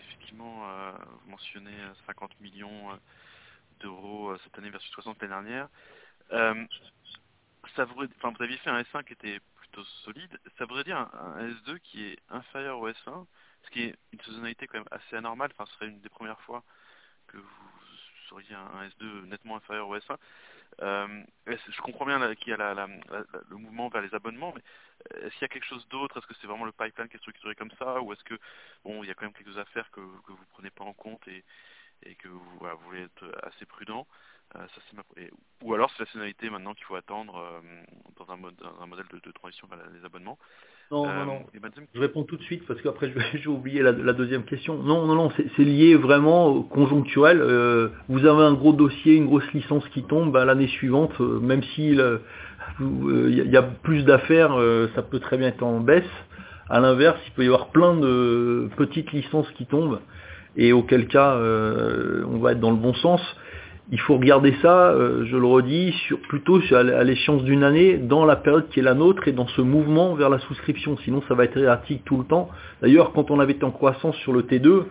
effectivement, 0.00 0.92
vous 1.22 1.30
mentionnez 1.30 1.78
50 2.06 2.38
millions 2.40 2.90
d'euros 3.80 4.36
cette 4.44 4.58
année 4.58 4.68
versus 4.68 4.90
60 4.90 5.22
l'année 5.22 5.30
dernière. 5.30 5.68
Vous, 7.78 8.06
vous 8.22 8.42
aviez 8.42 8.58
fait 8.58 8.68
un 8.68 8.82
S1 8.82 9.04
qui 9.04 9.14
était 9.14 9.40
solide, 9.82 10.38
ça 10.58 10.64
voudrait 10.66 10.84
dire 10.84 10.98
un, 10.98 11.48
S2 11.48 11.78
qui 11.78 12.04
est 12.04 12.18
inférieur 12.30 12.78
au 12.78 12.88
S1, 12.88 13.26
ce 13.62 13.70
qui 13.70 13.82
est 13.82 13.96
une 14.12 14.20
saisonnalité 14.20 14.66
quand 14.66 14.78
même 14.78 14.88
assez 14.90 15.16
anormale, 15.16 15.50
enfin 15.52 15.66
ce 15.66 15.74
serait 15.74 15.88
une 15.88 16.00
des 16.00 16.08
premières 16.08 16.40
fois 16.42 16.62
que 17.26 17.38
vous 17.38 17.70
seriez 18.28 18.54
un, 18.54 18.88
S2 18.88 19.26
nettement 19.26 19.56
inférieur 19.56 19.88
au 19.88 19.96
S1. 19.96 20.16
Euh, 20.82 21.22
je 21.46 21.80
comprends 21.82 22.06
bien 22.06 22.34
qu'il 22.34 22.48
y 22.48 22.52
a 22.52 22.74
le 22.74 23.56
mouvement 23.56 23.88
vers 23.88 24.02
les 24.02 24.14
abonnements, 24.14 24.52
mais 24.54 24.62
est-ce 25.20 25.32
qu'il 25.34 25.42
y 25.42 25.44
a 25.44 25.48
quelque 25.48 25.66
chose 25.66 25.86
d'autre? 25.88 26.18
Est-ce 26.18 26.26
que 26.26 26.34
c'est 26.40 26.46
vraiment 26.46 26.64
le 26.64 26.72
pipeline 26.72 27.08
qui 27.08 27.16
est 27.16 27.20
structuré 27.20 27.54
comme 27.54 27.70
ça? 27.78 28.00
Ou 28.00 28.12
est-ce 28.12 28.24
que 28.24 28.38
bon, 28.84 29.02
il 29.04 29.08
y 29.08 29.10
a 29.10 29.14
quand 29.14 29.26
même 29.26 29.34
quelques 29.34 29.58
affaires 29.58 29.90
que, 29.90 30.00
que 30.00 30.32
vous 30.32 30.46
prenez 30.50 30.70
pas 30.70 30.84
en 30.84 30.94
compte 30.94 31.26
et, 31.28 31.44
que 32.16 32.28
vous 32.28 32.58
voulez 32.84 33.02
être 33.02 33.24
assez 33.42 33.66
prudent? 33.66 34.06
Euh, 34.56 35.22
ou 35.62 35.74
alors 35.74 35.90
c'est 35.90 36.04
la 36.04 36.10
saisonnalité 36.10 36.50
maintenant 36.50 36.74
qu'il 36.74 36.84
faut 36.84 36.94
attendre 36.94 37.36
euh, 37.36 37.60
dans, 38.18 38.32
un 38.32 38.36
mode, 38.36 38.54
un 38.80 38.86
modèle 38.86 39.06
de, 39.12 39.32
transition 39.32 39.66
vers 39.68 39.78
les 39.92 40.04
abonnements. 40.04 40.38
Non, 40.90 41.06
non, 41.06 41.24
non. 41.24 41.46
Euh, 41.54 41.68
je 41.94 42.00
réponds 42.00 42.24
tout 42.24 42.36
de 42.36 42.42
suite 42.42 42.64
parce 42.66 42.80
qu'après 42.82 43.10
je 43.34 43.38
vais, 43.38 43.46
oublier 43.46 43.82
la, 43.82 43.92
deuxième 43.92 44.44
question. 44.44 44.76
Non, 44.82 45.06
non, 45.06 45.14
non, 45.14 45.32
c'est 45.56 45.64
lié 45.64 45.96
vraiment 45.96 46.46
au 46.46 46.62
conjoncturel. 46.62 47.38
vous 48.08 48.26
avez 48.26 48.44
un 48.44 48.54
gros 48.54 48.72
dossier, 48.72 49.16
une 49.16 49.26
grosse 49.26 49.50
licence 49.52 49.86
qui 49.88 50.04
tombe, 50.04 50.32
bah, 50.32 50.44
l'année 50.44 50.68
suivante, 50.68 51.18
même 51.20 51.62
s'il 51.74 52.20
il 52.80 53.50
y, 53.50 53.56
a 53.56 53.62
plus 53.62 54.04
d'affaires, 54.04 54.56
ça 54.94 55.02
peut 55.02 55.20
très 55.20 55.36
bien 55.36 55.48
être 55.48 55.62
en 55.62 55.80
baisse. 55.80 56.04
À 56.68 56.80
l'inverse, 56.80 57.20
il 57.26 57.32
peut 57.32 57.44
y 57.44 57.46
avoir 57.46 57.68
plein 57.68 57.94
de 57.94 58.68
petites 58.76 59.12
licences 59.12 59.50
qui 59.52 59.66
tombent 59.66 60.00
et 60.56 60.72
auquel 60.72 61.08
cas 61.08 61.36
on 61.36 62.38
va 62.38 62.52
être 62.52 62.60
dans 62.60 62.70
le 62.70 62.76
bon 62.76 62.94
sens 62.94 63.20
il 63.92 64.00
faut 64.00 64.16
regarder 64.16 64.54
ça, 64.62 64.90
euh, 64.90 65.26
je 65.26 65.36
le 65.36 65.46
redis, 65.46 65.94
plutôt 66.28 66.60
à 66.72 67.04
l'échéance 67.04 67.42
d'une 67.44 67.62
année, 67.62 67.98
dans 67.98 68.24
la 68.24 68.36
période 68.36 68.68
qui 68.70 68.80
est 68.80 68.82
la 68.82 68.94
nôtre 68.94 69.28
et 69.28 69.32
dans 69.32 69.46
ce 69.46 69.60
mouvement 69.60 70.14
vers 70.14 70.30
la 70.30 70.38
souscription. 70.38 70.96
Sinon, 71.04 71.22
ça 71.28 71.34
va 71.34 71.44
être 71.44 71.58
erratique 71.58 72.02
tout 72.04 72.16
le 72.16 72.24
temps. 72.24 72.48
D'ailleurs, 72.80 73.12
quand 73.12 73.30
on 73.30 73.40
avait 73.40 73.52
été 73.52 73.64
en 73.64 73.70
croissance 73.70 74.16
sur 74.16 74.32
le 74.32 74.42
T2, 74.42 74.84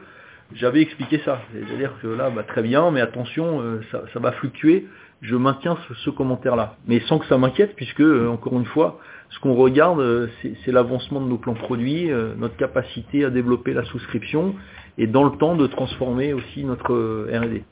j'avais 0.54 0.82
expliqué 0.82 1.20
ça. 1.26 1.42
C'est-à-dire 1.52 1.94
que 2.04 2.08
là, 2.08 2.30
bah, 2.30 2.44
très 2.44 2.62
bien, 2.62 2.92
mais 2.92 3.02
attention, 3.02 3.62
euh, 3.62 3.82
ça, 3.92 4.20
va 4.20 4.32
fluctuer. 4.34 4.86
Je 5.22 5.36
maintiens 5.36 5.76
ce, 6.04 6.10
commentaire-là. 6.12 6.76
Mais 6.88 7.00
sans 7.08 7.18
que 7.18 7.26
ça 7.26 7.38
m'inquiète, 7.40 7.76
puisque, 7.76 8.02
euh, 8.02 8.28
encore 8.28 8.54
une 8.54 8.66
fois, 8.66 9.00
ce 9.32 9.40
qu'on 9.40 9.56
regarde, 9.56 10.30
c'est 10.44 10.72
l'avancement 10.72 11.20
de 11.20 11.28
nos 11.28 11.40
plans 11.40 11.56
produits, 11.56 12.12
notre 12.38 12.56
capacité 12.56 13.26
à 13.26 13.32
développer 13.32 13.74
la 13.74 13.84
souscription, 13.86 14.54
et 15.00 15.08
dans 15.08 15.24
le 15.24 15.32
temps 15.40 15.56
de 15.56 15.66
transformer 15.66 16.34
aussi 16.34 16.64
notre 16.64 16.94
R&D. 17.34 17.64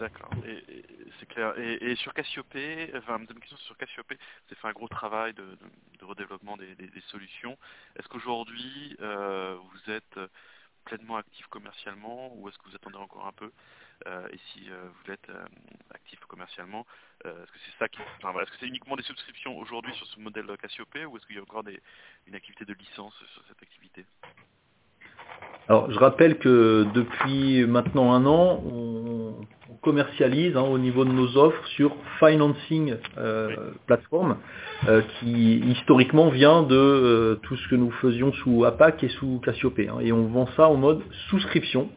D'accord, 0.00 0.30
et, 0.46 0.64
c'est 1.18 1.26
clair. 1.26 1.52
Et, 1.58 1.94
sur 1.96 2.14
Cassiope, 2.14 2.56
enfin, 2.96 3.18
une 3.18 3.26
question 3.38 3.58
sur 3.58 3.76
Cassiope, 3.76 4.14
c'est 4.48 4.54
fait 4.56 4.66
un 4.66 4.72
gros 4.72 4.88
travail 4.88 5.34
de, 5.34 5.44
redéveloppement 6.00 6.56
des, 6.56 6.74
solutions. 7.08 7.58
Est-ce 7.96 8.08
qu'aujourd'hui, 8.08 8.96
euh, 9.00 9.56
vous 9.56 9.92
êtes 9.92 10.18
pleinement 10.86 11.16
actif 11.16 11.46
commercialement 11.48 12.32
ou 12.34 12.48
est-ce 12.48 12.56
que 12.56 12.70
vous 12.70 12.74
attendez 12.74 12.96
encore 12.96 13.26
un 13.26 13.32
peu 13.32 13.52
euh, 14.06 14.26
Et 14.32 14.38
si 14.38 14.70
euh, 14.70 14.88
vous 14.88 15.12
êtes 15.12 15.30
actif 15.92 16.18
commercialement, 16.20 16.86
est-ce 17.26 17.52
que 17.52 17.58
c'est 17.66 17.78
ça 17.78 17.88
qui, 17.88 17.98
enfin, 18.22 18.32
est-ce 18.40 18.52
que 18.52 18.56
c'est 18.58 18.68
uniquement 18.68 18.96
des 18.96 19.02
subscriptions 19.02 19.58
aujourd'hui 19.58 19.92
sur 19.96 20.06
ce 20.06 20.18
modèle 20.18 20.46
Cassiope 20.56 20.96
ou 21.08 21.18
est-ce 21.18 21.26
qu'il 21.26 21.36
y 21.36 21.38
a 21.38 21.42
encore 21.42 21.64
une 22.26 22.34
activité 22.34 22.64
de 22.64 22.72
licence 22.72 23.14
sur 23.34 23.42
cette 23.48 23.62
activité? 23.62 24.06
Alors, 25.68 25.88
je 25.90 25.98
rappelle 26.00 26.38
que 26.38 26.84
depuis 26.94 27.64
maintenant 27.64 28.12
un 28.12 28.26
an, 28.26 28.60
on, 28.64 29.09
commercialise 29.82 30.56
hein, 30.56 30.62
au 30.62 30.78
niveau 30.78 31.04
de 31.04 31.10
nos 31.10 31.36
offres 31.36 31.66
sur 31.68 31.94
Financing 32.18 32.94
euh, 33.18 33.54
Platform, 33.86 34.36
euh, 34.88 35.02
qui 35.18 35.58
historiquement 35.58 36.28
vient 36.28 36.62
de 36.62 36.76
euh, 36.76 37.34
tout 37.42 37.56
ce 37.56 37.68
que 37.68 37.76
nous 37.76 37.90
faisions 38.02 38.32
sous 38.32 38.64
APAC 38.64 39.04
et 39.04 39.08
sous 39.08 39.40
Cassiope. 39.44 39.78
Hein. 39.80 39.98
et 40.00 40.12
on 40.12 40.26
vend 40.26 40.46
ça 40.56 40.68
en 40.68 40.76
mode 40.76 41.00
souscription. 41.30 41.88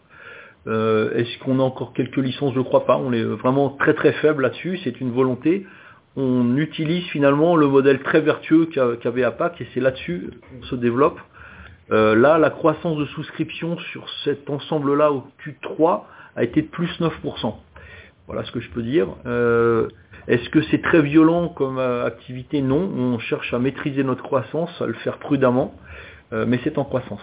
Est-ce 0.66 1.40
qu'on 1.40 1.60
a 1.60 1.64
encore 1.64 1.92
quelques 1.92 2.16
licences? 2.16 2.54
Je 2.54 2.60
ne 2.60 2.64
crois 2.64 2.86
pas. 2.86 2.96
On 2.96 3.12
est 3.12 3.22
vraiment 3.22 3.72
très 3.72 3.94
très 3.94 4.14
faible 4.14 4.44
là-dessus. 4.44 4.80
C'est 4.86 5.02
une 5.02 5.12
volonté. 5.12 5.68
On 6.16 6.56
utilise 6.56 7.04
finalement 7.08 7.58
le 7.58 7.68
modèle 7.68 8.02
très 8.02 8.22
vertueux 8.22 8.70
qu'avait 9.02 9.26
APAC 9.26 9.60
et 9.60 9.68
c'est 9.74 9.82
là-dessus 9.82 10.30
qu'on 10.32 10.66
se 10.68 10.76
développe. 10.76 11.20
là, 11.90 12.38
la 12.38 12.50
croissance 12.50 12.98
de 12.98 13.04
souscription 13.08 13.78
sur 13.92 14.08
cet 14.24 14.50
ensemble-là 14.50 15.12
au 15.12 15.26
Q3 15.46 16.04
a 16.36 16.44
été 16.44 16.62
de 16.62 16.68
plus 16.68 16.90
9%. 17.00 17.56
Voilà 18.28 18.46
ce 18.46 18.52
que 18.52 18.60
je 18.60 18.70
peux 18.70 18.84
dire. 18.84 19.16
Euh, 19.26 19.90
est-ce 20.28 20.50
que 20.50 20.62
c'est 20.64 20.82
très 20.82 21.02
violent 21.02 21.50
comme 21.50 21.78
euh, 21.78 22.06
activité? 22.06 22.62
Non. 22.62 22.80
On 22.80 23.20
cherche 23.20 23.54
à 23.54 23.60
maîtriser 23.60 24.04
notre 24.04 24.24
croissance, 24.24 24.82
à 24.82 24.86
le 24.86 24.94
faire 24.94 25.20
prudemment, 25.20 25.76
euh, 26.32 26.46
mais 26.46 26.60
c'est 26.64 26.78
en 26.78 26.86
croissance. 26.86 27.22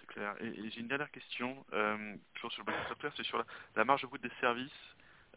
C'est 0.00 0.06
clair. 0.06 0.34
Et, 0.40 0.70
j'ai 0.70 0.80
une 0.80 0.88
dernière 0.88 1.10
question, 1.10 1.56
toujours 2.34 2.52
sur 2.52 2.64
le 2.66 2.72
software, 2.88 3.12
c'est 3.16 3.24
sur 3.24 3.42
la, 3.74 3.84
marge 3.84 4.02
de 4.02 4.06
bout 4.06 4.18
des 4.18 4.30
services. 4.40 4.70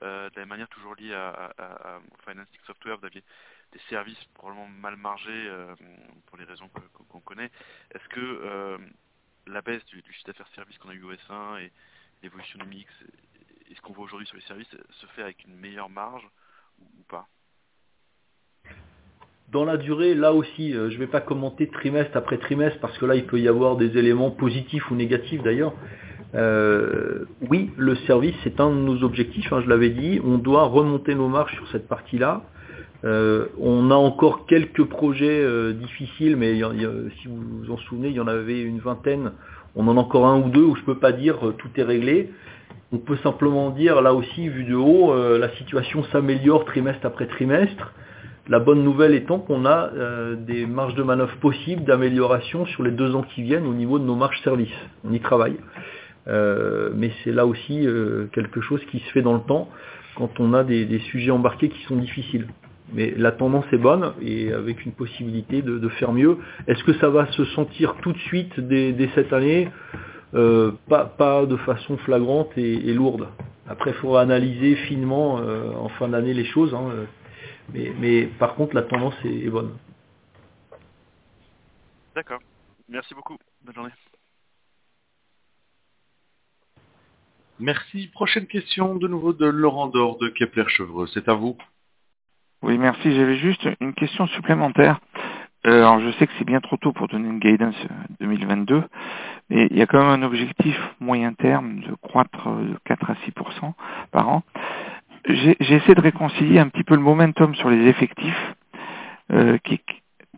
de 0.02 0.40
la 0.40 0.46
manière 0.46 0.70
toujours 0.70 0.96
liée 0.96 1.14
à, 1.14 2.00
Financing 2.28 2.60
Software, 2.68 2.98
vous 3.00 3.06
aviez 3.06 3.24
des 3.72 3.80
services 3.90 4.24
probablement 4.36 4.68
mal 4.68 4.96
margés 4.98 5.50
pour 6.28 6.38
les 6.38 6.46
raisons 6.46 6.70
qu'on 7.10 7.20
connaît. 7.22 7.50
Est-ce 7.94 8.08
que 8.10 8.78
la 9.52 9.62
baisse 9.62 9.84
du, 9.86 10.02
chiffre 10.12 10.28
d'affaires 10.28 10.48
service 10.56 10.78
qu'on 10.78 10.90
a 10.90 10.94
eu 10.94 11.04
au 11.04 11.12
S1 11.12 11.62
et 11.62 11.72
l'évolution 12.24 12.60
du 12.60 12.68
mix 12.68 12.92
et 13.70 13.76
ce 13.76 13.82
qu'on 13.82 13.94
voit 13.94 14.06
aujourd'hui 14.06 14.28
sur 14.28 14.36
les 14.36 14.44
services 14.44 14.70
se 14.70 15.06
fait 15.08 15.22
avec 15.22 15.44
une 15.46 15.56
meilleure 15.56 15.90
marge 15.90 16.28
ou, 16.80 17.04
pas? 17.08 17.28
Dans 19.52 19.66
la 19.66 19.78
durée, 19.78 20.14
là 20.14 20.34
aussi, 20.34 20.74
je 20.74 20.80
ne 20.80 20.98
vais 20.98 21.08
pas 21.08 21.22
commenter 21.22 21.68
trimestre 21.68 22.16
après 22.16 22.38
trimestre 22.38 22.80
parce 22.80 22.98
que 22.98 23.06
là, 23.06 23.16
il 23.16 23.26
peut 23.26 23.40
y 23.40 23.48
avoir 23.48 23.78
des 23.78 23.98
éléments 23.98 24.32
positifs 24.32 24.90
ou 24.92 24.96
négatifs 24.96 25.42
d'ailleurs. 25.42 25.74
oui, 26.34 27.72
le 27.76 27.96
service, 28.08 28.36
c'est 28.44 28.60
un 28.60 28.70
de 28.70 28.76
nos 28.76 29.04
objectifs, 29.04 29.52
hein, 29.52 29.62
je 29.62 29.70
l'avais 29.70 29.90
dit. 29.90 30.22
On 30.24 30.38
doit 30.38 30.66
remonter 30.66 31.16
nos 31.16 31.28
marges 31.28 31.56
sur 31.56 31.68
cette 31.70 31.88
partie-là. 31.88 32.44
Euh, 33.06 33.46
on 33.60 33.92
a 33.92 33.96
encore 33.96 34.46
quelques 34.46 34.84
projets 34.84 35.42
euh, 35.42 35.72
difficiles, 35.72 36.36
mais 36.36 36.60
si 37.22 37.28
vous 37.28 37.38
vous 37.64 37.72
en 37.72 37.78
souvenez, 37.78 38.10
il 38.10 38.16
y 38.16 38.20
en 38.20 38.28
avait 38.28 38.62
une 38.62 38.80
vingtaine. 38.80 39.32
On 39.76 39.88
en 39.88 39.96
a 39.96 40.00
encore 40.00 40.28
un 40.28 40.42
ou 40.42 40.50
deux 40.50 40.64
où 40.64 40.76
je 40.76 40.82
ne 40.82 40.86
peux 40.86 40.98
pas 40.98 41.12
dire 41.12 41.48
euh, 41.48 41.56
tout 41.58 41.70
est 41.78 41.84
réglé. 41.84 42.32
On 42.92 42.98
peut 42.98 43.18
simplement 43.18 43.70
dire, 43.70 44.02
là 44.02 44.14
aussi, 44.14 44.50
vu 44.50 44.64
de 44.64 44.76
haut, 44.76 45.14
la 45.38 45.50
situation 45.58 46.04
s'améliore 46.06 46.66
trimestre 46.66 47.06
après 47.06 47.28
trimestre. 47.28 47.94
La 48.48 48.58
bonne 48.58 48.84
nouvelle 48.84 49.14
étant 49.14 49.38
qu'on 49.38 49.68
a 49.68 49.92
des 50.36 50.66
marges 50.66 50.96
de 50.96 51.04
manœuvre 51.04 51.36
possibles 51.38 51.84
d'amélioration 51.84 52.66
sur 52.66 52.82
les 52.82 52.90
deux 52.90 53.14
ans 53.14 53.22
qui 53.22 53.44
viennent 53.44 53.68
au 53.68 53.76
niveau 53.76 54.00
de 54.00 54.06
nos 54.06 54.16
marges 54.16 54.42
services. 54.44 54.74
On 55.08 55.14
y 55.14 55.20
travaille. 55.20 55.58
mais 56.26 57.12
c'est 57.24 57.32
là 57.32 57.46
aussi 57.46 57.86
quelque 58.34 58.60
chose 58.60 58.82
qui 58.90 59.00
se 59.00 59.12
fait 59.12 59.22
dans 59.22 59.36
le 59.36 59.42
temps 59.42 59.70
quand 60.16 60.40
on 60.40 60.56
a 60.56 60.64
des 60.64 61.00
sujets 61.12 61.30
embarqués 61.30 61.70
qui 61.70 61.84
sont 61.84 61.98
difficiles. 61.98 62.48
Mais 62.94 63.14
la 63.18 63.32
tendance 63.32 63.66
est 63.72 63.78
bonne 63.78 64.14
et 64.22 64.52
avec 64.52 64.86
une 64.86 64.92
possibilité 64.92 65.62
de, 65.62 65.90
faire 65.90 66.12
mieux. 66.12 66.38
Est-ce 66.68 66.84
que 66.84 66.94
ça 66.94 67.10
va 67.10 67.32
se 67.32 67.46
sentir 67.46 67.96
tout 68.02 68.12
de 68.14 68.18
suite 68.20 68.60
dès, 68.60 69.10
cette 69.16 69.34
année? 69.34 69.70
Euh, 70.36 70.72
pas, 70.88 71.46
de 71.46 71.58
façon 71.58 71.98
flagrante 71.98 72.56
et, 72.58 72.94
lourde. 72.94 73.30
Après, 73.68 73.92
il 73.92 73.96
faudra 73.96 74.22
analyser 74.22 74.76
finement 74.76 75.40
euh, 75.40 75.72
en 75.74 75.90
fin 75.90 76.08
d'année 76.08 76.34
les 76.34 76.46
choses. 76.46 76.74
Hein, 76.74 77.08
mais, 77.74 78.26
par 78.40 78.56
contre, 78.56 78.76
la 78.76 78.84
tendance 78.84 79.16
est, 79.24 79.50
bonne. 79.50 79.78
D'accord. 82.16 82.40
Merci 82.88 83.14
beaucoup. 83.14 83.38
Bonne 83.64 83.76
journée. 83.76 83.92
Merci. 87.60 88.08
Prochaine 88.08 88.48
question 88.48 88.96
de 88.96 89.08
nouveau 89.08 89.34
de 89.34 89.46
Laurent 89.46 89.88
Dor 89.88 90.18
de 90.18 90.30
Kepler 90.30 90.66
Chevreux. 90.70 91.08
C'est 91.14 91.28
à 91.28 91.34
vous. 91.34 91.58
Oui, 92.62 92.78
merci. 92.78 93.16
J'avais 93.16 93.38
juste 93.38 93.68
une 93.80 93.94
question 93.94 94.28
supplémentaire. 94.28 95.00
Euh, 95.68 95.80
alors 95.80 96.00
je 96.02 96.12
sais 96.14 96.28
que 96.28 96.34
c'est 96.38 96.46
bien 96.46 96.62
trop 96.62 96.78
tôt 96.78 96.94
pour 96.94 97.08
donner 97.08 97.30
une 97.30 97.40
guidance 97.40 97.76
2022, 98.22 98.76
euh, 98.76 98.82
mais 99.50 99.68
il 99.72 99.78
y 99.78 99.82
a 99.82 99.86
quand 99.88 100.00
même 100.00 100.22
un 100.22 100.26
objectif 100.26 100.78
moyen 101.02 101.34
terme 101.34 101.82
de 101.82 101.96
croître 102.02 102.50
de 102.50 102.78
4 102.86 103.12
à 103.12 103.16
6% 103.26 103.74
par 104.12 104.30
an. 104.30 104.44
J'ai 105.28 105.58
essayé 105.62 105.96
de 105.96 106.02
réconcilier 106.02 106.60
un 106.60 106.70
petit 106.70 106.84
peu 106.84 106.96
le 106.96 107.02
momentum 107.02 107.56
sur 107.56 107.70
les 107.70 107.88
effectifs, 107.88 108.56
euh, 109.34 109.58
qui 109.64 109.76
est 109.76 109.84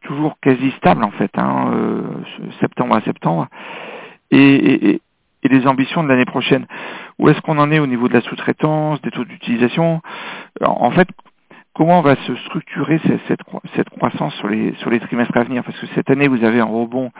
toujours 0.04 0.40
quasi 0.42 0.72
stable 0.78 1.04
en 1.04 1.12
fait, 1.12 1.32
hein, 1.38 1.72
septembre 2.60 2.96
à 2.96 3.02
septembre, 3.02 3.48
et, 4.32 4.40
et, 4.40 5.02
et 5.44 5.48
les 5.50 5.68
ambitions 5.68 6.04
de 6.04 6.10
l'année 6.10 6.26
prochaine. 6.26 6.68
Où 7.20 7.30
est-ce 7.30 7.42
qu'on 7.42 7.60
en 7.60 7.72
est 7.72 7.80
au 7.80 7.88
niveau 7.88 8.08
de 8.08 8.14
la 8.14 8.22
sous-traitance, 8.22 9.02
des 9.02 9.12
taux 9.12 9.26
d'utilisation? 9.26 10.02
En 10.62 10.92
fait, 10.92 11.08
comment 11.74 12.02
va 12.02 12.16
se 12.16 12.36
structurer 12.36 13.00
cette, 13.28 13.44
croissance 13.90 14.34
sur 14.36 14.48
les, 14.48 14.74
trimestres 15.00 15.38
à 15.38 15.44
venir? 15.44 15.64
Parce 15.64 15.80
que 15.80 15.88
cette 15.96 16.10
année, 16.10 16.28
vous 16.28 16.44
avez 16.44 16.60
un 16.60 16.66
rebond 16.66 17.12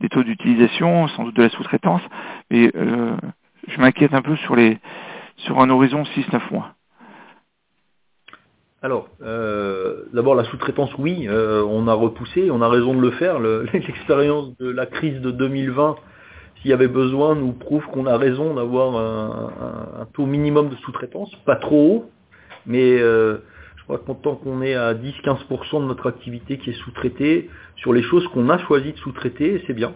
des 0.00 0.08
taux 0.08 0.22
d'utilisation, 0.22 1.08
sans 1.08 1.24
doute 1.24 1.36
de 1.36 1.42
la 1.42 1.50
sous-traitance, 1.50 2.02
mais 2.50 2.70
euh, 2.74 3.16
je 3.68 3.80
m'inquiète 3.80 4.14
un 4.14 4.22
peu 4.22 4.36
sur 4.36 5.60
un 5.60 5.70
horizon 5.70 6.02
6-9 6.02 6.40
mois. 6.50 6.74
Alors, 8.82 9.08
euh, 9.22 10.04
d'abord 10.14 10.34
la 10.34 10.44
sous-traitance, 10.44 10.90
oui, 10.98 11.26
euh, 11.28 11.62
on 11.68 11.86
a 11.86 11.92
repoussé, 11.92 12.50
on 12.50 12.62
a 12.62 12.68
raison 12.68 12.94
de 12.94 13.00
le 13.00 13.10
faire. 13.10 13.38
L'expérience 13.72 14.56
de 14.56 14.70
la 14.70 14.86
crise 14.86 15.20
de 15.20 15.30
2020, 15.30 15.96
s'il 16.56 16.70
y 16.70 16.74
avait 16.74 16.88
besoin, 16.88 17.34
nous 17.34 17.52
prouve 17.52 17.84
qu'on 17.88 18.06
a 18.06 18.16
raison 18.16 18.54
d'avoir 18.54 18.96
un, 18.96 20.06
taux 20.14 20.24
minimum 20.24 20.70
de 20.70 20.76
sous-traitance, 20.76 21.30
pas 21.44 21.56
trop 21.56 21.76
haut, 21.76 22.10
mais 22.64 22.98
tant 23.98 24.36
qu'on 24.36 24.62
est 24.62 24.74
à 24.74 24.94
10-15% 24.94 25.80
de 25.80 25.86
notre 25.86 26.08
activité 26.08 26.58
qui 26.58 26.70
est 26.70 26.80
sous-traitée, 26.84 27.50
sur 27.76 27.92
les 27.92 28.02
choses 28.02 28.26
qu'on 28.28 28.48
a 28.48 28.58
choisi 28.58 28.92
de 28.92 28.98
sous-traiter, 28.98 29.62
c'est 29.66 29.74
bien. 29.74 29.92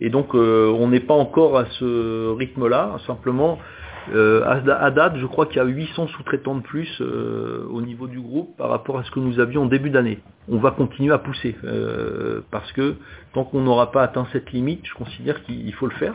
Et 0.00 0.10
donc 0.10 0.34
euh, 0.34 0.68
on 0.78 0.88
n'est 0.88 1.00
pas 1.00 1.14
encore 1.14 1.58
à 1.58 1.66
ce 1.78 2.30
rythme-là, 2.36 2.96
simplement 3.06 3.58
euh, 4.12 4.42
à, 4.44 4.90
date, 4.90 5.16
je 5.16 5.24
crois 5.24 5.46
qu'il 5.46 5.56
y 5.56 5.60
a 5.60 5.64
800 5.64 6.08
sous-traitants 6.08 6.56
de 6.56 6.62
plus 6.62 7.00
euh, 7.00 7.64
au 7.70 7.80
niveau 7.80 8.06
du 8.06 8.20
groupe 8.20 8.54
par 8.58 8.68
rapport 8.68 8.98
à 8.98 9.04
ce 9.04 9.10
que 9.10 9.18
nous 9.18 9.40
avions 9.40 9.62
en 9.62 9.66
début 9.66 9.88
d'année. 9.88 10.18
On 10.48 10.58
va 10.58 10.72
continuer 10.72 11.14
à 11.14 11.18
pousser 11.18 11.56
parce 12.50 12.70
que 12.72 12.96
tant 13.32 13.44
qu'on 13.44 13.62
n'aura 13.62 13.92
pas 13.92 14.02
atteint 14.02 14.26
cette 14.32 14.52
limite, 14.52 14.84
je 14.84 14.94
considère 14.94 15.42
qu'il 15.44 15.72
faut 15.72 15.86
le 15.86 15.94
faire. 15.94 16.14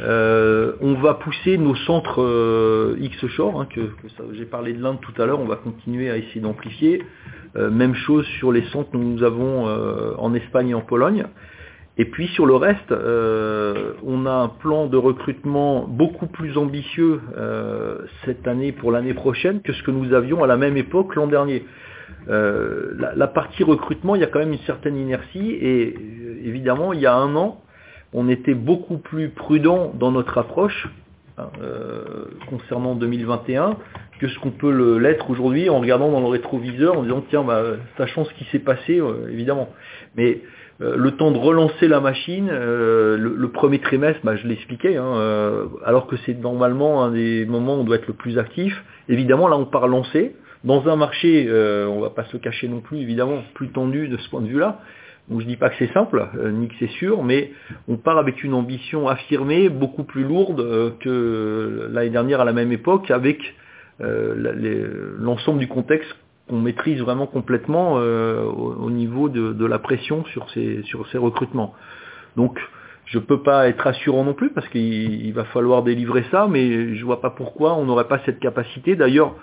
Euh, 0.00 0.72
on 0.80 0.94
va 0.94 1.14
pousser 1.14 1.58
nos 1.58 1.74
centres 1.74 2.22
euh, 2.22 2.96
X-Shore, 3.00 3.60
hein, 3.60 3.68
j'ai 4.32 4.44
parlé 4.44 4.72
de 4.72 4.80
l'Inde 4.80 4.98
tout 5.00 5.20
à 5.20 5.26
l'heure, 5.26 5.40
on 5.40 5.46
va 5.46 5.56
continuer 5.56 6.08
à 6.10 6.16
essayer 6.16 6.40
d'amplifier. 6.40 7.02
Euh, 7.56 7.70
même 7.70 7.94
chose 7.94 8.26
sur 8.38 8.52
les 8.52 8.62
centres 8.66 8.90
que 8.90 8.96
nous 8.96 9.22
avons 9.22 9.66
en 10.18 10.34
Espagne 10.34 10.70
et 10.70 10.74
en 10.74 10.82
Pologne. 10.82 11.26
Et 12.00 12.04
puis 12.04 12.28
sur 12.28 12.46
le 12.46 12.54
reste, 12.54 12.92
on 12.92 14.26
a 14.26 14.30
un 14.30 14.48
plan 14.48 14.86
de 14.86 14.96
recrutement 14.96 15.84
beaucoup 15.88 16.26
plus 16.26 16.56
ambitieux 16.56 17.20
cette 18.24 18.46
année 18.46 18.70
pour 18.70 18.92
l'année 18.92 19.14
prochaine 19.14 19.62
que 19.62 19.72
ce 19.72 19.82
que 19.82 19.90
nous 19.90 20.12
avions 20.14 20.44
à 20.44 20.46
la 20.46 20.56
même 20.56 20.76
époque 20.76 21.16
l'an 21.16 21.26
dernier. 21.26 21.64
La, 22.28 23.26
partie 23.26 23.64
recrutement, 23.64 24.14
il 24.14 24.20
y 24.20 24.24
a 24.24 24.28
quand 24.28 24.38
même 24.38 24.52
une 24.52 24.60
certaine 24.60 24.96
inertie 24.96 25.50
et 25.50 25.96
évidemment, 26.44 26.92
il 26.92 27.00
y 27.00 27.06
a 27.06 27.16
un 27.16 27.34
an, 27.34 27.60
on 28.12 28.28
était 28.28 28.54
beaucoup 28.54 28.98
plus 28.98 29.28
prudent 29.28 29.92
dans 29.98 30.10
notre 30.10 30.38
approche 30.38 30.88
hein, 31.36 31.48
euh, 31.62 32.24
concernant 32.48 32.94
2021 32.94 33.76
que 34.18 34.28
ce 34.28 34.38
qu'on 34.40 34.50
peut 34.50 34.98
l'être 34.98 35.30
aujourd'hui 35.30 35.68
en 35.68 35.78
regardant 35.80 36.10
dans 36.10 36.20
le 36.20 36.26
rétroviseur 36.26 36.98
en 36.98 37.02
disant 37.02 37.24
tiens 37.28 37.44
bah, 37.44 37.62
sachant 37.96 38.24
ce 38.24 38.34
qui 38.34 38.44
s'est 38.46 38.58
passé 38.58 38.98
euh, 38.98 39.30
évidemment. 39.30 39.68
Mais 40.16 40.40
euh, 40.80 40.96
le 40.96 41.12
temps 41.12 41.30
de 41.30 41.38
relancer 41.38 41.86
la 41.86 42.00
machine 42.00 42.48
le, 42.50 43.50
premier 43.52 43.78
trimestre 43.78 44.20
bah, 44.24 44.36
je 44.36 44.46
l'expliquais 44.46 44.96
hein, 44.96 45.68
alors 45.84 46.06
que 46.06 46.16
c'est 46.24 46.34
normalement 46.34 47.04
un 47.04 47.12
des 47.12 47.44
moments 47.46 47.76
où 47.76 47.80
on 47.80 47.84
doit 47.84 47.96
être 47.96 48.08
le 48.08 48.14
plus 48.14 48.38
actif 48.38 48.84
évidemment 49.08 49.48
là 49.48 49.56
on 49.56 49.66
part 49.66 49.86
lancer. 49.86 50.34
Dans 50.64 50.88
un 50.88 50.96
marché 50.96 51.48
on 51.88 52.00
va 52.00 52.10
pas 52.10 52.24
se 52.24 52.36
cacher 52.36 52.68
non 52.68 52.80
plus 52.80 52.98
évidemment 52.98 53.42
plus 53.54 53.68
tendu 53.68 54.08
de 54.08 54.16
ce 54.16 54.28
point 54.30 54.40
de 54.40 54.48
vue 54.48 54.58
là 54.58 54.80
donc 55.30 55.42
je 55.42 55.46
dis 55.46 55.56
pas 55.56 55.68
que 55.68 55.76
c'est 55.78 55.92
simple, 55.92 56.26
euh, 56.36 56.50
ni 56.50 56.68
que 56.68 56.74
c'est 56.78 56.90
sûr, 56.92 57.22
mais 57.22 57.52
on 57.86 57.96
part 57.96 58.16
avec 58.18 58.42
une 58.44 58.54
ambition 58.54 59.08
affirmée, 59.08 59.68
beaucoup 59.68 60.04
plus 60.04 60.24
lourde 60.24 60.60
euh, 60.60 60.90
que 61.00 61.88
l'année 61.92 62.10
dernière 62.10 62.40
à 62.40 62.44
la 62.44 62.54
même 62.54 62.72
époque, 62.72 63.10
avec 63.10 63.38
euh, 64.00 65.16
l'ensemble 65.18 65.58
du 65.58 65.68
contexte 65.68 66.08
qu'on 66.48 66.60
maîtrise 66.60 66.98
vraiment 67.00 67.26
complètement 67.26 67.96
au, 67.96 68.90
niveau 68.90 69.28
de, 69.28 69.66
la 69.66 69.78
pression 69.78 70.24
sur 70.32 70.48
ces, 70.52 70.82
sur 70.84 71.06
ces 71.08 71.18
recrutements. 71.18 71.74
Donc 72.36 72.58
je 73.04 73.18
ne 73.18 73.22
peux 73.22 73.42
pas 73.42 73.68
être 73.68 73.86
assurant 73.86 74.24
non 74.24 74.32
plus 74.32 74.48
parce 74.48 74.66
qu'il 74.68 75.30
va 75.34 75.44
falloir 75.44 75.82
délivrer 75.82 76.24
ça, 76.30 76.46
mais 76.48 76.94
je 76.94 77.00
ne 77.00 77.04
vois 77.04 77.20
pas 77.20 77.28
pourquoi 77.28 77.74
on 77.74 77.84
n'aurait 77.84 78.08
pas 78.08 78.20
cette 78.24 78.38
capacité. 78.38 78.96
D'ailleurs, 78.96 79.34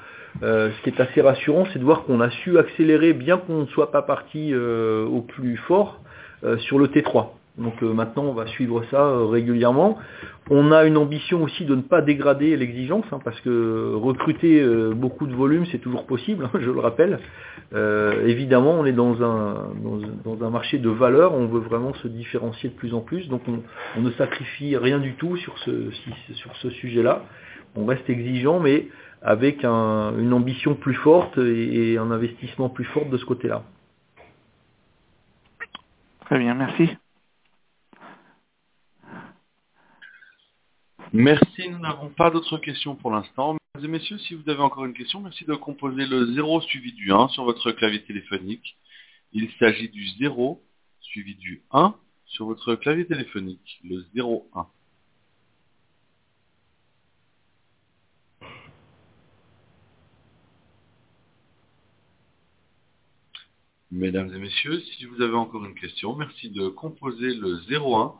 euh, 0.43 0.69
ce 0.71 0.83
qui 0.83 0.89
est 0.89 1.01
assez 1.01 1.21
rassurant, 1.21 1.65
c'est 1.71 1.79
de 1.79 1.83
voir 1.83 2.03
qu'on 2.03 2.19
a 2.19 2.29
su 2.29 2.57
accélérer, 2.57 3.13
bien 3.13 3.37
qu'on 3.37 3.61
ne 3.61 3.65
soit 3.67 3.91
pas 3.91 4.01
parti 4.01 4.53
euh, 4.53 5.05
au 5.05 5.21
plus 5.21 5.57
fort, 5.57 6.01
euh, 6.43 6.57
sur 6.57 6.77
le 6.77 6.87
T3. 6.87 7.27
Donc 7.57 7.81
maintenant, 7.81 8.23
on 8.23 8.33
va 8.33 8.47
suivre 8.47 8.83
ça 8.91 9.13
régulièrement. 9.31 9.97
On 10.49 10.73
a 10.73 10.83
une 10.83 10.97
ambition 10.97 11.41
aussi 11.41 11.63
de 11.63 11.73
ne 11.73 11.81
pas 11.81 12.01
dégrader 12.01 12.57
l'exigence, 12.57 13.05
hein, 13.13 13.19
parce 13.23 13.39
que 13.39 13.93
recruter 13.95 14.61
beaucoup 14.93 15.25
de 15.25 15.33
volume, 15.33 15.65
c'est 15.71 15.77
toujours 15.77 16.05
possible, 16.05 16.49
hein, 16.53 16.59
je 16.59 16.69
le 16.69 16.81
rappelle. 16.81 17.17
évidemment, 18.25 18.71
on 18.71 18.85
est 18.85 18.91
dans 18.91 19.23
un, 19.23 19.69
dans, 20.25 20.45
un 20.45 20.49
marché 20.49 20.79
de 20.79 20.89
valeur, 20.89 21.33
on 21.33 21.45
veut 21.45 21.61
vraiment 21.61 21.93
se 21.93 22.09
différencier 22.09 22.67
de 22.67 22.73
plus 22.73 22.93
en 22.93 22.99
plus, 22.99 23.29
donc 23.29 23.43
on, 23.47 24.01
ne 24.01 24.11
sacrifie 24.11 24.75
rien 24.75 24.99
du 24.99 25.13
tout 25.13 25.37
sur 25.37 25.57
ce, 25.59 25.91
sur 26.33 26.53
ce 26.57 26.69
sujet-là. 26.71 27.23
On 27.77 27.85
reste 27.85 28.09
exigeant, 28.09 28.59
mais 28.59 28.87
avec 29.25 29.65
une 29.65 30.33
ambition 30.33 30.75
plus 30.75 30.93
forte 30.93 31.39
et, 31.39 31.97
un 31.97 32.11
investissement 32.11 32.69
plus 32.69 32.85
fort 32.85 33.07
de 33.07 33.17
ce 33.17 33.25
côté-là. 33.25 33.63
Très 36.21 36.37
bien, 36.37 36.53
merci. 36.53 36.89
Merci, 41.11 41.69
nous 41.69 41.79
n'avons 41.79 42.09
pas 42.09 42.29
d'autres 42.29 42.59
questions 42.59 42.95
pour 42.95 43.09
l'instant. 43.09 43.55
Mesdames 43.75 43.89
et 43.89 43.97
messieurs, 43.97 44.19
si 44.19 44.35
vous 44.35 44.47
avez 44.47 44.61
encore 44.61 44.85
une 44.85 44.93
question, 44.93 45.21
merci 45.21 45.43
de 45.45 45.55
composer 45.55 46.05
le 46.05 46.33
0 46.33 46.61
suivi 46.61 46.93
du 46.93 47.11
1 47.11 47.29
sur 47.29 47.45
votre 47.45 47.71
clavier 47.71 48.03
téléphonique. 48.03 48.77
Il 49.33 49.49
s'agit 49.59 49.89
du 49.89 50.05
0 50.19 50.61
suivi 51.01 51.33
du 51.35 51.63
1 51.71 51.95
sur 52.27 52.45
votre 52.45 52.75
clavier 52.75 53.07
téléphonique, 53.07 53.79
le 53.83 54.05
01. 54.15 54.67
Mesdames 63.95 64.33
et 64.35 64.39
messieurs, 64.39 64.81
si 64.81 65.05
vous 65.05 65.21
avez 65.21 65.35
encore 65.35 65.63
une 65.63 65.73
question, 65.73 66.17
merci 66.17 66.49
de 66.49 66.67
composer 66.67 67.33
le 67.33 67.61
01, 67.69 68.13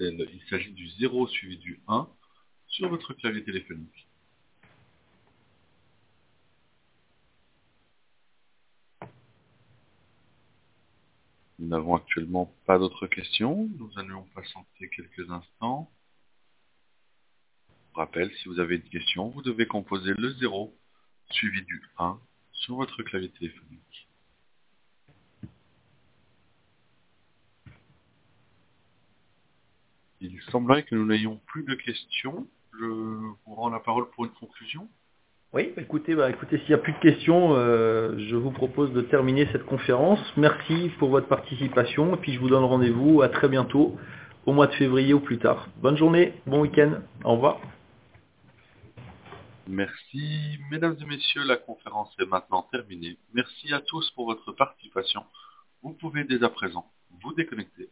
le, 0.00 0.26
il 0.32 0.42
s'agit 0.48 0.72
du 0.72 0.88
0 0.88 1.26
suivi 1.28 1.58
du 1.58 1.82
1, 1.86 2.08
sur 2.68 2.88
votre 2.88 3.12
clavier 3.12 3.44
téléphonique. 3.44 4.08
Nous 11.58 11.68
n'avons 11.68 11.94
actuellement 11.94 12.50
pas 12.64 12.78
d'autres 12.78 13.06
questions. 13.06 13.68
Nous 13.78 13.90
allons 13.96 14.24
patienter 14.34 14.88
quelques 14.88 15.30
instants. 15.30 15.90
Je 17.90 18.00
rappelle, 18.00 18.34
si 18.36 18.48
vous 18.48 18.60
avez 18.60 18.76
une 18.76 18.88
question, 18.88 19.28
vous 19.28 19.42
devez 19.42 19.66
composer 19.66 20.14
le 20.16 20.30
0 20.38 20.74
suivi 21.32 21.60
du 21.66 21.82
1 21.98 22.18
sur 22.52 22.76
votre 22.76 23.02
clavier 23.02 23.28
téléphonique. 23.28 24.01
Il 30.22 30.40
semblerait 30.52 30.84
que 30.84 30.94
nous 30.94 31.04
n'ayons 31.04 31.40
plus 31.46 31.64
de 31.64 31.74
questions. 31.74 32.46
Je 32.78 32.84
vous 32.84 33.36
rends 33.54 33.70
la 33.70 33.80
parole 33.80 34.08
pour 34.10 34.24
une 34.24 34.30
conclusion. 34.30 34.88
Oui, 35.52 35.72
écoutez, 35.76 36.14
bah, 36.14 36.30
écoutez, 36.30 36.58
s'il 36.58 36.68
n'y 36.68 36.74
a 36.74 36.78
plus 36.78 36.92
de 36.92 36.98
questions, 36.98 37.54
euh, 37.54 38.16
je 38.18 38.36
vous 38.36 38.52
propose 38.52 38.92
de 38.92 39.02
terminer 39.02 39.48
cette 39.50 39.66
conférence. 39.66 40.20
Merci 40.36 40.92
pour 40.98 41.10
votre 41.10 41.26
participation 41.26 42.14
et 42.14 42.18
puis 42.18 42.32
je 42.32 42.38
vous 42.38 42.48
donne 42.48 42.64
rendez-vous 42.64 43.20
à 43.20 43.28
très 43.28 43.48
bientôt, 43.48 43.98
au 44.46 44.52
mois 44.52 44.68
de 44.68 44.74
février 44.74 45.12
ou 45.12 45.20
plus 45.20 45.38
tard. 45.38 45.68
Bonne 45.78 45.96
journée, 45.96 46.34
bon 46.46 46.62
week-end, 46.62 47.00
au 47.24 47.32
revoir. 47.32 47.60
Merci, 49.66 50.58
mesdames 50.70 50.96
et 51.00 51.04
messieurs, 51.04 51.44
la 51.44 51.56
conférence 51.56 52.14
est 52.20 52.26
maintenant 52.26 52.62
terminée. 52.70 53.18
Merci 53.34 53.74
à 53.74 53.80
tous 53.80 54.10
pour 54.12 54.26
votre 54.26 54.52
participation. 54.52 55.24
Vous 55.82 55.94
pouvez 55.94 56.24
dès 56.24 56.44
à 56.44 56.48
présent 56.48 56.86
vous 57.22 57.34
déconnecter. 57.34 57.90